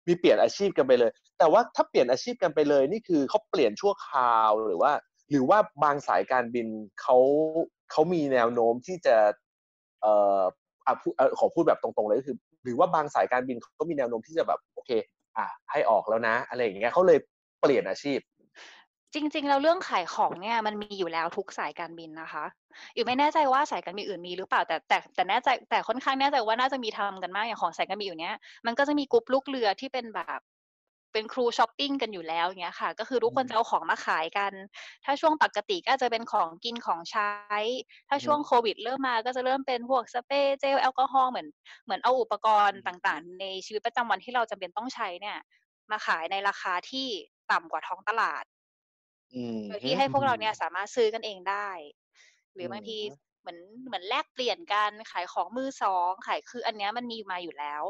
[0.07, 4.91] มีเปลี่ยนอาชีพกันไปเลย แต่ว่าถ้าเปลี่ยนอาชีพกันไปเลย นี่คือเขาเปลี่ยนชั่วคราวหรือว่า
[5.31, 6.67] หรือว่าบางสายการบิน
[7.01, 7.17] เขา
[7.91, 9.15] เขามีแนวโน้มที่จะ
[10.01, 10.41] เอ่อ
[11.19, 14.91] อะขอพูดแบบตรงๆเลยก็คือ หรือว่าบางสายการบินเขาก็มีแนวโน้มที่จะแบบโอเค
[15.37, 17.19] อะให้ออกแล้วนะ อะไรอย่างเงี้ยเขาเลย
[17.61, 18.19] เปลี่ยนอาชีพ
[19.13, 22.45] จริงๆแล้วเรื่องขายของเนี่ยมันมีอยู่แล้วทุกสายการบินนะคะ
[22.95, 28.35] อยู่ไม่แน่ใจว่าสายการบินอื่นมีหรือเปล่าแต่แต่แต่แน่ใจแต่ค่อนข้างแน่ใจว่าน่าจะมีทำกันมากอย่างของสายการบินอยู่เนี้ย
[28.65, 30.39] มันก็จะมีกลุ่มลูกเรือที่เป็นแบบ
[31.13, 34.53] เป็นครูช้อปปิ้งกันอยู่แล้วอย่างเงี้ยค่ะ ก็คือทุกคนจะเอาของมาขายกัน
[35.05, 37.31] ถ้าช่วงปกติก็อาจจะเป็นของกินของใช้
[38.09, 41.47] ถ้าช่วงโควิด เริ่มมาก็จะเริ่มเป็นพวกสเปรย์เจลแอลกอฮอล์เหมือน
[41.85, 45.37] เหมือนเอาอุปกรณ์ต่างๆ ในชีวิตประจำวันที่เราจำเป็นต้องใช้เนี่ย
[45.91, 47.07] มาขายในราคาที่
[47.51, 48.43] ต่ำกว่าท้องตลาด
[49.33, 51.69] อืมโดยที่ให้พวกเราเนี่ยสามารถซื้อกันเองได้
[52.55, 52.97] หรือบางที
[53.41, 57.83] เหมือนเหมือนแลกเปลี่ยนกันขายของมือสองขายคืออันเนี้ยมันมีมาอยู่แล้ว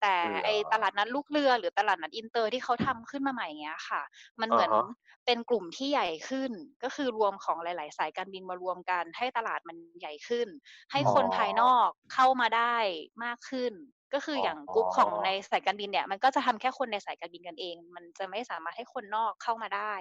[0.00, 4.02] แต่เหรอไอตลาดนัดลูกเรือหรือตลาดนัดอินเตอร์ที่เขาทำขึ้นมาใหม่เงี้ยค่ะ
[4.40, 6.52] มันเหมือนอ่าฮะเป็นกลุ่มที่ใหญ่ขึ้น
[6.82, 10.48] ก็คือรวมของหลาย ๆ สายการบินมารวมกัน ให้ตลาดมันใหญ่ขึ้น
[10.92, 12.76] ให้คนภายนอกเข้ามาได้
[13.24, 13.72] มากขึ้น
[14.14, 19.94] ก็คืออย่างกลุ่มของในสายการบินเนี่ยมันก็จะทำแค่คนในสายการบินกันเอง มันจะไม่สามารถให้คนนอกเข้ามาได้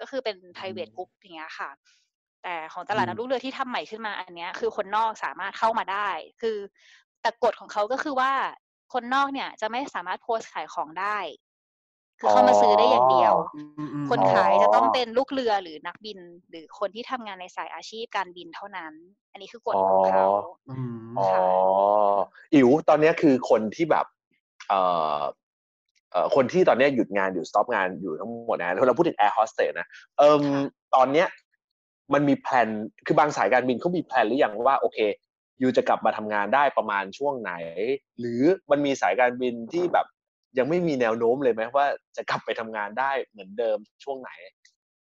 [0.00, 1.70] ก็คือเป็น private group อย่างเงี้ยค่ะ
[2.48, 6.08] แต่ของตลาดนัดลูกเรือที่ทำใหม่ขึ้นมาอันเนี้ยคือคนนอกสามารถเข้ามาได้
[6.40, 6.56] คือ
[7.22, 8.32] แต่กฎของเขาก็คือว่า
[8.92, 11.18] คนนอกเนี่ยจะไม่สามารถโพสต์ขายของได้
[12.18, 16.18] คือเข้ามาซื้อได้อย่างเดียวอืมอืมคนขายจะต้องเป็นลูกเรือหรือนักบิน
[16.50, 18.92] หรือคนที่ทำงานในสายอาชีพการบินเท่านั้น
[19.32, 20.26] อันนี้คือกฎของเขา
[20.68, 21.40] อืมอ๋อค่ะ
[22.54, 24.06] อิ๋วตอนเนี้ยคือคนที่แบบ
[24.68, 24.80] เอ่
[25.18, 25.20] อ
[26.12, 29.86] เอ่อคนที่ตอนเนี้ยหยุดงานอยู่ stop งานอยู่ทั้งหมดนะเราพูดถึงแอร์โฮสเตสนะ
[30.18, 30.62] เอิมค่ะ
[30.94, 31.28] ตอนเนี้ย
[32.14, 32.68] มันมีแผน
[33.06, 34.98] คือบางสายการบินเขามีแผนหรือยังว่าโอเค
[35.62, 37.52] ยูจะกลับมาทำงานได้ประมาณช่วงไหน
[38.20, 40.06] หรือมันมีสายการบินที่แบบ
[40.58, 41.86] ยังไม่มีแนวโน้มเลยไหมว่า
[42.16, 44.30] จะกลับไปทำงานได้เหมือนเดิมช่วงไหน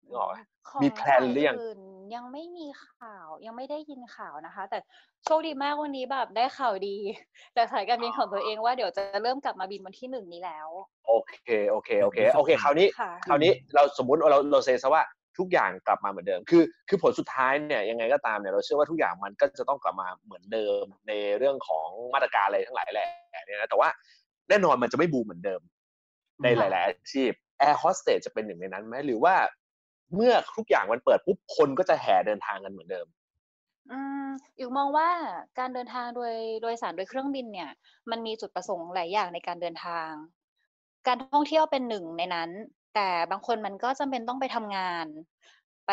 [0.03, 0.37] นึกออกไหม
[0.67, 1.81] ของมีแพลนหรือยังสาอื่น
[2.15, 4.79] ยังไม่มีข่าวยังไม่ได้ยินข่าวนะคะ แต่
[5.25, 6.95] โชคดีมากวันนี้แบบได้ข่าวดี
[7.55, 10.67] จากสายการบินของตัวเองว่าเดี๋ยวจะเริ่มกลับมาบินวันที่หนึ่งนี้แล้ว
[11.07, 15.03] โอเคโอเคโอเคโอเคคราวนี้ค่ะคราวนี้เราสมมุติเราเราเซซะว่า
[15.39, 23.09] ทุกอย่างกลับมาเหมือนเดิม คือ คือผลสุดท้ายเนี่ยยังไงก็ตามเนี่ยเราเชื่อว่าทุกอย่างมันก็จะต้องกลับมาเหมือนเดิมในเรื่องของมาตรการอะไรทั้งหลายแหละ
[23.45, 23.89] เนี่ยนะแต่ว่า
[24.49, 25.61] แน่นอนมันจะไม่บูมเหมือนเดิม
[26.43, 29.35] ในหลาย ๆ อาชีพแอร์โฮสเตสจะเป็นหนึ่งในนั้นไหมหรือว่า
[30.15, 33.07] เมื่อทุกอย่างมันเปิดปุ๊บคนก็จะแห่เดินทางกันเหมือนเดิม
[33.91, 34.27] อืม
[34.57, 35.09] อิวมองว่า
[35.59, 37.71] การเดินทางโดยโดยสารโดยเครื่องบินเนี่ย
[38.11, 40.09] มันมีจุดประสงค์หลายอย่างในการเดินทาง
[41.07, 42.49] การท่องเที่ยวเป็นหนึ่งในนั้น
[42.97, 45.07] แต่บางคนมันก็จำเป็นต้องไปทำงาน
[45.87, 45.91] ไป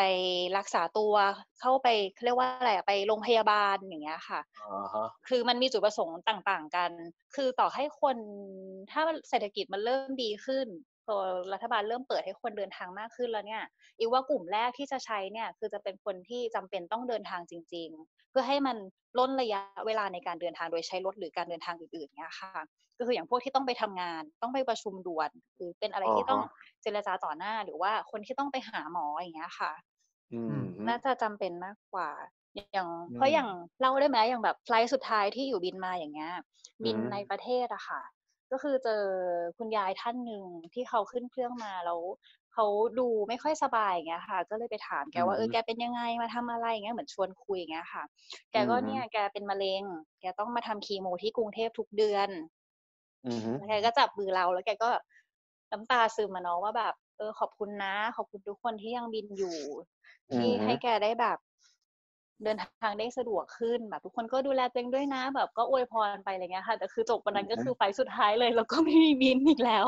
[0.56, 1.14] รักษาตัว
[1.60, 6.90] เข้าไปเขาเรียกว่าอะไรอะไปโรงพยาบาลอย่างเงี้ยค่ะอ่าฮะคือมันมีจุดประสงค์ต่าง ๆ กัน
[7.34, 8.16] คือต่อให้คน
[8.90, 10.66] ถ้าเศรษฐกิจมันเริ่มดีขึ้น
[11.06, 11.16] พอ
[11.52, 13.62] รัฐบาลเริ่มเปิดให้คนเดินทางมากขึ้นแล้วเนี่ย
[13.98, 18.76] อีกว่ากลุ่มแรกที่จะใช้เนี่ยคือจะเป็นคนที่จำเป็นต้องเดินทางจริง ๆ เพื่อให้มัน
[19.18, 22.62] ล้นระยะเวลาในการเดินทางโดยใช้รถหรือการเดินทางอื่นๆเนี่ยค่ะ
[22.98, 26.40] ก็คืออย่างพวกที่ต้องไปทำงานต้องไปประชุมด่วนหรือเป็นอะไรที่ต้อง
[26.82, 29.72] เจรจาต่อหน้าหรือว่าคนที่ต้องไปหาหมออย่างเงี้ยค่ะ
[30.32, 32.10] อืมน่าจะจำเป็นมากกว่า
[32.54, 33.48] อย่างอืมเพราะอย่าง
[33.80, 36.32] เล่าได้ไหมอย่างแบบไฟลท์สุดท้ายที่อยู่บินมาอย่างเงี้ย
[36.84, 38.00] บินอืมในประเทศอะค่ะ
[38.54, 39.02] ก็คือเจอ
[39.58, 40.44] คุณยายท่านหนึ่ง
[40.74, 42.00] ที่เขาขึ้นเครื่องมาแล้ว
[42.52, 42.66] เขา
[42.98, 48.02] ดูไม่ค่อยสบายอย่างเงี้ยค่ะ ก็เลยไปถามแกว่าเออแกเป็นยังไงมาทำอะไรอย่างเงี้ยเหมือนชวนคุยอย่างเงี้ยค่ะ
[48.52, 49.82] แกก็เนี่ยแกเป็นมะเร็ง
[50.20, 52.28] แกต้องมาทำคีโมที่กรุงเทพทุกเดือน
[53.26, 54.90] อืมฮึแล้วแกก็จับมือเราแล้วแกก็
[55.72, 59.58] น้ำตาซึมมาเนาะว่าแบบ เออขอบคุณนะ ขอบคุณทุกคนที่ยังบินอยู่
[60.34, 61.38] ที่ให้แกได้แบบ
[62.44, 69.86] เดินทางได้สะดวกขึ้นแบบทุกคนก็ดูแลตัวเองด้วยนะ แบบก็อวยพรไปอะไรเงี้ยค่ะแต่คือจบวันนั้นก็คือไฟล์สุดท้ายเลย แล้วก็ไม่มีบินอีกแล้ว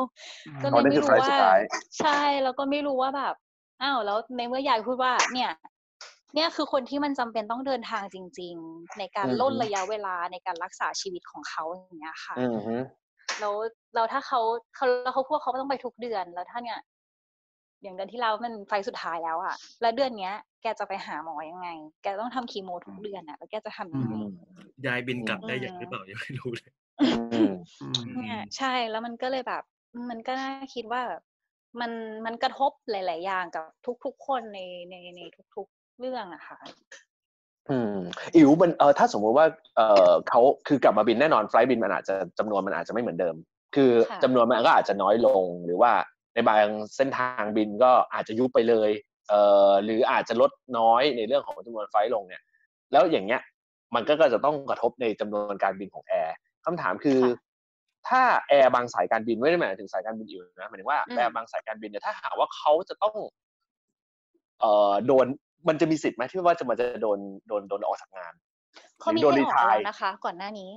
[0.63, 1.59] ก็เลอ๋อยนั่นไม่คือรู้ไฟล์สุว่าดท้าย
[2.01, 3.35] ใช่แล้วก็ไม่รู้ว่าแบบ
[3.83, 5.51] อ้าวแล้วในเมื่อยายพูดว่า เนี่ย
[6.35, 12.77] เนี่ยคือคนที่มันจำเป็นต้องเดินทางจริง ๆ ในการอือฮึล่นระยะเวลาในการรักษาชีวิตของเขาอย่างเงี้ยค่ะอืมฮึ
[13.41, 13.55] แล้ว
[13.95, 14.41] เราถ้าเขา
[14.77, 16.79] เขาแล้วเขาพวกเขาต้องไปทุกเดือนแล้วถ้าเนี่ย
[17.83, 21.69] อย่างเดือนที่แล้วมันไฟล์สุดท้ายแล้วอะแล้วเดือนเนี้ย แกจะไปหาหมอยังไง
[22.03, 24.17] แกต้องทำคีโมทุกเดือนอะแล้วแกจะทำยังไง
[24.87, 26.71] ยายบินกลับได้อืมยังหรือเปล่ายังไม่รู้เลย
[27.03, 27.53] อืม
[27.83, 29.63] อืมเนี่ยใช่แล้วมันก็เลยแบบ
[30.11, 31.23] มันก็น่าคิดว่าแบบ
[31.81, 31.93] มัน
[32.27, 33.65] มันกระทบหลาย ๆ อย่างกับ
[34.05, 34.61] ทุก ๆ คนใน
[34.91, 35.21] ในใน
[35.55, 36.59] ทุก ๆ เรื่องอะค่ะ
[37.71, 37.97] อืม
[38.37, 39.47] อิ๋วมันเออถ้าสมมุติว่า
[39.77, 43.37] เออเขาคือกลับมาบินแน่นอนไฟล์บินมันอาจจะจำนวนมันอาจจะไม่เหมือนเดิม
[43.75, 45.93] คือค่ะจำนวนมันก็อาจจะน้อยลงหรือว่า
[46.37, 48.91] ในบางเส้นทางบินก็อาจจะยุบไปเลย
[49.29, 52.43] เอ่อหรืออาจจะลดน้อยในเรื่องของจำนวนไฟล์ลงเนี่ย
[52.93, 53.41] แล้วอย่างเงี้ย
[53.95, 56.35] มันก็จะต้องกระทบในจำนวนการบินของแอร์
[56.65, 57.21] คำถามคือ
[58.09, 63.15] ถ้าแอร์บางสายการบินไม่ได้หมายถึงสายการบินอื่นนะหมายถึงว่าอืมแอร์บางสายการบินเนี่ยถ้าหากว่าเขาจะต้อง
[64.61, 65.27] เอ่อโดน
[65.69, 67.19] มันจะมีสิทธิ์ไหมที่ว่าจะมาจะโดน
[67.49, 68.35] โดนโดนออกจากงาน
[69.01, 70.71] เขามีโดนให้รีออกไทไปร์แล้วนะคะ ก่อนหน้านี้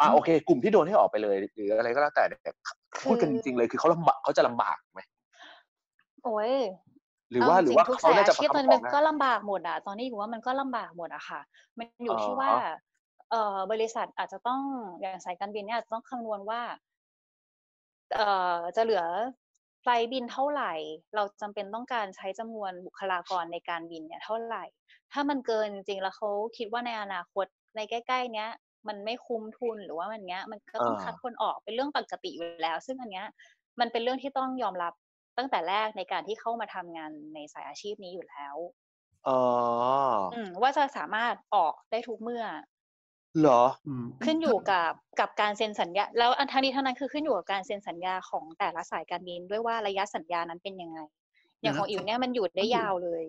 [0.00, 2.54] อ่าโอเค กลุ่มที่โดนให้ออกไปเลย หรืออะไรก็แล้วแต่เนี่ย
[3.04, 5.00] พูดกันจริงๆเลยคือเขาลำบากเขาจะลำบากไหม
[6.22, 6.52] โอ้ย
[7.30, 11.40] หรือว่าเจหรืองว่าๆทุกเขาสายน่าจะอาชีพประตคัอบนประนี้คองมันก็นะลำบากหมดอะตอนนี้อยู่ว่ามันก็ลำบากหมดอะค่ะ
[11.78, 12.52] มันอยู่อ๋อที่ว่า
[13.30, 14.60] เอ่อบริษัทอาจจะต้อง
[15.00, 16.60] อย่างสายการบินเนี่ยอาจจะต้องคำนวณว่า
[18.14, 18.26] เอ่
[18.56, 19.04] อจะเหลือ
[19.82, 20.72] ไฟลท์บินเท่าไหร่
[21.14, 24.64] เราจำเป็นต้องการใช้จำนวนบุคลากรในการบินเนี่ยเท่าไหร่
[25.12, 26.28] ถ้ามันเกินจริงๆแล้วเขา
[26.58, 28.50] คิดว่าในอนาคตในใกล้ ๆ เนี้ย
[28.88, 33.26] มันไม่คุ้มทุนหรือว่ามันเนี้ย มันก็ต้องอ่าคัดคนออกเป็นเรื่องปกติอยู่แล้ว ซึ่งอันเนี้ย
[33.80, 34.92] มันเป็นเรื่องที่ต้องยอมรับ
[35.38, 38.56] ตั้งแต่แรกในการที่เข้ามาทำงานในสายอาชีพนี้อยู่แล้ว
[39.26, 39.40] อ๋อ
[40.32, 42.44] อืมว่าจะสามารถออกได้ทุกเมื่อ
[43.38, 50.98] เหรออืมขึ้นอยู่กับกับการเซ็นสัญญา แล้วอันทั้งนี้ทั้งนั้นคือขึ้นอยู่กับการเซ็นสัญญาของแต่ละสายการบินด้วยว่าระยะสัญญานั้นเป็นยังไง
[51.66, 53.24] อย่างของอิ๋วเนี่ยมันอยู่ได้ยาวเลย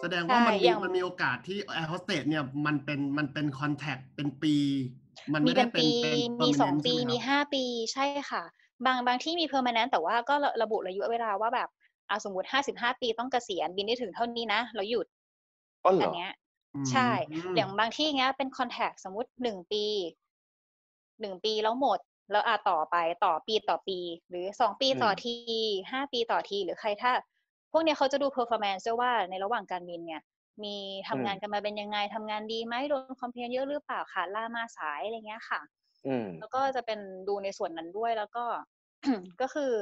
[0.00, 4.54] แสดงว่ามันใช่มีอย่างมันมีโอกาสที่แอร์โฮสเตสเนี่ยมันเป็นมันเป็น contract เป็นปี
[5.32, 8.42] มันมีไม่ได้เป็น permanent ใช่ไหมครับ มีเป็นปีเป็นมีสองปีห้าปีใช่ค่ะ
[8.84, 11.68] บางบางที่มีเพอร์ม n น n t แต่ว่าก็ระระบุระยะเวลาว่าแบบ
[12.10, 15.06] อะสมมติห้าสิบห้าปีต้องเกษียณบินได้ถึงเท่านี้นะแล้วหยุด
[15.84, 16.30] ก็เหรอัอนเนี้ย
[16.74, 17.10] อืมใช่
[17.54, 19.84] อย่างบางที่เงี้ยเป็นคอนแทคสมมติหนึ่งปี
[21.20, 21.98] หนึ่งปีแล้วหมด
[22.30, 25.34] แล้วอาต่อไปต่อปีต่อปี หรือสองปีต่ออืมที
[25.90, 27.35] ห้าปีต่อที หรือใครถ้าพ
[27.76, 30.22] วกเนี้ยเขาจะดู performance ด้วยว่าในระหว่างการบินเนี่ย
[30.64, 30.76] มี
[31.08, 35.60] ทำงานกันมาเป็นยังไงทำงานดีไหมโดนคอมเพลนเยอะหรือเปล่าขาดล่ามาสายอะไรเงี้ยค่ะ
[36.06, 36.98] อืมแล้วก็จะเป็น
[37.28, 38.44] ดูในส่วนนั้นด้วยแล้วก็
[39.40, 39.72] ก็คือ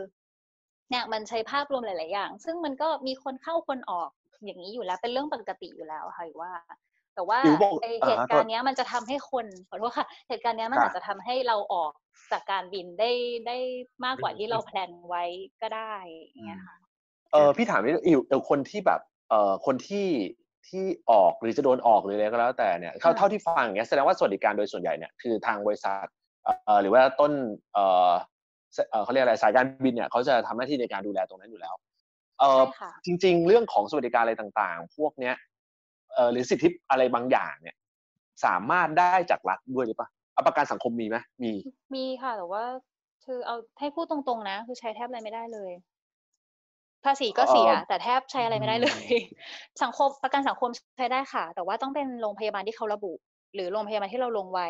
[0.91, 4.11] เนี่ยมันใช้ภาพรวมหลาย ๆ อย่าง ซึ่งมันก็มีคนเข้าคนออก
[4.45, 6.53] อย่างนี้อยู่แล้ว เป็นเรื่องปกติอยู่แล้วค่ะว่า
[7.15, 11.93] แต่ว่าอิ๋วบอกไออ่าเหตุการโทณ์ษเนี้ยมันจะทำให้คนขอโทษค่ะ เหตุการณ์เนี้ยมันค่ะอาจจะทำให้เราออก
[12.33, 13.11] จากการบินได้
[13.47, 13.57] ได้
[14.05, 15.25] มากกว่าที่เราแพลนไว้
[15.63, 15.95] ก็ได้
[16.33, 16.77] อย่างเงี้ยค่ะ
[17.35, 20.07] เออพี่ถามนิดนึงอิ๋วเออคนที่แบบเอ่อคนที่
[20.69, 26.07] ที่ออกหรือจะโดนออกหรืออะไรก็แล้วแต่เนี่ยเท่าค่ะเท่าที่ฟังอย่างเงี้ยแสดงว่าสวัสดิการโดยส่วนใหญ่เนี่ยคือทางบริษัท
[26.45, 27.33] เอ่อหรือว่าต้น
[27.73, 28.13] เอ่อ
[28.91, 31.75] เอ่อเขาเรียกอะไรสายการบินเนี่ยเขาจะทำหน้าที่ในการดูแลตรงนั้นอยู่แล้ว
[32.41, 35.35] เออใช่ค่ะจริง ๆ เรื่องของสวัสดิการอะไรต่างๆ พวกเนี้ย
[36.15, 37.77] เออหรือสิทธิอะไรบางอย่างเนี่ย
[38.45, 41.53] สามารถได้จากรัฐด้วยหรือเปล่าเอาประกันสังคมมีไหมมี
[41.95, 42.65] มีค่ะแต่ว่า
[43.25, 45.73] คือเอาให้พูดตรงๆนะ คือใช้แทบอะไรไม่ได้เลย
[47.05, 49.15] ภาษีก็เอ่อเสีย แต่แทบใช้อะไรไม่ได้เลยอื
[49.83, 53.13] สังคมประกันสังคมใช้ได้ค่ะ แต่ว่าต้องเป็นโรงพยาบาลที่เขาระบุ
[53.55, 54.69] หรือโรงพยาบาลที่เราลงไว้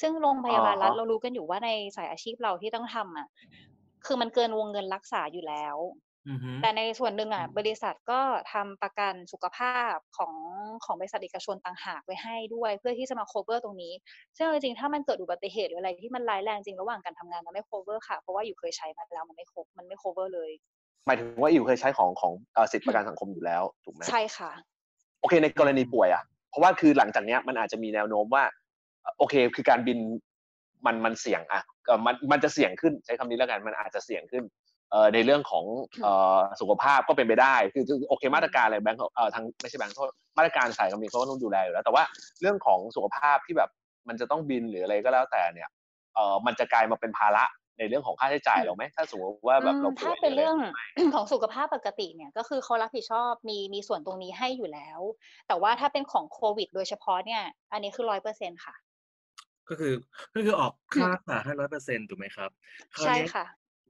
[0.00, 3.26] ซึ่งโรงพยาบาลรัฐอ่าฮะเรารู้กันอยู่ว่าในสายอาชีพเราที่ต้องทำอะ
[4.06, 5.76] คือมันเกินวงเงินรักษาอยู่แล้ว
[6.28, 8.20] อือฮึแต่ในส่วนหนึ่งอะบริษัทก็
[8.52, 10.34] ทำประกันสุขภาพของ
[10.84, 13.92] ของบริษัทเอกชนต่างหากไว้ให้ด้วย เพื่อที่จะมา cover ตรงนี้
[14.36, 20.50] ซึ่งเอาจริงๆถ้ามันเกิดอุบัติเหตุหรืออะไรที่มันร้ายแรงจริงระหว่างการทำงานมันไม่ cover ค่ะ เพราะว่าอยู่เคยใช้มาแล้วมันไม่ครบมันไม่ cover เลย
[21.06, 24.50] หมายถึงว่าอิ๋วเคยใช้ของของเอ่อสิทธิประกันสังคมอยู่แล้วถูกไหมใช่ค่ะ
[25.20, 28.44] โอเคในกรณีป่วยอะ เพราะว่าคือหลังจากเนี้ยมันอาจจะมีแนวโน้มว่า
[29.02, 29.98] เอ่อโอเค คือการบิน
[30.86, 34.44] มันมันเสี่ยงอะเอ่อมันมันจะเสี่ยงขึ้นใช้คำนี้แล้วกันมันอาจจะเสี่ยงขึ้น
[34.90, 35.64] เอ่อในเรื่องของ
[36.02, 42.04] เอ่อสุขภาพก็เป็นไปได้คือคือโอเคมาตรการอะไรแบงค์เอ่อทางไม่ใช่แบงค์โทษมาตรการสายการบินเขาก็ต้องดูแลอยู่แล้ว แต่ว่า
[42.40, 43.70] เรื่องของสุขภาพที่แบบ
[44.08, 45.68] มันจะต้องบินหรืออะไรก็แล้วแต่เนี่ย
[46.14, 47.44] เอ่อมันจะกลายมาเป็นภาระ
[47.78, 50.56] ในเรื่องของค่าใช้จ่ายเราไหมถ้าสมมติว่าแบบเราอืมป่ถ้าวยเป็นหะไเรื่อง
[51.14, 55.00] ของสุขภาพปกติเนี่ยก็คือเขารับผิดชอบมีมีส่วนตรงนี้ให้อยู่แล้ว
[55.48, 58.74] แต่ว่าถ้าเป็นของโควิด โดยเฉพาะเนี่ย อันนี้คือร้อยเปอร์เซ็นค่ะ
[59.68, 59.94] ก็คือ
[60.34, 62.50] ก็คือออกค่ารักษาให้ร้อยเปอร์เซ็นถูกไหมครับ
[62.94, 63.46] คราวใช่เนี้ยค่ะ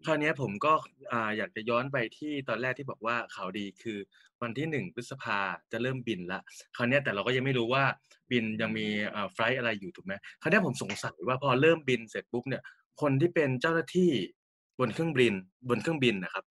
[0.07, 0.72] คราวเนี้ยผมก็
[1.12, 3.99] อ่าอยากจะย้อนไปที่ตอนแรกที่บอกว่าข่าวดีคือ
[4.43, 5.39] วันที่หนึ่งพฤษภา
[5.72, 6.41] จะเริ่มบินละ
[6.76, 7.85] คราวเนี้ยแต่เราก็ยังไม่รู้ว่า
[8.30, 12.62] บินยังมีอ่าไฟล์อะไรอยู่ถูกไหมคราวเนี้ยผมสงสัยว่าพอเริ่มบินเสร็จปุ๊บเนี่ย
[13.01, 14.11] คนที่เป็นเจ้าหน้าที่
[14.78, 15.34] บนเครื่องบิน
[15.68, 16.45] บนเครื่องบินนะครับ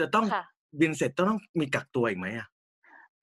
[0.00, 0.40] จะต้องค่ะ
[0.80, 2.48] บินเสร็จต้องมีกักตัวอีกไหมอะ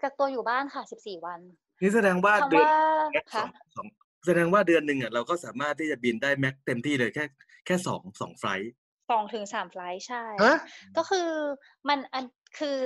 [0.01, 1.39] กักตัวอยู่บ้านค่ะ 14 วัน
[1.81, 2.71] นี่แสดงว่าคำเดือนว่า
[3.09, 3.87] แค่สค่ะองสอง
[4.25, 7.25] แสดงว่าเดือนหนึ่งอะเราก็สามารถที่จะบินได้แม็กเต็มที่เลยแค่
[7.65, 8.71] แค่สองสองไฟลท์
[9.09, 10.53] สองถึงสามไฟลท์ใช่ ฮะ
[10.97, 11.29] ก็คือ
[11.87, 12.25] มันอัน
[12.59, 12.79] คือ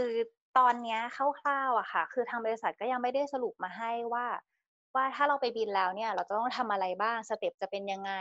[0.58, 1.18] ตอนเนี้ยค
[1.48, 4.26] ร่าวๆอะค่ะ คือทางบริษัทก็ยังไม่ได้สรุปมาให้ว่า
[4.96, 8.14] ว่าถ้าเราไปบินแล้วเนี่ยเราจะต้องทำอะไรบ้างสเต็ปจะเป็นยังไง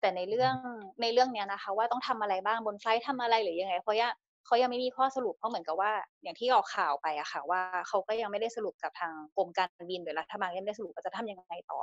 [0.00, 0.54] แต่ในเรื่อง
[1.02, 4.10] ในเรื่องเนี้ยนะคะ ว่าต้องทำอะไรบ้างบนไฟลท์ทำอะไรหรือยังไง เพราะว่า
[4.46, 5.92] เขายังไม่มีข้อสรุปเพราะเหมือนกับว่า
[6.22, 11.80] อย่างที่ออกข่าวไปอะค่ะ ว่าเขาก็ยังไม่ได้สรุปกับทางกรมการบินหรือรัฐบาลยังไม่ได้สรุปว่าจะทำยังไงต่อ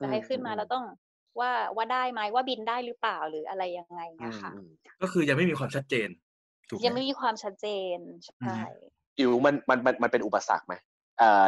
[0.00, 0.84] จะให้ขึ้นมาแล้วต้อง
[1.40, 4.66] ว่าว่าได้ไหมว่าบินได้หรือเปล่าหรืออะไรยังไงนะคะอืม
[5.00, 6.08] ก็คือยังไม่มีความชัดเจน
[6.70, 7.66] ถูกไหมยังไม่มีความชัดเจ
[7.96, 7.98] น
[8.38, 8.58] ใช่
[9.18, 10.97] อิวมันมันมันมันเป็นอุปสรรคไหมเอ่อ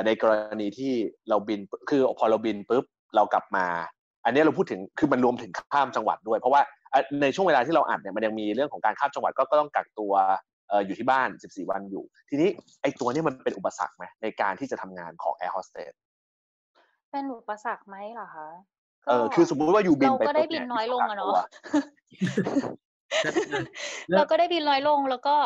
[0.07, 0.93] ในกรณีที่
[1.29, 1.61] เราบิน
[1.91, 2.85] คือพอเราบินปุ๊บ
[3.17, 3.67] เรากลับมา
[4.25, 6.63] อันนี้เราพูดถึงคือมันรวมถึงข้ามจังหวัดด้วย เพราะว่า
[6.93, 10.13] อะในช่วงเวลาที่เราอัดเนี่ยมันยังมีเรื่องของการข้ามจังหวัดก็ก็ต้องกักตัว
[10.69, 12.49] เอ่ออยู่ที่บ้าน 14 วันอยู่ ทีนี้
[12.83, 15.93] ไอ้ตัวเนี้มันเป็นอุปสรรคไหมในการที่จะทำงานของ Air Hostess
[17.13, 18.49] เป็นอุปสรรคไหมเหรอคะ
[19.09, 21.35] เออคือสมมุติว่าอยู่บินเราไปก็ได้ปุ๊บินเยน้อยลงอะเนาะ
[24.09, 25.37] แล้วเราก็ได้บินน้อยลงแล้วก็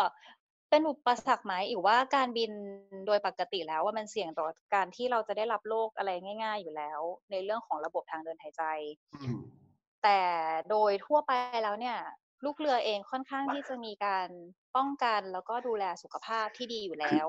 [0.75, 2.51] เป็นอุปสรรคไหมอีกว่าการบิน
[3.07, 6.11] โดยปกติแล้วว่ามันเสี่ยงต่อการที่เราจะได้รับโรคอะไร
[6.43, 7.01] ง่าย ๆ อยู่แล้ว
[7.31, 8.63] ในเรื่องของระบบทางเดินหายใจ
[10.03, 10.21] แต่
[10.71, 11.97] โดยทั่วไปแล้วเนี่ย
[12.45, 14.29] ลูกเรือเองค่อนข้างที่จะมีการ
[14.77, 17.29] ป้องกันแล้วก็ดูแลสุขภาพที่ดีอยู่แล้ว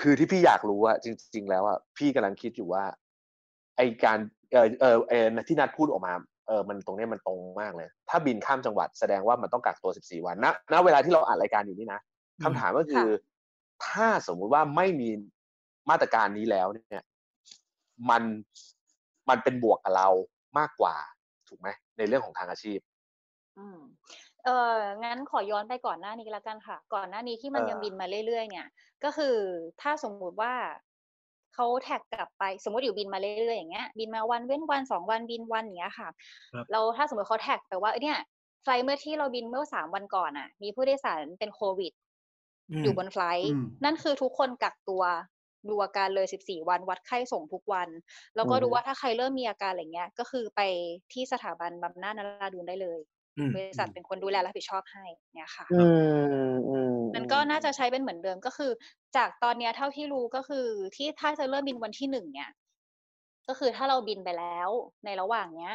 [0.00, 2.84] คือที่พี่อยากรู้อะจริง ๆ แล้วอะพี่กำลังคิดอยู่ว่า
[3.76, 4.18] ไอการ
[4.52, 6.12] เออเออเออที่นัดพูดออกมา
[6.46, 12.00] เออ มันตรงเนี้ยมันตรงมากเลย ถ้าบินข้ามจังหวัดแสดงว่ามันต้องกักตัว 14 วัน ณ ณ เวลาที่เราอ่านรายการอยู่นี่นะ
[12.44, 13.06] คำถามก็คือ
[13.86, 15.08] ถ้าสมมุติว่าไม่มี
[15.90, 17.04] มาตรการนี้แล้วเนี่ย
[18.10, 18.22] มัน
[19.28, 20.08] มันเป็นบวกกับเรา
[20.58, 20.94] มากกว่า
[21.48, 21.68] ถูกไหม
[21.98, 22.78] ในเรื่องของทางอาชีพ
[23.58, 23.78] อืม
[24.44, 24.74] เออ
[25.04, 28.68] งั้นขอย้อนไปก่อนหน้านี้ละกันค่ะ ก่อนหน้านี้ที่มันเออยังบินมาเรื่อยๆ เนี่ย
[29.04, 29.36] ก็คือ
[29.80, 30.52] ถ้าสมมุติว่า
[31.54, 36.08] เขาแท็กกลับไปสมมติอยู่บินมาเรื่อยๆอย่างเงี้ย บินมาวันเว้นวันสองวันบินวันอย่างเงี้ยค่ะ
[36.52, 38.18] ครับเราถ้าสมมติเขาแท็กไปว่าเอ้ยเนี่ย
[38.62, 41.92] ไฟล์เมื่อที่เราบินเมื่อสามวันก่อนอะ มีผู้โดยสารเป็นโควิด
[42.82, 45.02] อยู่บนไฟลท์อืมนั่นคือทุกคนกักตัว
[45.68, 47.88] ดูอาการเลย 14 วัน วัดไข้ส่งทุกวัน
[48.36, 50.60] แล้วก็อือฮึดูว่าถ้าใครเริ่มมีอาการอะไรเงี้ย ก็คือไป
[51.12, 53.00] ที่สถาบันบำนาจนราดูนได้เลย
[53.36, 55.04] อืมบริษัทเป็นคนดูแลรับผิดชอบให้
[55.34, 55.74] เนี่ยค่ะอื
[56.52, 58.70] มอืมมันก็น่าจะใช้เป็นเหมือนเดิมก็คือ
[59.16, 60.66] จากตอนเนี้ยเท่าที่รู้ก็คือ
[60.96, 62.50] ที่ถ้าจะเริ่มบินวันที่หนึ่งเนี่ย
[63.48, 64.68] ก็คือถ้าเราบินไปแล้ว
[65.04, 65.72] ในระหว่างเนี้ย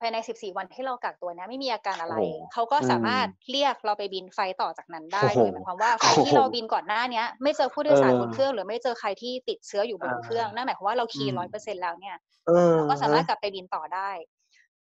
[0.00, 12.16] ภายใน 14 วันที่เรากักตัวเนี้ยไม่มีอาการอะไรโอ้โหเขาก็สามารถอืมเรียกเราไปบินไฟล์ต่อจากนั้นได้โอ้โหโดยหมายความว่าไฟล์ที่โอ้โหเราบินก่อนหน้าเนี้ยไม่เจอผู้โดยสารเออบนเครื่อง หรือไม่เจอใครที่ติดเชื้ออยู่บนอ่าเครื่องนั่นหมายความว่าเราคีย์อืมร้อยเปอร์เซ็นแล้วเนี่ย
[12.46, 14.10] เออเราก็สามารถกลับไปบินต่อได้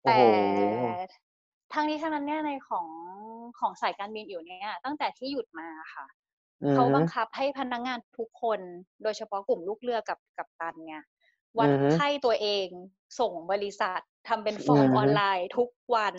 [0.02, 0.22] โอ้แต่โห
[1.72, 2.86] ทั้งนี้ทั้งนั้นเนี่ยในของ
[3.58, 6.06] ของสายการบินอยู่เนี่ยตั้งแต่ที่หยุดมาค่ะ
[6.62, 8.60] อืมเขาบังคับให้พนักงานทุกคน
[9.02, 11.02] โดยเฉพาะกลุ่มลูกเรือกับกับตันเนี่ย
[11.58, 12.66] วัดอือฮึไข้ตัวเอง
[13.20, 16.16] ส่งบริษัท ทำเป็นฟอร์มอือฮึออนไลน์ทุกวัน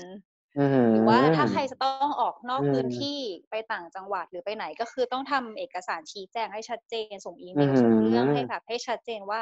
[0.56, 9.42] อืมหรือว่าถ้าใครจะต้องออกนอกอืมพื้นที่ไปต่างจังหวัดหรือไปไหนก็คือต้องทำเอกสารชี้แจงให้ชัดเจนส่งอีเมลอือฮึส่งเรื่องให้แบบให้ชัดเจนว่า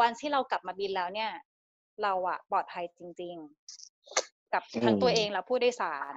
[0.00, 1.30] วันที่เรากลับมาบินแล้วเนี่ย
[2.02, 3.36] เราอะปลอดภัยจริง
[3.94, 6.14] ๆ กับทั้งตัวเองและผู้โดยสาร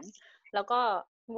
[0.53, 0.79] แล้วก็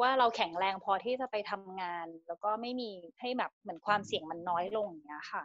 [0.01, 2.89] ว่าเราแข็งแรงพอที่จะไปทำงาน แล้วก็ไม่มี
[3.19, 5.43] ให้แบบเหมือนความเสี่ยงมันน้อยลงอย่างเงี้ยค่ะ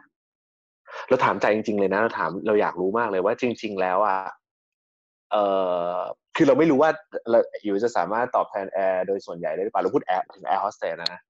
[1.09, 4.17] เราถามใจจริง ๆ เลยนะเราถามเราอยากรู้มากเลยว่าจริง ๆ แล้วอะ
[5.33, 5.39] เอ
[5.97, 5.99] อ
[6.35, 6.89] คือเราไม่รู้ว่า
[7.29, 11.21] เราอยู่จะสามารถตอบแทนแอร์โดยส่วนใหญ่ได้หรือเปล่าเราพูดแอร์ถึงแอร์โฮสเตสนะ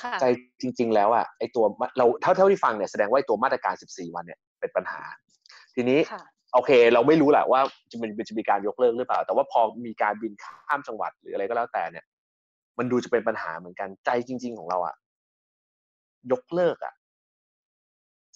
[0.00, 0.24] ค่ะใจ
[0.60, 5.02] จริง ๆ แล้วอะไอตัวมาเราเท่าเท่าที่ฟังเนี่ยแสดงว่าไอ้ตัวมาตรการ 14 วันเนี่ยเป็นปัญหา
[5.74, 6.22] ทีนี้ค่ะ
[6.54, 7.60] โอเค เราไม่รู้แหละว่า
[7.90, 12.04] จะมันจะมีการยกเลิกหรือเปล่า แต่ว่าพอมีการบินข้ามจังหวัดหรืออะไรก็แล้วแต่เนี่ย
[12.78, 14.94] มันดูจะเป็นปัญหาเหมือนกันใจจริง ๆ ของเราอะ
[16.32, 16.94] ยกเลิกอะ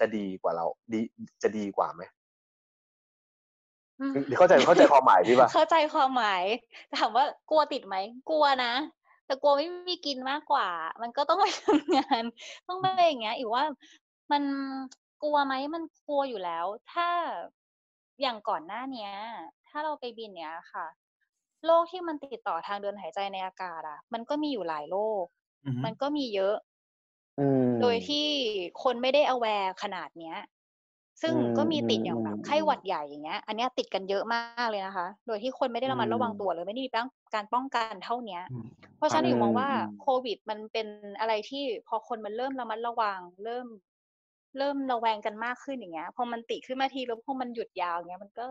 [0.01, 1.01] จะดีกว่าเราดี
[1.43, 2.16] จะดีกว่าไหมอืม
[4.37, 6.43] เข้าใจเข้าใจความหมายพี่ป่ะเข้าใจความหมาย
[6.99, 7.97] ถามว่ากลัวติดไหม
[8.31, 8.73] กลัวนะ
[9.27, 10.69] แต่กลัวไม่มีกินมากกว่า
[11.03, 12.23] มันก็ต้องไปทำงาน
[12.69, 13.65] ต้องไปอย่างเงี้ยอีกว่า
[14.33, 14.43] มัน
[15.23, 17.09] กลัวไหมมันกลัวอยู่แล้ว ถ้า
[18.21, 19.13] อย่างก่อนหน้าเนี้ย
[19.69, 20.87] ถ้าเราไปบินเนี้ยค่ะ
[21.67, 25.25] โรคที่มันติดต่อทางเดินหายใจในอากาศอะ มันก็มีอยู่หลายโรค
[25.67, 26.57] อือฮึมันก็มีเยอะ
[27.39, 28.27] อืมโดยที่
[28.83, 30.37] คนไม่ได้ aware ขนาดเนี้ย
[31.23, 36.91] ซึ่งอืมก็มีติดอืมอย่างแบบอืมไข้หวัดใหญ่อย่างเงี้ย อันเนี้ยติดกันเยอะมากเลยนะคะ โดยที่คนไม่ได้ระมัดระวังอืมตัวเลยไม่ได้มี
[37.35, 40.87] การป้องกันเท่าเนี้ยอืมเพราะฉะนั้นอืมอยู่มองว่าอืมโควิดมันเป็น
[41.21, 43.67] อะไรที่พอคนมันเริ่มระมัดระวัง เริ่ม
[44.59, 48.47] เริ่มระแวงกันมากขึ้นอย่างเงี้ย พอมันติดขึ้นมาทีแล้วพอมันหยุดยาวอย่างเงี้ยมันก็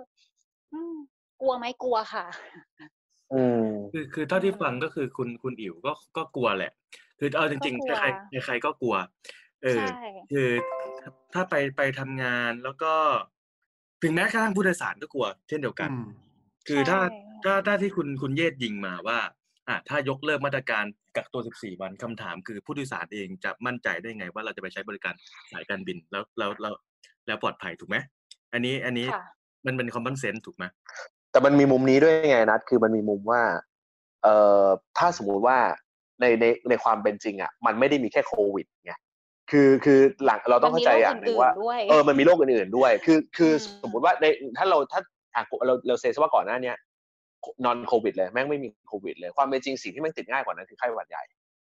[0.71, 0.95] อืม
[1.41, 2.25] กลัวไหมกลัวค่ะ
[3.31, 3.61] อืม
[3.91, 6.71] คือคือเท่าที่ฟังก็คือคุณคุณอิ๋วก็ก็กลัวแหละ
[7.19, 8.95] คือเอาจริงก็กลัวๆใครใครใครก็กลัว
[9.63, 9.89] เออใช่
[11.05, 12.93] คือถ้าไปไปทำงานแล้วก็
[14.03, 16.07] ถึงแม้กระทั่งผู้โดยสารก็กลัว เช่นเดียวกันอืม
[16.67, 19.19] คือถ้าใช่ถ้าถ้าที่คุณคุณเยศยิงมาว่า
[19.69, 20.85] อะถ้ายกเลิกมาตรการ
[21.15, 25.13] กักตัว 14 วันคำถามคือผู้โดยสารเองจะมั่นใจได้ไง ว่าเราจะไปใช้บริการ
[25.51, 26.73] สายการบินแล้วแล้วแล้ว
[27.27, 27.97] แล้วปลอดภัยถูกไหม
[28.53, 29.23] อันนี้อันนี้ค่ะ
[29.65, 30.65] มันเป็นคอมมอนเซนส์ถูกไหม
[31.31, 33.41] แต่มันมีมุมนี้ด้วยไงนัดคือมันมีมุมว่า
[34.23, 34.65] เอ่อ
[34.97, 35.57] ถ้าสมมุติว่า
[36.21, 38.93] ในในในความเป็นจริงอะ มันไม่ได้มีแค่โควิดไง
[39.51, 44.25] คือคือหลังเราต้องเข้าใจอย่างหนึ่งว่ามันมีโรคอื่นๆด้วยเออมันมีโรคอื่นๆด้วย คือคืออืมสมมติว่าใน
[44.57, 45.01] ถ้าเราถ้า
[45.35, 46.75] อะเราเราเซซะว่าก่อนหน้าเนี้ย
[47.65, 51.23] นอนโควิดเลยแม่งไม่มีโควิดเลย ความเป็นจริงสิ่งที่แม่งติดง่ายกว่านั้นคือไข้หวัดใหญ่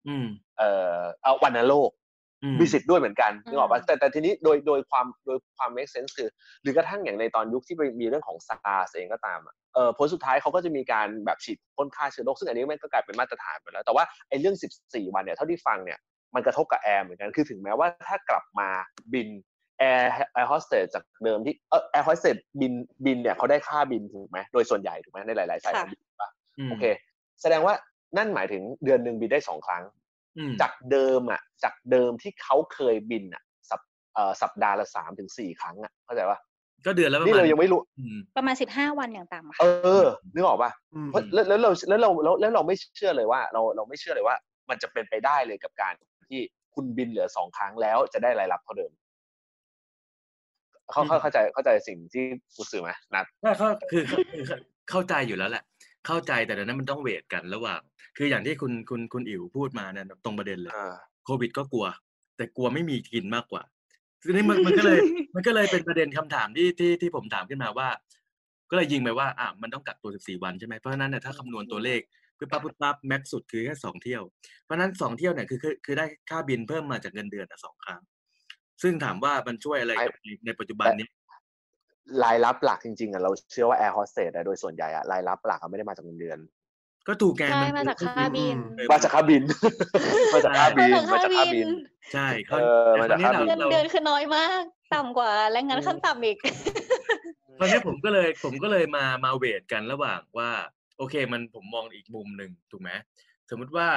[0.09, 0.27] อืม
[0.59, 1.91] เอ่อเอาวันโรค
[2.43, 6.29] อืมมีสิทธิ์ด้วยเหมือนกันอืมนึกออกปะแต่แต่ทีนี้โดยโดยความโดยความ make sense คือ
[6.63, 15.99] หรือกระทั่งอย่างในตอนยุคที่มีเรื่องของ SARS เองก็ตามอะเออผลสุดท้ายเขาก็จะมีการแบบฉีดพ่นฆ่าเชื้อโรคซึ่งอันนี้มันก็กลายเป็นมาตรฐานไปแล้ว แต่ว่าไอ้เรื่อง 14 วันเนี่ยเท่าที่ฟังเนี่ย
[16.35, 18.69] มันกระทบกับแอร์เหมือนกันคือถึงแม้ว่าถ้ากลับมา
[19.15, 19.29] บิน
[19.79, 22.73] แอร์แอร์โฮสเตสจากเดิมที่เออแอร์โฮสเตสบิน
[23.07, 26.85] บินเนี่ยเขาได้ค่าบินถูกไหมโดยส่วนใหญ่ถูกไหมในหลาย ๆ สายการบินปะอืมโอเค
[27.43, 27.75] แสดงว่า
[28.17, 29.83] นั่นหมายถึงเดือนหนึ่งบินได้สองครั้ง
[30.39, 33.81] อืมจากเดิมอะจากเดิมที่เขาเคยบินอะสัป
[34.15, 36.39] เอ่อสัปดาห์ละสามถึงสี่ครั้งอะเข้าใจปะ
[36.87, 39.67] ก็เดือนแล้วประนี่มาณเรายังไม่รู้อืมประมาณสิบห้าวันอย่างต่ำเอค่ะ
[40.03, 44.37] อนึกออกปะอืมเพราะแล้วแล้วเราแล้วเราแล้วแล้วเราไม่เชื่อเลยว่า เราเราไม่เชื่อเลยว่า
[44.71, 45.95] มันจะเป็นไปได้เลยกับการ
[46.31, 46.41] ที่
[46.75, 48.93] คุณบินเหลือสองครั้งแล้วจะได้รายรับเท่าเดิม
[50.91, 52.25] เขาเขาเข้าใจเข้าใจสิ่งที่
[52.57, 54.45] กูสื่อไหมนัดก็เข้าคือคือคือ
[54.91, 55.65] เข้าใจอยู่แล้วแหละ
[56.07, 57.81] เข้าใจแต่เดี๋ยวนั้นมันต้องเวทกันระหว่าง
[58.17, 61.87] คืออย่างที่คุณคุณคุณอิ๋วพูดมาเนี่ยตรงประเด็นเลยอ่าโควิดก็กลัว
[62.37, 63.63] แต่กลัวไม่มีกินมากกว่า
[64.23, 64.99] ทีนี้มันมันก็เลย
[65.35, 67.89] มันก็เลยเป็นประเด็นคำถามที่ที่ที่ผมถามขึ้นมาว่า
[68.71, 72.01] ก็เลยยิงไปว่าอะมันต้องกักตัว 14 วันใช่ไหมเพราะฉะนั้นเนี่ยถ้าคำนวณตัวเลข
[72.41, 74.23] ปึ๊บปั๊บปึ๊บปั๊บแม็กสุดคือแค่สองเที่ยว
[74.65, 78.01] เพราะฉะนั้นสองเที่ยวเนี่ยคือคือคือได้ค่าบินเพิ่มมาจากเงินเดือนอะสองครั้ง
[78.83, 81.09] ซึ่งถามว่ามันช่วยอะไรกับในในปัจจุบันนี้
[82.25, 86.39] รายรับหลักจริงๆอะเราเชื่อว่าแอร์โฮสเตสโดยส่วนใหญ่อะรายรับหลักอะไม่ได้มาจากเงินเดือน
[87.09, 89.43] ก็ถูกแกนใช่นมาจากค่าบินเออมาจากค่าบิน
[90.35, 91.69] มาจากค่าบินมาจากค่าบิน
[92.13, 94.63] ใช่เขาเออมาจากแต่คราวค่าบินี้เงิเรานเราเดือนคือน้อยมาก
[94.95, 96.39] ต่ำกว่าแรงงานขั้นต่ำอีก
[97.59, 100.51] ตอนนี้ผมก็เลยผมก็เลยมามาเวทกันระหว่างว่า
[101.01, 102.91] โอเค มันผมมองอีกมุมหนึ่งถูกไหม
[103.51, 103.89] สมมุติว่า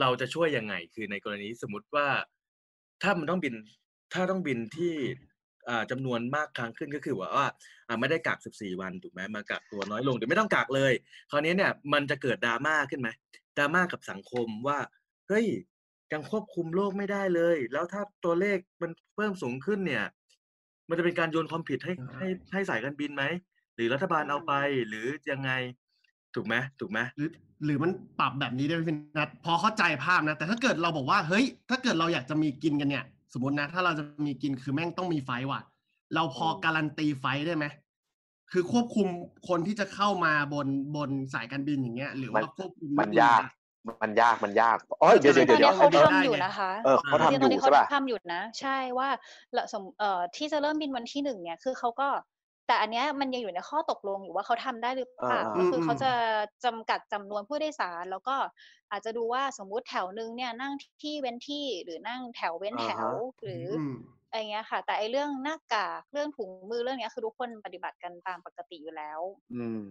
[0.00, 2.06] เราจะช่วยยังไง คือในกรณีสมมติว่า
[3.02, 3.54] ถ้ามันต้องบิน
[4.12, 4.94] ถ้าต้องบินที่
[5.68, 7.46] อ่าจำนวนมากครั้งขึ้นก็คือว่าว่า
[7.88, 10.92] อ่าไม่ได้กัก 14 วันถูกไหมมากักตัวน้อยลงหรือไม่ต้องกักเลย
[11.30, 13.08] คราวนี้เนี่ยมันจะเกิดดราม่าขึ้นไหม
[13.58, 14.78] ดราม่ากับสังคมว่า
[15.28, 15.46] เฮ้ย
[16.12, 20.04] ยังควบคุมโรคไม่ได้เลย แล้วถ้าตัวเลขมันเพิ่มสูงขึ้นเนี่ย
[20.88, 23.24] มันจะเป็นการโยนความผิดให้ให้ให้สายการบินไหม
[23.74, 24.52] หรือรัฐบาลเอาไป
[24.88, 25.50] หรือยังไง
[26.34, 27.30] ถูกไหมถูกไหมหรือ
[27.64, 35.60] หรือมันปรับแบบนี้ได้ไหมพี่นัทพอเข้าใจภาพนะ แต่ถ้าเกิดเราบอกว่าเฮ้ย ถ้าเกิดเราอยากจะมีกินกันเนี่ย สมมตินะ ถ้าเราจะมีกินคือแม่งต้องมีไฟท์ว่ะ
[36.14, 37.66] เราพอการันตีไฟท์ได้ไหม
[38.52, 39.06] คือควบคุม
[39.48, 40.66] คนที่จะเข้ามาบน
[40.96, 43.42] บนสายการบินอย่างเงี้ย หรือว่าควบคุมมันยาก
[44.02, 49.08] มันยากมันยากอ๋อเดี๋ยวจริเดี๋งยวๆตอนเดี๋ยวนี้เดี๋ยวเขาทำอยู่นะคะเออเขาทำจริงๆตอนนี้อยู่เขาใช่ป่ะทำอยู่นะ ใช่ว่า
[49.56, 52.08] ละสมเอ่อที่จะเริ่มบินวันที่หนึ่งเนี่ยคือเขาก็
[52.66, 56.12] แต่อันเนี้ยมันยังอยู่ในข้อตกลงอยู่ว่าเขาทำได้หรือเปล่าอ่าก็คืออมเขาจะ
[56.64, 58.36] จำกัดจำนวนผู้โดยสาร แล้วก็
[58.90, 63.06] อาจจะดูว่าสมมุติแถวนึงเนี่ยนั่งที่เว้นที่หรือนั่งแถวเว้นแถว
[63.42, 63.96] หรืออม
[64.28, 69.20] อะไรเงี้ยค่ะ แต่ไอเรื่องหน้ากากเรื่องถุงมือเรื่องเนี้ยคือทุกคนปฏิบัติกันตามปกติอยู่แล้ว
[69.54, 69.82] อืม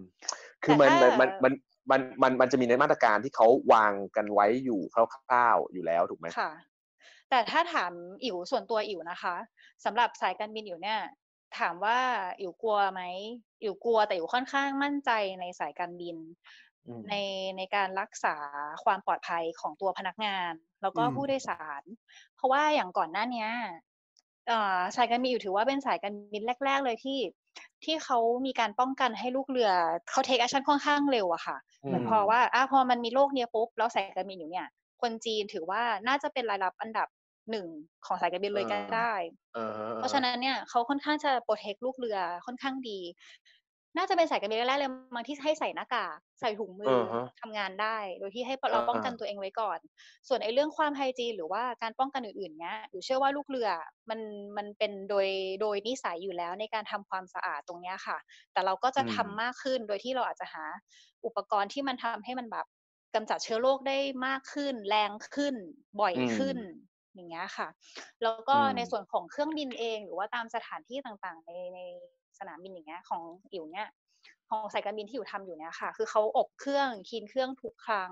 [0.64, 1.52] คือมันแต่มันถ้ามันมัน
[1.92, 4.96] มันมันมันจะมีในมาตรการที่เขาวางกันไว้อยู่ค
[5.32, 6.52] ร่าวๆอยู่แล้วถูกไหมค่ะ
[7.30, 7.92] แต่ถ้าถาม
[8.24, 9.36] อิ๋วส่วนตัวอิ๋วนะคะ
[9.86, 11.00] สำหรับสายการบินอิ๋วเนี่ย
[11.58, 11.99] ถามว่า
[12.41, 13.02] อิ๋วกลัวไหม
[13.64, 16.18] อิ๋วกลัวแต่อิ๋วค่อนข้างมั่นใจในสายการบิน
[16.88, 17.14] อืมใน
[17.58, 18.36] ในการรักษา
[18.84, 21.84] ความปลอดภัยของตัวพนักงาน แล้วก็อืมผู้โดยสาร
[22.36, 23.49] เพราะว่าอย่างก่อนหน้าเนี้ย
[24.47, 27.20] เอ่อสายการบินอยู่ถือว่าเป็นสายการบินแรก ๆ เลยที่
[27.84, 29.71] ที่เขามีการป้องกันให้ลูกเรือ
[30.09, 34.67] เขา take action ค่อนข้างเร็วอะค่ะเหมือนพอว่าอะพอมันมีโรคเนี้ยปุ๊บแล้วสายการบินอยู่เนี่ย
[35.01, 37.08] คนจีนถือว่าน่าจะเป็นรายรับอันดับ
[37.50, 37.68] หนึ่ง
[38.05, 39.13] ของสายการบินเลยก็อ่าได้
[39.55, 43.00] อ่าฮเพราะฉะนั้นเนี่ยเขาค่อนข้างจะ protect ลูกเรือค่อนข้างดี
[43.97, 49.80] น่าจะเป็นสายการบินแรกๆเลยบางที่ให้ใส่หน้ากากใส่ถุงมืออ่าฮะทำงานได้ โดยที่ให้เราอ่าป้องกันตัวเองไว้ก่อน
[50.28, 53.70] ส่วนไอ้เรื่องความ hygiene หรือว่าการป้องกันอื่นๆเนี้ยหรือเชื่อว่าลูกเรือ
[54.09, 54.20] มัน
[54.58, 55.28] มันเป็นโดย
[55.62, 58.18] โดยนิสัยอยู่แล้วในการทำความสะอาดตรงเนี้ยค่ะ
[58.54, 60.63] แต่เราก็จะทำมากขึ้นโดยที่เราอาจจะหา
[61.26, 62.66] อุปกรณ์ที่มันทำให้มันแบบ
[63.16, 63.97] กำจัดเชื้อโรคได้
[64.28, 65.55] มากขึ้น แรงขึ้น
[66.01, 66.58] บ่อยอืมขึ้น
[67.13, 67.67] อย่างเงี้ยค่ะ
[68.24, 71.79] แล้วก็อืมในส่วนของเครื่องบินเอง หรือว่าตามสถานที่ต่างๆ ในใน
[72.39, 73.21] สนามบินอย่างเงี้ยของ
[73.54, 73.88] อิ๋วเนี่ย
[74.50, 78.12] ของสายการบินที่อยู่ทำอยู่เนี่ยค่ะ คือเขาอบเครื่องคีนเครื่องทุกครั้ง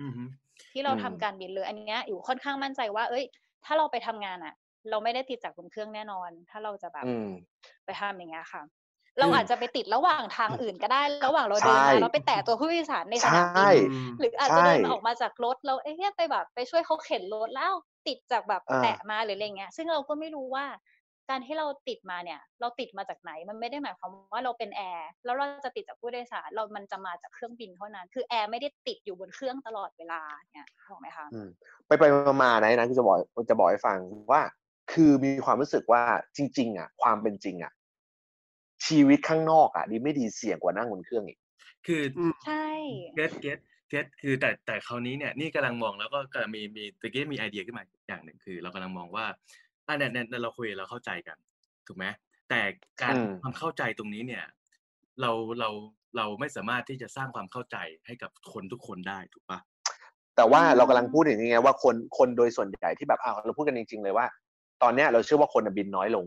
[0.00, 0.24] อือฮึ
[0.72, 3.24] ที่เราอืมทำการบินเลย อันเนี้ยอยู่ค่อนข้างมั่นใจว่า เอ้ย
[3.64, 4.54] ถ้าเราไปทำงานอะ
[4.90, 7.24] เราไม่ได้ติดจากบนเครื่องแน่นอน ถ้าเราจะแบบอืม
[7.84, 8.62] ไปทำอย่างเงี้ยค่ะ
[9.20, 13.74] เราอาจจะไปติดระหว่างทางอื่นก็ได้ ระหว่างเราเดินใช่มาเราไปแตะตัวผู้โดยสารในสใชนามบิ่น
[14.18, 17.72] หรืออาจจะใช่เดินออกมาจากรถแล้วเอ๊ะไปแบบ ไปช่วยเขาเข็นรถแล้ว
[18.08, 20.66] ติดจากแบบอ่าแตะมาหรืออะไรเงี้ย ซึ่งเราก็ไม่รู้ว่า
[21.30, 30.20] การที่เราติดมาเนี่ย เราติดมาจากไหนมันไม่ได้หมายความว่าเราเป็นแอร์แล้วเราจะติดจากผู้โดยสารเรามันจะมาจากเครื่องบินเท่านั้น คือแอร์ไม่ได้ติดอยู่บนเครื่องตลอดเวลา
[30.52, 31.48] เนี่ยถูกไหมคะอืม
[31.86, 33.16] ไปไปๆมาๆนะนะที่จะบอก
[33.50, 33.98] จะบอกให้ฟัง
[34.30, 34.42] ว่า
[34.92, 36.02] คือมีความรู้สึกว่า
[36.36, 37.72] จริง ๆ อะ ความเป็นจริงอะ
[38.86, 41.38] ชีวิตข้างนอกอะดีไม่ดีเสี่ยงกว่านั่งบนเครื่องอีก
[41.86, 42.64] คืออืมใช่
[43.14, 43.58] get get
[43.88, 49.24] get คือแต่แต่คราวนี้เนี่ยนี่กำลังมองแล้วก็กำลังมีมีตะกี้มีไอเดียขึ้นมาอย่างหนึ่งคือ เรากำลังมองว่า
[49.86, 51.36] อะเนี่ยเนี่ยเนี่ยเราคุยเราเข้าใจกัน
[51.86, 52.06] ถูกไหม
[52.48, 52.60] แต่
[53.02, 54.44] การอืมความเข้าใจตรงนี้เนี่ย
[55.20, 55.70] เราเรา
[56.16, 59.58] เราไม่สามารถที่จะสร้างความเข้าใจให้กับคนทุกคนได้ถูกปะ
[60.36, 64.26] แต่ว่าอืมเรากำลังพูดอย่างนี้ไงว่าคนคนโดยส่วนใหญ่ที่แบบอ้าวเราพูดกันจริง ๆ เลยว่า
[64.82, 66.26] ตอนเนี้ยเราเชื่อว่าคนน่ะบินน้อยลง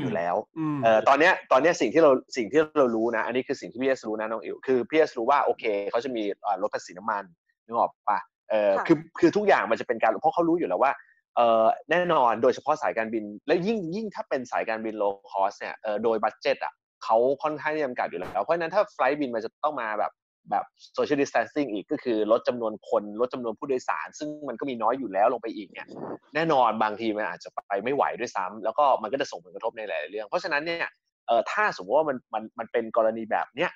[0.00, 7.24] อยู่แล้วอืมเอ่อตอนเนี้ยตอนเนี้ยสิ่งที่เราสิ่งที่เรารู้นะ อันนี้คือสิ่งที่พี่เอสรู้นะน้องอิ๋วคือพี่เอสรู้ว่าโอเคเขาจะมีอ่าลดภาษีน้ำมัน
[7.64, 8.18] นึกออกปะ
[8.50, 10.92] เออค่ะคือคือทุกอย่างมันจะเป็นการเพราะเขารู้อยู่แล้วว่า
[11.36, 16.72] เออแน่นอนโดยเฉพาะสายการบิน และยิ่งยิ่งถ้าเป็นสายการบิน low cost เนี่ยเออโดย budget อะ
[17.04, 20.12] เขาค่อนข้างที่จำกัดอยู่แล้ว เพราะฉะนั้นถ้าไฟล์บินมันจะต้องมาแบบ
[20.50, 20.64] แบบ
[20.96, 25.86] social distancing อีกก็คือลดจำนวนคนลดจำนวนผู้โดยสาร ซึ่งมันก็มีน้อยอยู่แล้วลงไปอีกเนี่ย
[26.34, 30.88] แน่นอนบางทีมันอาจจะไปไม่ไหวด้วยซ้ำแล้วก็มันก็จะส่งผลกระทบในหลาย ๆ เรื่อง เพราะฉะนั้นเนี่ย
[31.26, 33.70] เออถ้าสมมติว่ามันมันมันเป็นกรณีแบบเนี้ย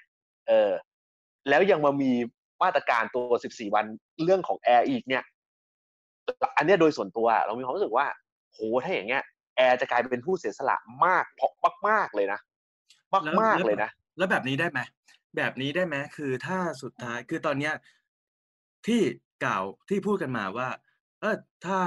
[0.49, 0.73] เออ
[1.49, 2.13] แล้วยังมามี
[2.63, 3.85] มาตรการตัว 14 วัน
[4.25, 5.23] เรื่องของแอร์อีกเนี่ย
[6.57, 8.07] อันนี้โดยส่วนตัวเรามีความรู้สึกว่า
[8.53, 9.23] โหถ้าอย่างเงี้ย
[9.57, 11.53] แอร์จะกลายเป็นผู้เสียสละมากเพราะ
[11.89, 12.41] มากๆเลยนะ
[13.13, 14.81] มากมากเลยนะ แล้วแบบนี้ได้ไหม
[15.37, 17.75] แบบนี้ได้ไหมคือถ้าสุดท้ายคือตอนเนี้ย
[18.87, 19.01] ที่
[19.45, 20.69] กล่าวที่พูดกันมาว่า
[21.21, 21.37] เออ
[21.67, 21.79] ถ้า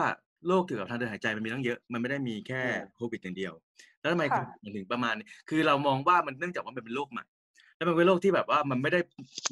[0.47, 3.53] โรคเกี่ยวกับทางเดินหายใจมันมีตั้งเยอะ มันไม่ได้มีแค่อืมโควิดอย่างเดียว
[4.01, 7.25] แล้วทำไมค่ะ มันถึงประมาณนี้คือเรามองว่ามันเนื่องจากว่ามันเป็นโรคใหม่
[7.75, 8.99] แล้วมันเป็นโรคที่แบบว่ามันไม่ได้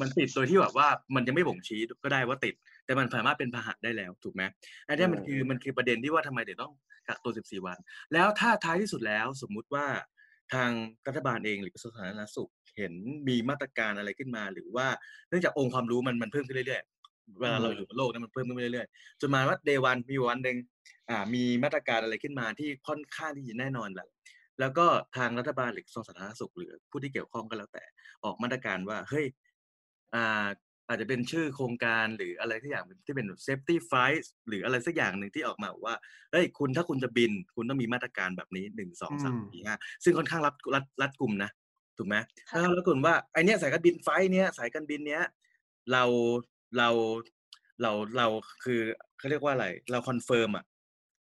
[0.01, 2.53] มันติดโดยที่แบบว่ามันยังไม่บ่งชี้ก็ได้ว่าติด
[2.85, 4.43] แต่มันสามารถเป็นพาหะได้แล้วถูกไหม
[4.87, 6.73] อันเนี้ยมันคือมันคือประเด็นที่ว่าทำไมถึงต้อง
[7.07, 7.77] กักตัว 14 วัน
[8.13, 9.85] แล้วถ้าท้ายที่สุดแล้วสมมุติว่า
[10.53, 10.71] ทาง
[11.07, 12.93] รัฐบาลเองหรือกระทรวงสาธารณสุขเห็น
[13.27, 14.87] มีมาตรการอะไรขึ้นมา หรือว่า
[15.29, 20.57] เนื่องจากองค์ความรู้มันมันเพิ่มขึ้นเรื่อยๆเวลาเราอยู่กับโลกนั้นมันเพิ่มขึ้นเรื่อยๆจนมาว่าเดวันมีวันหนึ่ง
[21.09, 24.07] อ่ามีมาตรการอะไรขึ้นมาที่ค่อนข้างที่จะแน่นอนแหละ
[24.59, 24.85] แล้วก็
[25.17, 27.83] ทางรัฐบาลหรือกระทรวงสาธารณสุขหรือผู้ที่เกี่ยวข้องก็แล้วแต่
[28.25, 29.25] ออกมาตรการว่าเฮ้ย
[30.15, 30.47] อ่า
[30.91, 35.95] อาจจะเป็นชื่อโครงการหรืออะไรที่อย่างที่เป็น safety flight หรืออะไรสักอย่างหนึ่งที่ออกมาว่า
[36.31, 41.51] เฮ้ยคุณถ้าคุณจะบิน คุณต้องมีมาตรการแบบนี้หนึ่งสองสามอืมสี่ห้าซึ่งค่อนข้างรัดรัดรัดกลุ่มนะ
[41.97, 42.15] ถูกไหม
[42.49, 45.23] ค่ะถ้ารัดกลุ่มว่าไอเนี้ยสายการบิน flight เนี้ยสายการบินเนี้ย
[45.91, 46.03] เรา
[46.77, 46.89] เรา
[47.81, 48.27] เราเรา
[48.63, 48.79] คือ
[49.17, 50.65] เขาเรียกว่าอะไร เรา confirm อะ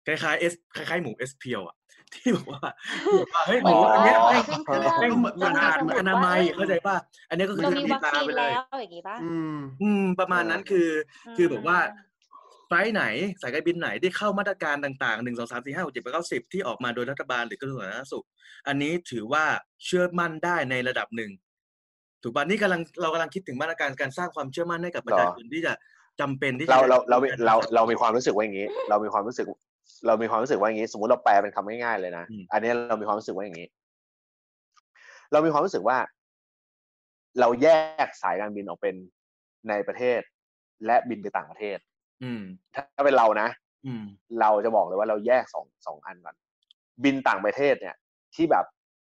[0.08, 1.76] คล้ายๆเอสคล้ายๆหมู S-Pure อะ
[2.14, 2.62] ที่บอกว่า
[3.06, 6.96] ที่บอกว่าเฮ้ยหมูอันเนี้ยอ๋อแม่งขึ้นเครื่องแม่งเหมือนสะอาดเหมือนอนามัยเข้าใจป่ะ
[7.30, 10.90] อันเนี้ยก็คือเราเรื่องมีที่วัคตาซีนไปเลแล้ยวอย่างงี้ป่ะอืมอืมประมาณนั้นคือ
[11.38, 12.12] คือแบบว่าอืม
[12.68, 13.06] ไฟล์ไหน
[13.42, 18.26] สายการบินไหนที่เข้ามาตรการต่างๆหนึ่งสองสามสี่ห้าหกเจ็ดแปดเก้าสิบที่ออกมาโดยรัฐบาลหรือกระทรวงสาธารณสุข
[18.68, 19.46] อันนี้ถือว่า
[19.86, 21.32] เชื่อมั่นได้ในระดับหนึ่ง
[22.24, 25.74] ถูกป่ะนี่กำลังเรากำลังคิดถึงมาตรการการสร้างความเชื่อมั่นให้กับประชาชนที่จะ
[26.20, 29.46] จำเป็นที่จะเราเราเราได้เราเรามีความรู้สึกว่าอย่างนี้ เรามีความรู้สึก
[30.08, 33.68] เรามีความรู้สึกว่าอย่างนี้ สมมติเราแปลเป็นคำง่ายๆเลยนะอันนี้เรามีความรู้สึกว่าอย่างนี้
[35.32, 35.98] เรามีความรู้สึกว่า
[37.40, 37.68] เราแย
[38.06, 38.96] กสายการบินออกเป็น
[39.70, 40.22] ในประเทศ
[40.86, 41.78] และบินไปต่างประเทศ
[42.24, 42.42] อืม
[42.74, 43.50] ถ้าเป็นเรานะ
[43.86, 44.04] อืม
[44.40, 46.36] เราจะบอกเลยว่าเราแยกสองสองอันก่อน
[47.04, 47.96] บินต่างประเทศเนี่ย
[48.36, 48.66] ที่แบบ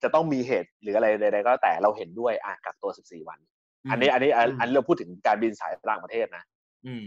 [0.02, 3.38] จะต้องมีเหตุหรืออะไรใดๆก็แล้วแต่เราเห็นด้วยอะกักตัว14วัน
[3.90, 6.44] อันนี้อันนี้อันอืมอันนี้เราพูดถึงการบินสายต่างประเทศนะ
[6.86, 7.04] อืม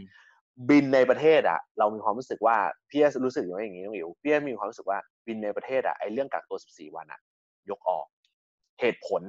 [0.69, 2.57] บินในประเทศอะเรามีความรู้สึกว่า
[2.89, 7.19] พี่เอสรู้สึกอย่างนี้น้องอิ๋วพี่เอสมีความรู้สึกว่าบินในประเทศอะไอ้เรื่องกักตัว 14 วันอะ
[7.69, 8.05] ยกออก
[8.79, 9.21] เหตุผล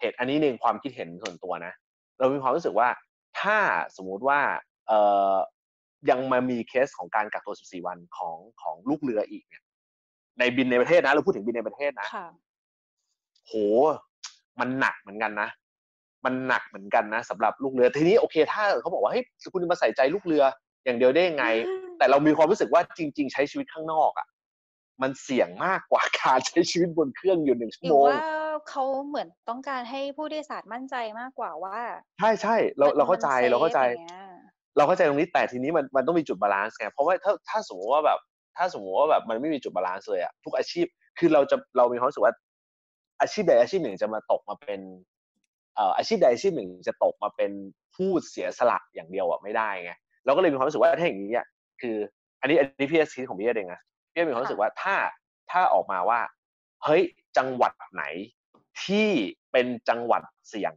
[0.00, 1.72] เหตุอันนี้ในความคิดเห็นส่วนตัวนะ
[2.18, 2.88] เรามีความรู้สึกว่า
[3.40, 3.58] ถ้า
[3.96, 4.40] สมมุติว่า
[4.88, 5.00] เอ่
[5.34, 5.36] อ
[6.10, 9.62] ยังมามีเคสของการกักตัว 14 วันของของลูกเรืออีกเนี่ย
[10.38, 12.26] ในบินในประเทศนะ เราพูดถึงบินในประเทศนะค่ะ
[13.46, 13.52] โห
[14.60, 15.48] มันหนักเหมือนกันนะ
[16.24, 20.42] มันหนักเหมือนกันนะสำหรับลูกเรือทีนี้โอเค ถ้าเขาบอกว่าเฮ้ยคุณจะมาใส่ใจลูกเรือ
[20.84, 21.44] อย่างเดียวได้ยังไง
[21.98, 24.26] แต่เรามีความรู้สึกว่าจริง ๆ ใช้ชีวิตข้างนอกอะ
[25.02, 28.20] มันเสี่ยงมากกว่าการใช้ชีวิตบนเครื่องอยู่หนึ่งชั่วหรืโมองว่า
[28.68, 31.78] เขาเหมือนต้องการให้ผู้โดยสารมั่นใจมากกว่าว่า
[32.18, 34.26] ใช่ใช่เราเราเข้าใจมันเราเข้าใจ safe อย่างเงี้ย
[34.76, 38.18] เราเข้าใจตรงนี้แต่ทีนี้มันมันต้องมีจุด balance ไงเพราะว่าถ้าถ้าสมมติว่าแบบ
[38.56, 40.86] ถ้าสมมติว่าแบบมันไม่มีจุด balance เลยอะทุกอาชีพ
[41.18, 42.34] คือเราจะเรามีความรู้สึกว่า
[43.20, 44.80] อาชีพใดอาชีพหนึ่งจะมาตกมาเป็น
[45.11, 47.52] เอ่ออาชีพใดอาชีพหนึ่งจะตกมาเป็น
[47.96, 49.92] ผู้เสียสละอย่างเดียวอะไม่ได้ไง
[50.24, 51.46] เราก็เลยมีความรู้สึกว่าถ้าอย่างนี้อะ
[51.80, 51.96] คือ
[52.40, 53.80] อันนี้อันนี้พี่เอสคิดของพี่เอสเองนะ
[54.12, 54.96] พี่เอสมีความรู้สึกว่าถ้า
[55.50, 56.20] ถ้าออกมาว่า
[56.84, 57.02] เฮ้ย
[57.38, 58.04] จังหวัดไหน
[58.84, 59.08] ที่
[59.52, 60.72] เป็นจังหวัดเสี่ยง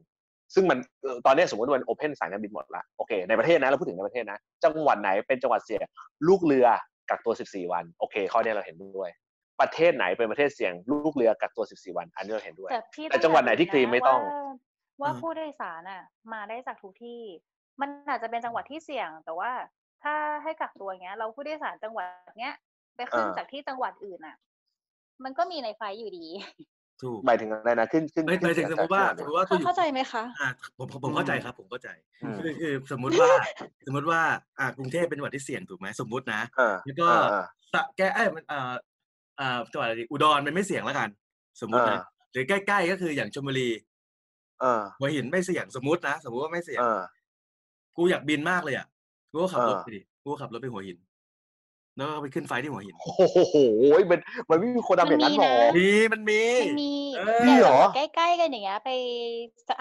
[0.54, 5.82] ซึ่งมันเอ่อตอนนี้สมมติว่ามัน open สายการบินหมดละโอเคในประเทศนะเราพูดถึงในประเทศนะ จังหวัดไหนเป็นจังหวัดเสี่ยง
[6.28, 6.68] ลูกเรือ
[7.10, 9.10] กักตัว 14 วัน โอเคข้อนี้เราเห็นด้วย
[9.62, 14.22] ประเทศไหนเป็นประเทศเสี่ยง ลูกเรือกักตัว 14 วัน อันนี้เราเห็นด้วย แต่พี่แต่จังหวัดไหนที่คลีนไม่ต้อง
[15.02, 16.04] ว่าว่าอ่าผู้โดยสารอะ
[16.34, 17.22] มาได้จากทุกที่
[17.82, 19.52] มันอาจจะเป็นจังหวัดที่เสี่ยง แต่ว่า
[20.04, 20.14] ถ้า
[20.44, 22.08] ให้กักตัวเงี้ย เราผู้โดยสารจังหวัด
[22.40, 22.56] เนี้ย
[22.96, 24.36] ไปขึ้นอ่าจากที่จังหวัดอื่นอะ
[25.24, 26.26] มันก็มีในไฟล์อยู่ดี
[27.04, 31.90] ถูกหมายถึงอะไรนะขึ้นขึ้นไม่หมายถึงสมมติว่าสมมติว่าเขาเข้าใจไหมคะอ่าผมผมผมเข้าใจครับ ผมเข้าใจ
[32.24, 33.30] อืมคือคือสมมุติว่า
[33.86, 34.22] สมมติว่า
[34.60, 38.74] อ่ากรุงเทพเป็นจังหวัดที่เสี่ยงถูกไหมสมมุตินะเออแล้วก็เออเออสระแก้เอ้ยมันเอ่อ
[39.38, 41.10] เอ่อจังหวัดอะไรดีอุดรมันไม่เสี่ยงแล้วกัน
[41.62, 42.02] สมมุตินะอ่า
[42.32, 43.70] หรือใกล้ ๆ ก็คืออย่างชลบุรี
[44.62, 47.02] เออหัวหินไม่เสี่ยงสมมุตินะสมมุติว่าไม่เสี่ยงเออ
[47.98, 48.88] กูอยากบินมากเลยอะ
[49.32, 50.98] กูก็ขับรถเออไปดิกูก็ขับรถไปหัวหิน
[51.98, 53.12] แล้วก็ไปขึ้นไฟล์ที่หัวหิน โอ้
[53.50, 53.58] โห
[54.12, 54.20] มัน
[54.50, 58.90] มันไม่มีคนทำอย่างนั้นหรอ มันมีนะมีมันมี มันมีเอออย่างเหรอใกล้ๆกันอย่างเงี้ยไป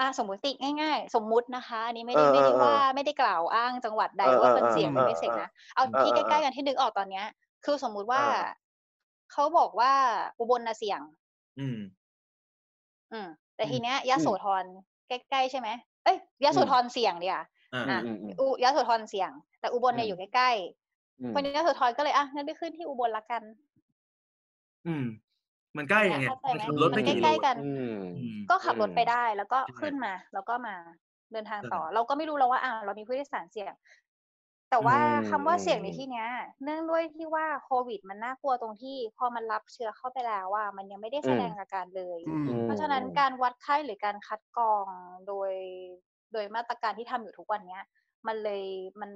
[0.01, 0.39] อะสมมติ
[0.81, 7.25] ง่ายๆ สมมุตินะคะ อันนี้ไม่ได้เออไม่ได้เออว่าไม่ได้กล่าวอ้างจังหวัดใดเออว่าเออมันเสี่ยงหรือเออไม่เสี่ยงเออนะเอาเออที่เออใกล้ๆกันที่นึกออกตอนเนี้ย
[7.65, 8.43] คือสมมุติว่าเออ
[9.31, 9.91] เขาบอกว่า
[10.39, 11.01] อุบลน่ะเสี่ยง
[11.59, 11.79] อืม
[13.13, 14.65] อืม แต่อืมทีเนี้ยยโสธร
[15.07, 15.69] ใกล้ๆใช่ไหม
[16.03, 17.39] เอ้ยยโสธรเสี่ยงเดียว
[17.73, 20.49] อ่าอะอืมอืมอุยโสธรเสี่ยง แต่อุบลเนี่ยอืมอยู่ใกล้
[21.19, 23.43] อืมๆคนยโสธรก็เลยอะงั้นไปขึ้นที่อุบลละกัน
[24.85, 25.03] อืม
[25.77, 30.75] มันใกล้ยังไงเข้าใจมันไหมขับรถมัไม่นกี่ใกล้โลๆกันอืมอืมก็ขับรถไปอืมได้แล้วก็ใช่ขึ้นมาแล้วก็มา
[31.31, 33.73] เดินทางใช่ต่อ เราก็ไม่รู้แล้วว่าอ่าเรามีผู้โดยสารเสี่ยง
[34.69, 36.27] แต่ว่าอืมคำว่าเสี่ยงอืมในที่เนี้ย
[36.63, 44.85] เนื่องด้วยที่ว่าโควิด มันน่ากลัวตรงที่ พอมันรับเชื้อเข้าไปแล้วว่ามันยังไม่ได้แสดงอาการเลยอืมเพราะฉะนั้นการวัดไข้หรือการคัดกรอง
[45.27, 45.51] โดย
[46.33, 47.83] โดยมาตรการที่ทำอยู่ทุกวันเนี้ย
[48.27, 48.63] มันเลย
[49.01, 49.11] มัน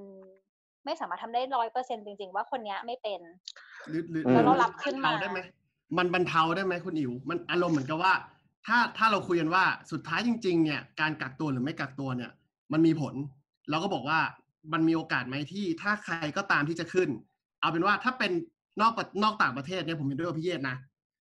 [0.84, 3.20] ไม่สามารถทำได้ร้อยเปอร์เซ็นจริง ๆ ว่าคนเนี้ยไม่เป็น
[3.88, 5.38] หรือหรือแล้วเรารับขึ้นมาบรรเทได้ไหม
[5.98, 8.12] มันบรรเทาได้ไหมคุณอิ๋วมันอารมณ์เหมือนกับว่า
[8.66, 12.30] ถ้าถ้าเราคุยกันว่าสุดท้ายจริง ๆ เนี่ย การกักตัวหรือไม่กักตัวเนี่ย
[12.72, 13.14] มันมีผล
[13.70, 14.18] เราก็บอกว่า
[14.72, 17.08] มันมีโอกาสไหมที่ถ้าใครก็ตามที่จะขึ้น
[17.60, 18.32] เอาเป็นว่าถ้าเป็น
[18.80, 20.76] นอกประนอกต่างประเทศเนี่ยผมเห็นด้วยกับพี่เยศนะ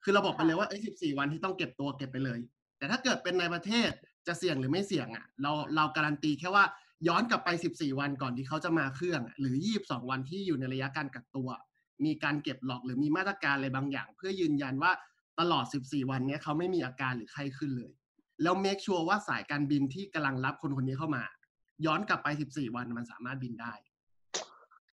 [0.02, 2.38] คือเราบอกไปเลยว่าไอ้สิบสี่วันที่ต้องเก็บตัวเก็บไปเลย
[2.78, 3.90] แต่ถ้าเกิดเป็นในประเทศ
[4.26, 6.64] จะเสี่ยงหรือไม่เสี่ยงอะ เราเราการันตีแค่ว่า
[7.08, 11.48] ย้อนกลับไป 14 วันก่อนที่เขาจะมาเครื่องอะหรือ 22 วันที่อยู่ในระยะการกักตัว
[12.04, 14.92] มีการเก็บหลอกหรือมีมาตรการอะไรบางอย่าง เพื่อยืนยันว่า
[15.40, 17.90] ตลอด 14 วันเนี้ยเขาไม่มีอาการหรือไข้ขึ้นเลย
[18.42, 21.22] แล้วเมคชัวร์ว่าสายการบินที่กำลังรับคนคนนี้เข้ามา
[21.86, 23.72] ย้อนกลับไป14วันมันสามารถบินได้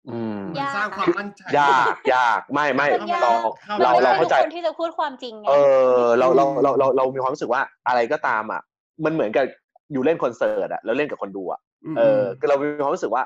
[0.09, 3.33] อืมมันสร้างความมั่นใจยากยากไม่ไม่มันยากเรา
[3.65, 5.55] เข้าเรามันเราไม่เข้าใจใช่ทุกคนที่จะพูดความจริงไงเอ
[6.03, 8.61] อเราเราเราเราเรามีความรู้สึกว่าอะไรก็ตามอะ
[9.05, 9.45] มันเหมือนกับ
[9.93, 11.61] อยู่เล่นคอนเสิร์ตอะแล้วเล่นกับคนดูอะ
[11.93, 13.23] มเออคือเรามีความรู้สึกว่า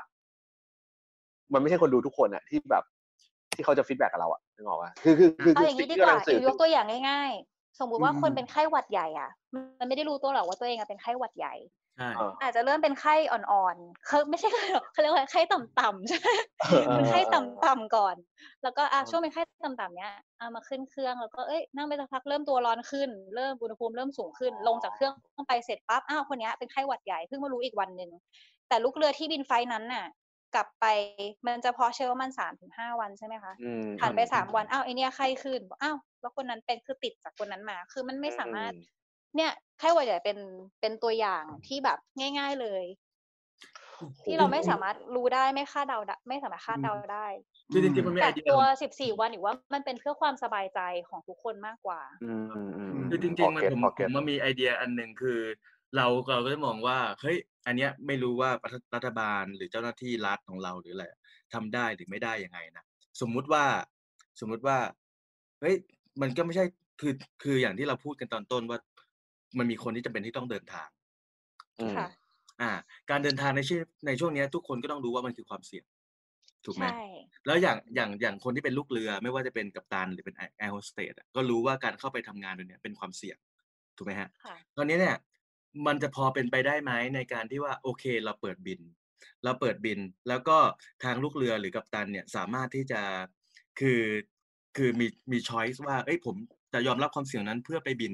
[1.53, 2.85] มันไม่ใช่คนดูทุกคนอะที่แบบ
[3.57, 9.31] ที่เขาจะ feedback กับเราอะนึกออกป่ะคือคือคือเอาอย่างนี้สิ่ดีที่กว่ากำลังสื่อิวยกตัวอย่างง่าย ๆ สมมุติว่าอืมคนเป็นไข้หวัดใหญ่อะ
[9.81, 11.55] มันไม่ได้รู้ตัวหรอกว่าตัวเองอะเป็นไข้หวัดใหญ่
[11.97, 16.28] ใช่เอออาจจะเริ่มเป็นไข้อ่อนๆเขาไม่ใช่ไข้หรอกเขาเรียกว่าไข้ต่ำๆใช่ไหม
[16.60, 18.16] เออเออเป็นไข้เออต่ำๆก่อน
[18.62, 25.12] แล้วก็อะเออช่วงเป็นไข้ต่ำๆเนี้ยเอามาขึ้นเครื่องแล้วก็เอ้ยนั่งไปสักพักเริ่มตัวร้อนขึ้น เริ่มอุณหภูมิเริ่มสูงขึ้น ลงจากเครื่อง
[25.48, 28.10] ไปเสร็จปั๊บอ้าวคนเนี้ยเป็นไข้หวัดใหญ่เพิ่งมารู้อีกวันหนึ่ง
[28.69, 30.06] แต่ลูกเรือที่บินไฟล์นั้นน่ะ
[30.55, 30.86] กลับไป
[31.47, 38.73] มันจะเพาะเชื้อประมันสามถึงห้าวันใช่ไหมคะอืมผ่านไปสามวันอ้าวไอเนี้ยไข้ขึ้นบอกอ้าวแล้วคนนั้นเป็นคือติดจากคนนั้นมา คือมันไม่สามารถ
[39.37, 40.39] เนี่ยไข้หวัดใหญ่เป็น
[40.81, 42.85] เป็นตัวอย่างที่แบบง่าย ๆเลย
[44.27, 47.27] ที่เราไม่สามารถรู้ได้ไม่คาดเดาได้ไม่สามารถคาดเดาได้
[47.73, 55.41] คือจริงๆมันมีไอกักเดียตัวสิบสี่วันหรือว่ามันเป็นเพื่อความสบายใจของทุกคนมากกว่า อืมอืมอืมคือจริงๆมันผมพอผเก็ตมมันมีไอเดียอันหนึ่งคือ
[55.97, 57.37] เราเราก็จะมองว่าเฮ้ย
[57.67, 61.05] อันเนี้ยไม่รู้ว่ารัฐรัฐบาลหรือเจ้าหน้าที่รัฐของเราหรืออะไร
[61.55, 62.85] ทำได้หรือไม่ได้ยังไงนะ
[63.21, 63.65] สมมุติว่า
[64.41, 64.79] สมมุติว่า
[65.61, 65.77] เฮ้ย
[66.21, 66.65] มันก็ไม่ใช่
[67.01, 68.79] คือคืออย่างที่เราพูดกันตอนต้นว่า
[69.59, 70.89] มันมีคนที่จำเป็นที่ต้องเดินทาง
[71.81, 72.09] อืมค่ะ
[72.61, 72.70] อ่า
[73.11, 75.85] การเดินทางในช่วงในช่วงเนี้ยทุกคนก็ต้องรู้ว่ามันคือความเสี่ยง
[76.66, 77.03] ถูกไหมใช่
[77.47, 83.37] แล้วอย่างอย่างอย่างคนที่เป็นลูกเรือ ไม่ว่าจะเป็นกัปตันหรือเป็นแอร์โฮสเตสก็รู้ว่าการเข้าไปทำงานตรงเนี้ยเป็นความเสี่ยง
[83.97, 85.16] ถูกไหมฮะค่ะตอนนี้เนี่ย
[85.87, 88.81] มันจะพอเป็นไปได้ไหมในการที่ว่าโอเคเราเปิดบิน
[89.45, 89.99] เราเปิดบิน
[90.29, 90.57] แล้วก็
[91.05, 93.01] ทางลูกเรือหรือกัปตันเนี่ยสามารถที่จะ
[93.81, 94.03] คือ
[94.77, 96.37] คือมีมีช้อยส์ว่า เอ้ยผม
[96.73, 98.12] จะยอมรับความเสี่ยงนั้นเพื่อไปบิน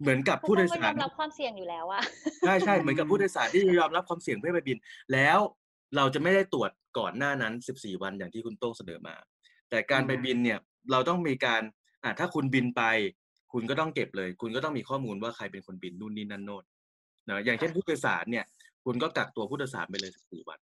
[0.00, 2.02] เหมือนกับทุกผู้คโดนยก็ยสาอรมรับความเสี่ยงอยู่แล้วอะ
[2.46, 4.78] ใช่ใช่เหมือนกับผู้โดยสารที่ยอมรับความเสี่ยงเพื่อไปบิน
[5.12, 5.38] แล้ว
[5.96, 9.14] เราจะไม่ได้ตรวจก่อนหน้านั้น 14 วันอย่างที่คุณโต้งเสนอมา
[9.70, 10.58] แต่การไปบินเนี่ย
[10.90, 11.62] เราต้องมีการ
[12.02, 12.82] อ่าถ้าคุณบินไป
[13.52, 16.64] คุณก็ต้องเก็บเลย คุณก็ต้องมีข้อมูลว่าใครเป็นคนบินนู่นนี่นั่นโน่น
[17.28, 18.44] นะอย่างเช่นผู้โดยสารเนี่ย
[18.84, 20.58] คุณก็กักตัวผู้โดยสารไปเลย 14 วัน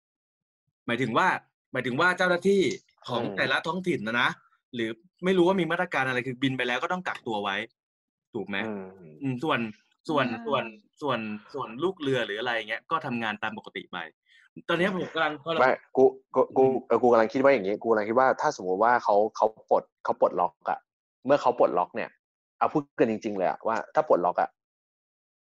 [0.88, 1.28] หมายถึงว่า
[1.74, 2.62] หมายถึงว่าเจ้าหน้าที่
[3.08, 4.30] ของอืมแต่ละท้องถิ่นนะนะ
[4.76, 4.90] หรือ
[5.26, 7.58] ไม่รู้ว่ามีมาตรการอะไรคือบินไปแล้วก็ต้องกักตัวไว้
[8.34, 8.84] ถูกไหมอืม
[9.22, 9.60] อืมส่วน
[10.10, 10.64] ส่วนอืมส่วน
[11.02, 11.20] ส่วน
[11.54, 13.98] ส่วนลูกเรือหรืออะไรเงี้ยก็ทำงานตามปกติไป
[14.70, 16.04] ตอนนี้ผมกำลังพอเราไม่กู
[16.36, 20.80] กูกูเออกูกำลังคิดว่าอย่างนี้กูกำลังคิดว่าถ้าสมมติว่าเขาเขาปลดเขาปลดล็อกอะ
[21.26, 22.10] เมื่อเขาปลดล็อกเนี่ย
[22.60, 24.50] เอาพูดกันจริง ๆ เลยอะว่าถ้าปลดล็อกอะ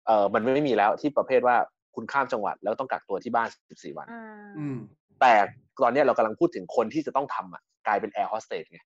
[0.08, 1.56] เออมันไม่มีแล้วที่ประเภทว่า
[1.96, 4.78] คุณข้ามจังหวัดแล้วต้องกักตัวที่บ้าน 14 วันอืมอืม
[5.22, 5.34] แต่
[5.82, 8.82] ตอนเนี้ยเรากำลังพูดถึงคนที่จะต้องทำอะกลายเป็นแอร์โฮสเตสไง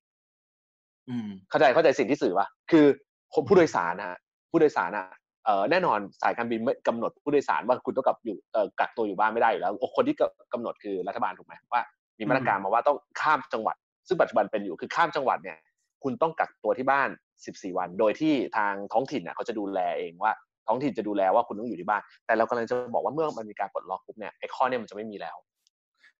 [1.08, 2.86] อืมเข้าใจเข้าใจสิ่งที่สื่อป่ะคือ
[3.34, 4.18] คนผู้โดยสารนะฮะ
[4.50, 5.06] ผู้โดยสารอะ
[5.44, 10.16] เอ่อแน่นอนสายการบินไม่กำหนดผู้โดยสารว่าคุณต้องกลับอยู่เอ่อกักตัวอยู่บ้านไม่ได้อยู่แล้วคนที่
[10.52, 11.82] กำหนดคือรัฐบาลถูกไหมว่า
[12.18, 13.76] มีมาตรการมาว่าต้องข้ามจังหวัด
[14.08, 15.58] ซึ่งปัจจุบันเป็นอยู่คือข้ามจังหวัดเนี่ย
[16.02, 17.08] คุณต้องกักตัวที่บ้าน
[17.42, 20.32] 14 วัน โดยที่ทางท้องถิ่นน่ะเขาจะดูแลเองว่า
[20.68, 25.36] ท้องถิ่นจะดูแลว่าคุณต้องอยู่ที่บ้าน แต่เรากำลังจะบอกว่าเมื่อมันมีการปลดล็อกปุ๊บเนี่ยไอ้ข้อเนี้มันจะไม่มีแล้ว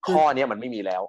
[0.09, 1.02] ข้อเนี้ยมันไม่มีแล้ว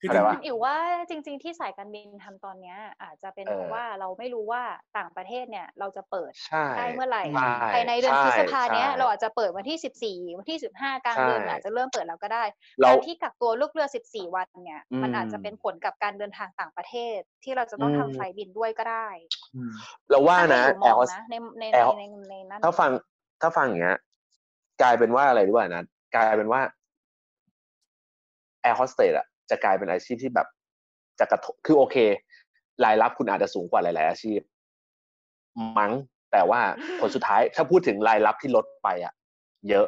[0.00, 0.76] คืออะไรวะอิ๋วว่า
[1.08, 4.62] จริง ๆ ที่สายการบินทำตอนเนี้ย อาจจะเป็นเออเพราะว่าเราไม่รู้ว่า
[4.96, 12.44] ต่างประเทศเนี่ยเราจะเปิดใช่ได้เมื่อไหร่ใช่ภายในเดือนพฤษภาเนี้ยใช่เราอาจจะเปิดวันที่สิบสี่วันที่สิบห้ากลางเดือนใช่อาจจะเริ่มเปิดแล้วก็ได้
[12.80, 19.08] เราการที่กักตัวลูกเรือสิบสี่วันเนี่ยมันอืมอาจจะเป็นผลกับการเดินทางต่างประเทศที่เราจะต้องอืมทำไฟล์บินด้วยก็ได้
[19.54, 19.70] อืม
[20.08, 22.90] เราว่านะถ้แอให้ร์อิ๋โฮวมองสนะในในแอในร์ในในนั้นถ้าฟัง
[23.40, 23.98] ถ้าฟังอย่างเงี้ย
[24.82, 25.84] กลายเป็นว่าอะไรรู้ป่ะนะ
[26.14, 26.60] กลายเป็นว่า
[28.62, 30.48] แอร์โฮสเตสอะ จะกลายเป็นอาชีพที่แบบ
[31.18, 31.96] จะกระทบคือโอเค
[32.84, 34.40] รายรับคุณอาจจะสูงกว่าหลาย ๆ อาชีพ
[35.78, 35.92] มั้ง
[36.32, 36.60] แต่ว่า
[37.00, 39.12] ผลสุดท้ายถ้าพูดถึงรายรับที่ลดไปอะ
[39.68, 39.86] เยอะ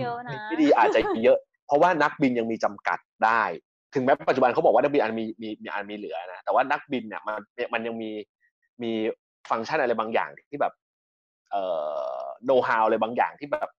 [0.00, 3.42] เยอะนะไม่ดีอาจจะเยอะ เพราะว่านักบินยังมีจำกัดได้
[3.94, 7.40] ถึงแม้ปัจจุบันเขาบอกว่านักบินอันมีมีมีอันมีเหลือนะแต่ว่านักบินเนี่ยมัน
[7.72, 8.10] มันยังมี
[8.82, 8.90] มี
[9.50, 10.72] ฟังก์ชันอะไรบางอย่างที่แบบ
[11.50, 11.62] เอ่
[12.18, 13.70] อโน้ตฮาวอะไรบางอย่างที่แบบ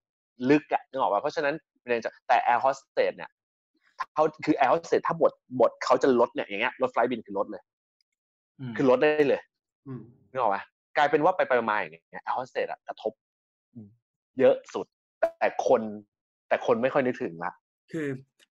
[0.50, 3.32] ลึกอะนึกออกป่ะเพราะฉะนั้นมันยังจะแต่แอร์โฮสเตสเนี่ย
[4.14, 7.62] เขาคือแอร์โฮสเตสถ้าบทบทเขาจะลดเนี่ยอย่างเงี้ยลด flight บินคือลดเลย
[8.60, 9.42] อืมคือลดได้เลย
[9.88, 10.02] อืม
[10.32, 10.64] นึกออกป่ะ
[10.98, 13.14] กลายเป็นว่าไปไปมาอย่างเงี้ยแอร์โฮสเตสอะกระทบ
[14.40, 14.86] เยอะสุด
[15.40, 15.82] แต่คน
[16.48, 17.52] แต่คนไม่ค่อยนึกถึงละ
[17.92, 18.08] คือ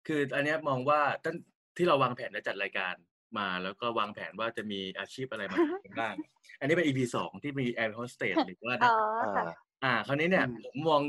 [0.07, 1.35] คืออันเนี้ยมองว่าตั้ง
[1.77, 2.93] ที่เราวางแผนและจัดรายการ
[3.37, 6.15] มา แล้วก็วางแผนว่าจะมีอาชีพอะไรมาทำกันบ้าง
[6.59, 8.91] อันนี้เป็น EP สองที่มีแอร์โฮสเตสหรือว่าอ๋นัก
[9.21, 9.45] อค่ะ
[9.83, 11.01] อ่า คราวนี้เนี่ยอืมผมมอง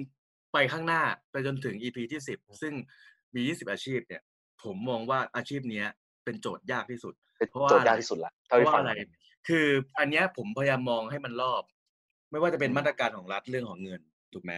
[0.53, 2.73] ไปข้างหน้าไปจนถึง EP ที่สิบซึ่ง
[3.35, 4.23] มี 20 อาชีพเนี่ย
[4.65, 5.87] ผมมองว่าอาชีพเนี้ย
[6.25, 8.93] เป็นโจทย์ยากที่สุดเป็นเพราะว่าโจทย์ยากที่สุดละเพเท่าราะที่ว่าฟังอะไร
[9.49, 9.67] คือ
[9.99, 11.63] อันเนี้ยผมพยายามมองให้มันรอบ
[12.31, 14.01] ไม่ว่าจะเป็นมาตรการของรัฐเรื่องของเงิน
[14.33, 14.53] ถูกไหม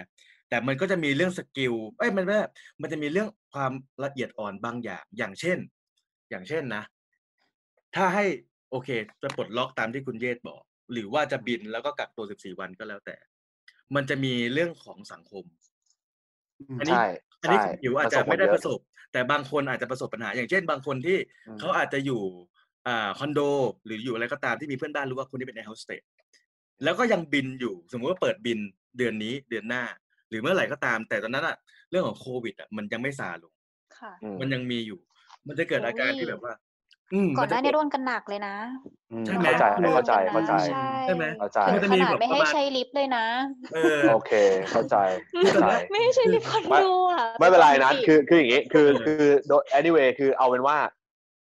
[0.49, 2.37] แต่มันก็จะมีเรื่อง skill เอ้ยมันไม่
[2.83, 3.73] มันจะมีเรื่องความ
[4.05, 5.59] ละเอียดอ่อนบางอย่าง อย่างเช่น
[6.31, 6.83] อย่างเช่นนะ
[7.97, 8.25] ถ้าให้
[8.71, 8.89] โอเค
[9.23, 10.63] จะปลดล็อกตามที่คุณเยศบอก
[10.93, 13.17] หรือว่าจะบินแล้วก็กักตัว 14 วันก็แล้วแต่
[13.95, 15.45] มันจะมีเรื่องของสังคม
[16.79, 17.05] อันนี้ใช่
[17.43, 18.79] อันนี้ใช่คุณอิ๋วอาจมันจะส่งผลไม่ได้เยอะประสบ
[19.13, 21.17] แต่บางคนอาจจะประสบปัญหา อย่างเช่น บางคนที่
[21.47, 22.23] อืมเขาอาจจะอยู่
[22.87, 23.41] อ่าคอนโด
[23.85, 26.03] หรืออยู่อะไรก็ตามที่มีเพื่อนบ้านรู้ว่าคนนี้เป็นแอร์โฮสเตส
[26.85, 28.59] แล้วก็ยังบินอยู่สมมุติว่าเปิดบิน
[28.99, 29.85] เดือนนี้เดือนหน้า
[30.29, 31.57] หรือเมื่อไหร่ก็ตาม แต่ตอนนั้นอะ
[31.91, 33.53] เรื่องของโควิดอะมันยังไม่ซาลง
[33.99, 35.01] ค่ะ อืมมันยังมีอยู่
[35.47, 36.53] มันจะเกิดอาการที่แบบว่า
[37.15, 38.57] อืมก่อมันนหจะน้าเกินี้ดโดนกันหนักเลยนะ
[39.13, 39.65] อืมใช่ไหม เข้าใจ
[39.95, 43.27] เข้าใจเข้าใจใช่ ใช่ไหม เข้าใจ ถึงจะขมีนาดแบบไม่ให้ประมาณใช้ลิฟต์เลยนะ
[43.75, 44.33] เออ โอเค
[44.71, 44.97] เข้าใจ
[45.31, 50.77] เข้าใจ ไม่ให้ใช้ลิฟต์คอนโดอะไม่เป็นไรนะปกติคือคืออย่างนี้คือเออคือโดย anyway คือเอาเป็นว่า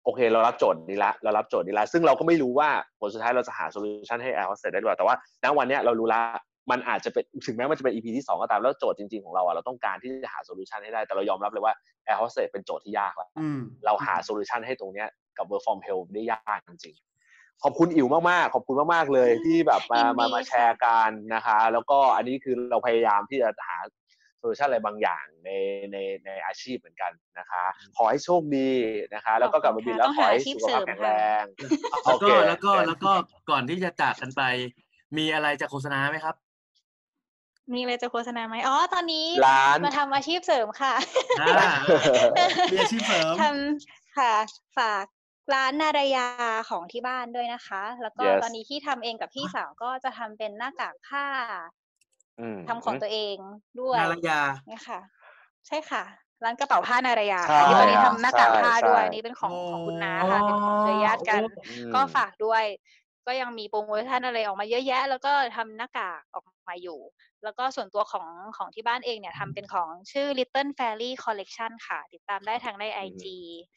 [0.05, 2.69] โอเค เรารับโจทย์นี้ละเรารับโจทย์นี้ละซึ่งเราก็ไม่รู้ว่า
[2.99, 6.21] ผลสุดท้ายเราจะหา solution ให้ Air Hostess ได้ด้วยแต่ว่าณวันเนี้ยเรารู้ละ
[6.71, 11.73] มันอาจจะเป็นถึงแม้มันจะเป็น EP ที่สองก็ตามแล้วโจทย์จริงๆของเราอะเราต้องการที่จะหา solution ให้ได้แต่เรายอมรับเลยว่า
[12.07, 23.77] Air Hostess เป็นโจทย์ที่ยากละ อืม เราหา solution ให้ตรงเนี้ย กับ Work from Hell ได้ยากจริงๆขอบคุณอิ๋วมากๆ ขอบคุณมากๆเลยที่แบบมายินดีมามาค่ะแชร์กันนะคะ แล้วก็อันนี้คือเราพยายามที่จะหา
[24.37, 25.49] solution อะไรบางอย่างใน
[25.91, 27.63] ในในอาชีพเหมือนกันนะคะ
[27.97, 28.71] ขอให้โชคดี
[29.13, 31.11] นะคะ แล้วก็กลับมาบินแล้วขอให้สุขภาพแข็งแร
[31.41, 31.43] ง
[31.89, 33.11] แล้วโอเคก็แล้วก็แล้วก็
[33.49, 34.41] ก่อนที่จะจากกันไป
[35.17, 36.35] มีอะไรจะโฆษณาไหมครับ
[37.73, 40.93] มีอะไรจะโฆษณาไหมอ๋อ ตอนนี้ร้านมาทำอาชีพเสริมค่ะ
[41.41, 41.71] อ่า
[42.71, 44.33] มีอาชีพเสริมทำค่ะ
[44.77, 45.05] ฝาก
[45.53, 46.27] ร้านนารายา
[46.69, 51.25] ของที่บ้านด้วยนะคะ แล้วก็ Yes ตอนนี้ที่ทำเองกับพี่สาวก็จะทำเป็นหน้ากากผ้า
[52.39, 53.35] อืม ทำของตัวเอง
[53.81, 54.99] ด้วยนารยา เนี่ยค่ะ
[55.67, 56.03] ใช่ค่ะ
[56.43, 62.63] ร้านกระเป๋าผ้านารายาใช่ค่ะที่ตอนนี้ครับทำหน้ากากผ้าใช่ด้วยใช่ อันนี้เป็นของโอ้ของคุณน้าค่ะเป็นของเคยญาติกัน อืม ก็ฝากด้วย
[63.25, 66.99] ก็ยังมีโปรโมชั่นอะไรออกมาเยอะแยะ แล้วก็ทำหน้ากากออก มาอยู่
[67.43, 68.27] แล้วก็ส่วนตัวของ
[68.57, 73.25] ของที่บ้านเองเนี่ยทำเป็นของชื่อ Little Fairy Collection ค่ะ ติดตามได้ทางใน IG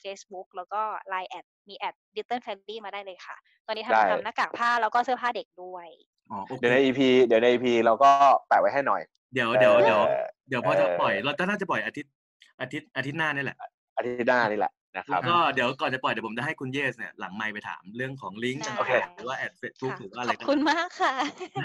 [0.02, 0.82] Facebook แล้วก็
[1.12, 3.36] Line แอดมีแอด Little Fairy มาได้เลยค่ะ
[3.66, 5.88] ตอนนี้ได้ทำทำหน้ากากผ้าแล้วก็เสื้อผ้าเด็กด้วย
[6.30, 8.10] อ๋อโอเคเดี๋ยวใน EP เดี๋ยวใน EP เราก็
[8.48, 9.02] แปะไว้ให้หน่อย
[9.34, 12.12] เดี๋ยวเดี๋ยวเดี๋ยวเอ่อเดี๋ยวพอจะเอ่อปล่อย เราจะน่าจะปล่อยอาทิตย์
[12.60, 13.58] อาทิตย์อาทิตย์หน้านี่แหละ
[13.96, 21.12] อาทิตย์หน้านี่แหละ นะคแล้รับวก็เดี๋ยวก่อนจะปล่อยเดี๋ยวผมจะให้คุณเยสเนี่ยหลังไมค์ไปถามเรื่องของลิงก์ได้ต่างโอเคๆหรือว่าแอดเฟซบุ๊กค่ะหรือว่าอะขไรอบก็คุณมากค่ะ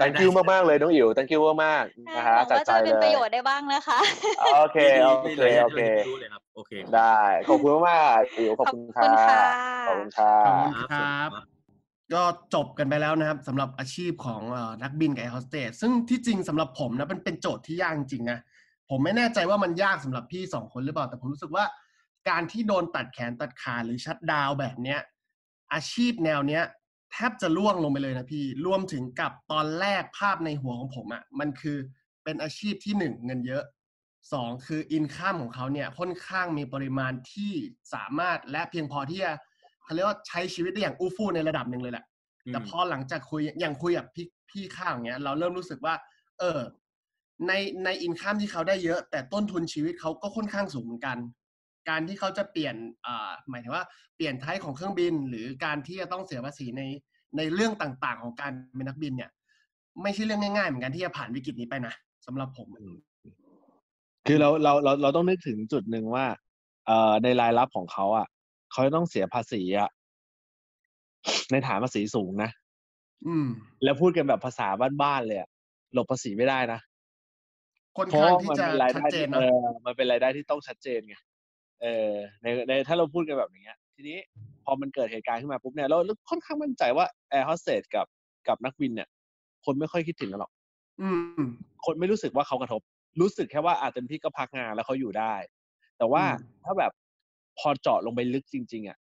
[0.02, 4.00] thank you มากๆเลยน้องอิ๋ว thank you มากๆนะหฮะวังจากว่าใจจะเป็นเลประยโยชน์ได้บ้างนะคะ
[4.58, 9.44] โอเคโอมีเคหลายอย่างโอที่เคเราจะไม่รู้เลยครับโอเคได้ขอบคุณมากๆอิ๋วขอบคุณขอบคุณค่ะค่ะ
[9.88, 11.52] ขอบคุณค่ะขอบคุณครับครับสวัสดีครับ
[12.14, 12.24] ก็
[12.56, 18.40] จบกันไปแล้วนะครับสำหรับอาชีพของเอ่อนักบินกับแอร์โฮสเตสซึ่งที่จริงสำหรับผมนะเป็นเป็นโจทย์ที่ยากจริงๆนะ
[18.90, 21.64] ผมไม่แน่ใจว่ามันยากสำหรับพี่สองคนหรือเปล่าแต่ผมรู้สึกว่า
[22.30, 25.00] การที่โดนตัดแขนตัดขาหรือ shutdown แบบเนี้ย
[25.74, 26.64] อาชีพแนวเนี้ย
[27.12, 31.78] แทบจะร่วงลงไปเลยนะพี่ รวมถึงกับตอนแรกภาพในหัวของผมอะ่ะมันคือ
[32.24, 33.64] เป็นอาชีพที่หนึ่งเงินเยอะ
[34.34, 37.54] สองคือ income ของเขาเนี่ยค่อนข้างมีปริมาณที่
[37.94, 39.34] สามารถและเพียงพอที่จะ
[39.84, 42.06] เขาเรียกว่าใช้ชีวิตได้อย่างอู้ฟู่ในระดับหนึ่งเลยแหละ
[42.48, 45.96] แต่พอหลังจากคุยอย่างคุยกับพี่พี่ข้าวอย่างเงี้ย เราเริ่มรู้สึกว่า
[46.40, 46.60] เออ
[47.48, 47.52] ใน
[47.86, 51.18] ในอินข้ามที่เขาได้เยอะ แต่ต้นทุนชีวิตเขาก็ค่อนข้างสูงเหมือนกัน
[51.90, 52.76] การที่เขาจะเปลี่ยน
[53.06, 53.86] อ่าหมายถึงว่า
[54.16, 56.84] เปลี่ยนไทป์ของเครื่องบิน หรือการที่จะต้องเสียภาษีใน
[57.38, 59.32] ในเรื่องต่างๆ ของการเป็นนักบินเนี่ย
[60.04, 61.94] ไม่ใช่เรื่องง่ายๆเหมือนกันที่จะผ่านวิกฤตนี้ไปนะ
[62.26, 62.68] สำหรับผม
[64.28, 66.26] คือเราเราเราเราต้องนึกถึงจุดหนึ่งว่า
[66.88, 68.28] เอ่อในรายรับของเขาอะ
[68.72, 69.90] เขาจะต้องเสียภาษีอะ
[71.52, 72.50] ในฐานภาษีสูงนะ
[73.28, 73.48] อืม
[73.84, 74.68] แล้วพูดกันแบบภาษา
[75.02, 75.50] บ้านๆเลยอะ
[75.94, 76.80] หลบภาษีไม่ได้นะ
[77.98, 81.16] ค่อนเพราะข้างว่าที่มันจะเป็นรายชัดได้เจที่นเอเนาะอมันเป็นรายได้ที่ต้องชัดเจนไง
[81.82, 82.12] เออ
[82.44, 84.18] ในในถ้าเราพูดกันแบบอย่างเงี้ยทีนี้
[84.66, 88.06] พอมันเกิดเหตุการณ์ขึ้นมาปุ๊บเนี่ยเราเราค่อนข้างมั่นใจว่าแอร์โฮสเตสกับ
[88.48, 89.08] กับนักบินเนี่ย
[89.66, 90.52] คนไม่ค่อยคิดถึงกันหรอก
[91.02, 91.10] อื
[91.40, 91.50] ม
[91.86, 92.82] คนไม่รู้สึกว่าเขากระทบ
[93.22, 95.36] รู้สึกแค่ว่าอาจเต็มที่ก็พักงานแล้วเขาอยู่ได้
[95.98, 96.92] แต่ว่าอืมถ้าแบบ
[97.60, 98.98] พอเจาะลงไปลึกจริง ๆอะ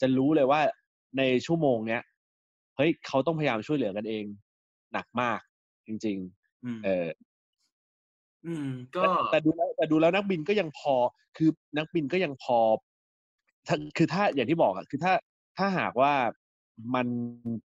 [0.00, 0.60] จะรู้เลยว่า
[1.18, 2.02] ในชั่วโมงเนี้ย
[2.76, 4.24] เฮ้ยเขาต้องพยายามช่วยเหลือกันเอง
[4.92, 5.40] หนักมาก
[5.86, 6.18] จริง
[6.64, 7.06] อืมๆเออ
[8.46, 10.94] อืม ก็แต่แต่ดูแล้วแต่ดูแล้วนักบินก็ยังพอ
[11.36, 12.58] คือนักบินก็ยังพอ
[13.66, 15.12] ถ้าคือถ้าอย่างที่บอกอะคือถ้า
[15.58, 16.12] ถ้าหากว่า
[16.94, 17.06] มัน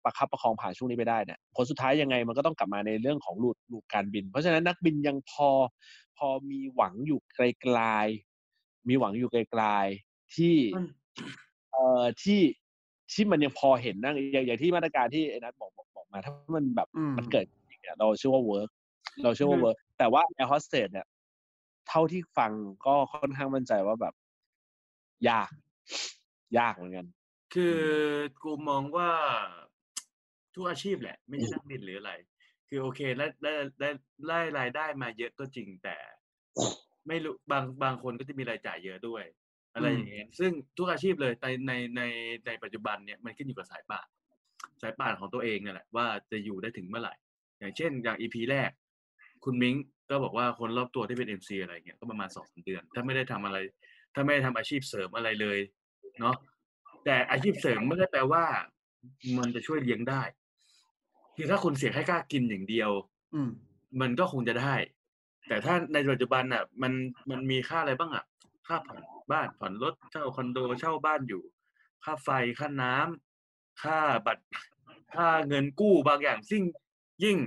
[0.04, 5.50] ประคับประคองผ่านช่วงนี้ไปได้เนี่ยผลสุดท้ายยังไงมันก็ต้องกลับมาในเรื่องของ route route การบิน เพราะฉะนั้นนักบินยังพอ
[6.18, 10.86] พอมีหวังอยู่ไกลๆมีหวังอยู่ไกลๆที่มัน
[11.72, 12.42] เอ่อที่
[13.14, 18.70] ที่มันยังพอเห็นนะอย่างอย่างที่มาตรการที่ไอ้นัทบอกบอกบอกมา ถ้ามันแบบอืมมันเกิดจริงๆเนี่ยเราเชื่อว่า work
[19.24, 21.08] เราเชื่อว่า work แต่ว่าแอร์โฮสเตสเนี่ย
[21.88, 22.52] เท่าที่ฟัง
[22.86, 24.14] ก็ค่อนข้างมั่นใจว่าแบบ
[25.30, 25.50] ยาก
[26.58, 27.06] ยากเหมือนกัน
[27.54, 27.80] คือ
[28.44, 29.12] กูมองว่า
[30.56, 32.12] ทุกอาชีพแหละ ไม่ใช่นักบินหรืออะไร
[32.70, 33.90] คือโอเคได้ได้ได้
[34.30, 35.98] ได้รายได้มาเยอะก็จริงแต่
[37.08, 39.24] ไม่รู้บางบางคนก็จะมีรายจ่ายเยอะด้วย
[39.74, 42.02] อะไรอย่างเงี้ยซึ่งทุกอาชีพเลยในในใน
[42.46, 44.08] ในปัจจุบันเนี่ยมันขึ้นอยู่กับสายป่าน
[44.82, 47.14] สายป่านของตัวเองนั่นแหละว่าจะอยู่ได้ถึงเมื่อไหร่
[47.60, 48.72] อย่างเช่น อย่าง EP แรก
[49.44, 49.76] คุณมิ้ง
[50.10, 53.58] ก็บอกว่าคนรอบตัวที่เป็น MC อะไรเงี้ยก็ประมาณสองเดือน ถ้าไม่ได้ทำอะไร
[54.14, 55.58] ถ้าไม่ได้ทำอาชีพเสริมอะไรเลย
[56.20, 56.36] เนาะ
[57.06, 58.46] แต่อาชีพเสริมไม่ได้แปลว่า
[59.38, 60.24] มันจะช่วยเลี้ยงได้
[61.36, 62.92] คือถ้าคุณเสียแค่ค่ากินอย่างเดียว
[63.34, 63.50] อืม
[64.02, 64.76] มันก็คงจะได้
[65.48, 66.94] แต่ถ้าในปัจจุบันอะ มัน
[67.30, 68.26] มันมีค่าอะไรบ้างอะ
[68.68, 69.00] ค่าผ่อน
[69.32, 71.44] บ้านผ่อนรถเช่าคอนโดเช่าบ้านอยู่
[72.04, 74.44] ค่าไฟค่าน้ำค่าบัตร
[75.16, 76.62] ค่าเงินกู้บางอย่างซึ่ง
[77.24, 77.38] ยิ่ง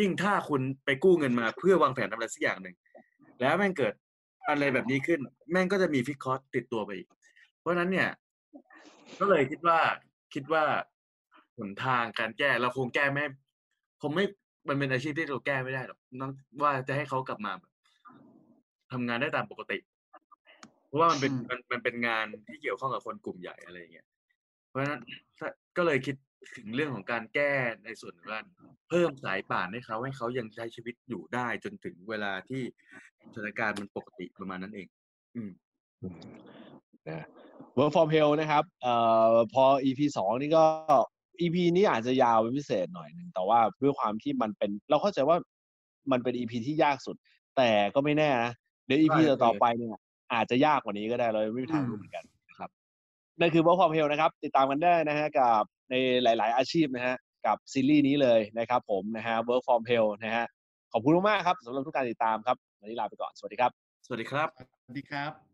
[0.00, 2.74] ยิ่งถ้าคุณไปกู้เงินมาเพื่อวางแผนทำอะไรสักอย่างหนึ่ง
[3.40, 3.94] แล้วแม่งเกิด
[4.48, 5.20] อะไรแบบนี้ขึ้น
[5.50, 7.08] แม่งก็จะมีฟิกคอสติดตัวไปอีก
[7.60, 8.08] เพราะฉะนั้นเนี่ย
[9.20, 9.78] ก็เลยคิดว่า
[10.34, 10.64] คิดว่า
[11.58, 13.24] หนทางการแก้เราคงแก้ไม่
[14.02, 14.24] คงไม่
[14.68, 16.32] มันเป็นอาชีพที่เราแก้ไม่ได้หรอกต้อง
[16.62, 17.72] ว่าจะให้เขากลับมาแบบ
[18.92, 19.78] ทำงานได้ตามปกติ
[20.86, 24.06] เพราะว่ามันเป็นมมันมันเป็นงานที่เกี่ยวข้องกับคนกลุ่มใหญ่อะไรอย่างเงี้ย
[24.68, 25.00] เพราะฉะนั้น
[25.38, 26.16] ถ้าก็เลยคิด
[26.56, 27.52] ถึงเรื่องของการแก้
[27.84, 28.44] ในส่วนของการ
[28.88, 32.62] เพิ่มสายป่านให้เขาให้เขายังใช้ชีวิตอยู่ได้จนถึงเวลาที่
[33.34, 34.88] สถานการณ์มันปกติประมาณนั้นเอง
[35.36, 35.50] อืม
[37.08, 37.26] นะ
[37.78, 38.94] Work from Hell นะครับเอ่
[39.32, 40.64] อพอ EP สองนี่ก็
[41.40, 45.36] EP นี้อาจจะยาวเป็นพิเศษหน่อยหนึ่งแต่ว่าด้วยความที่มันเป็น เราเข้าใจว่า
[46.12, 47.16] มันเป็น EP ที่ยากสุด
[47.56, 48.52] แต่ก็ไม่แน่นะ
[48.86, 49.90] เดี๋ยว EP ใช่ต่อๆไปเนี่ย
[50.34, 52.70] อาจจะยากกว่านี้ก็ได้เราไม่มีทางอืมรู้เหมือนกันนะครับ
[53.40, 60.46] นั่นคือ Work from Hell นะครับ ติดตามกันได้นะฮะกับ ในหลาย ๆ อาชีพนะฮะกับซีรีส์นี้เลยนะครับผมนะฮะ Work from Hell นะฮะ
[60.92, 63.70] ขอบคุณมากครับสำหรับทุกการติดตามครับวันนี้ลาไปก่อนสวัสดีครับ
[64.06, 64.48] สวัสดีครับ
[64.84, 65.45] สวัสดีครับ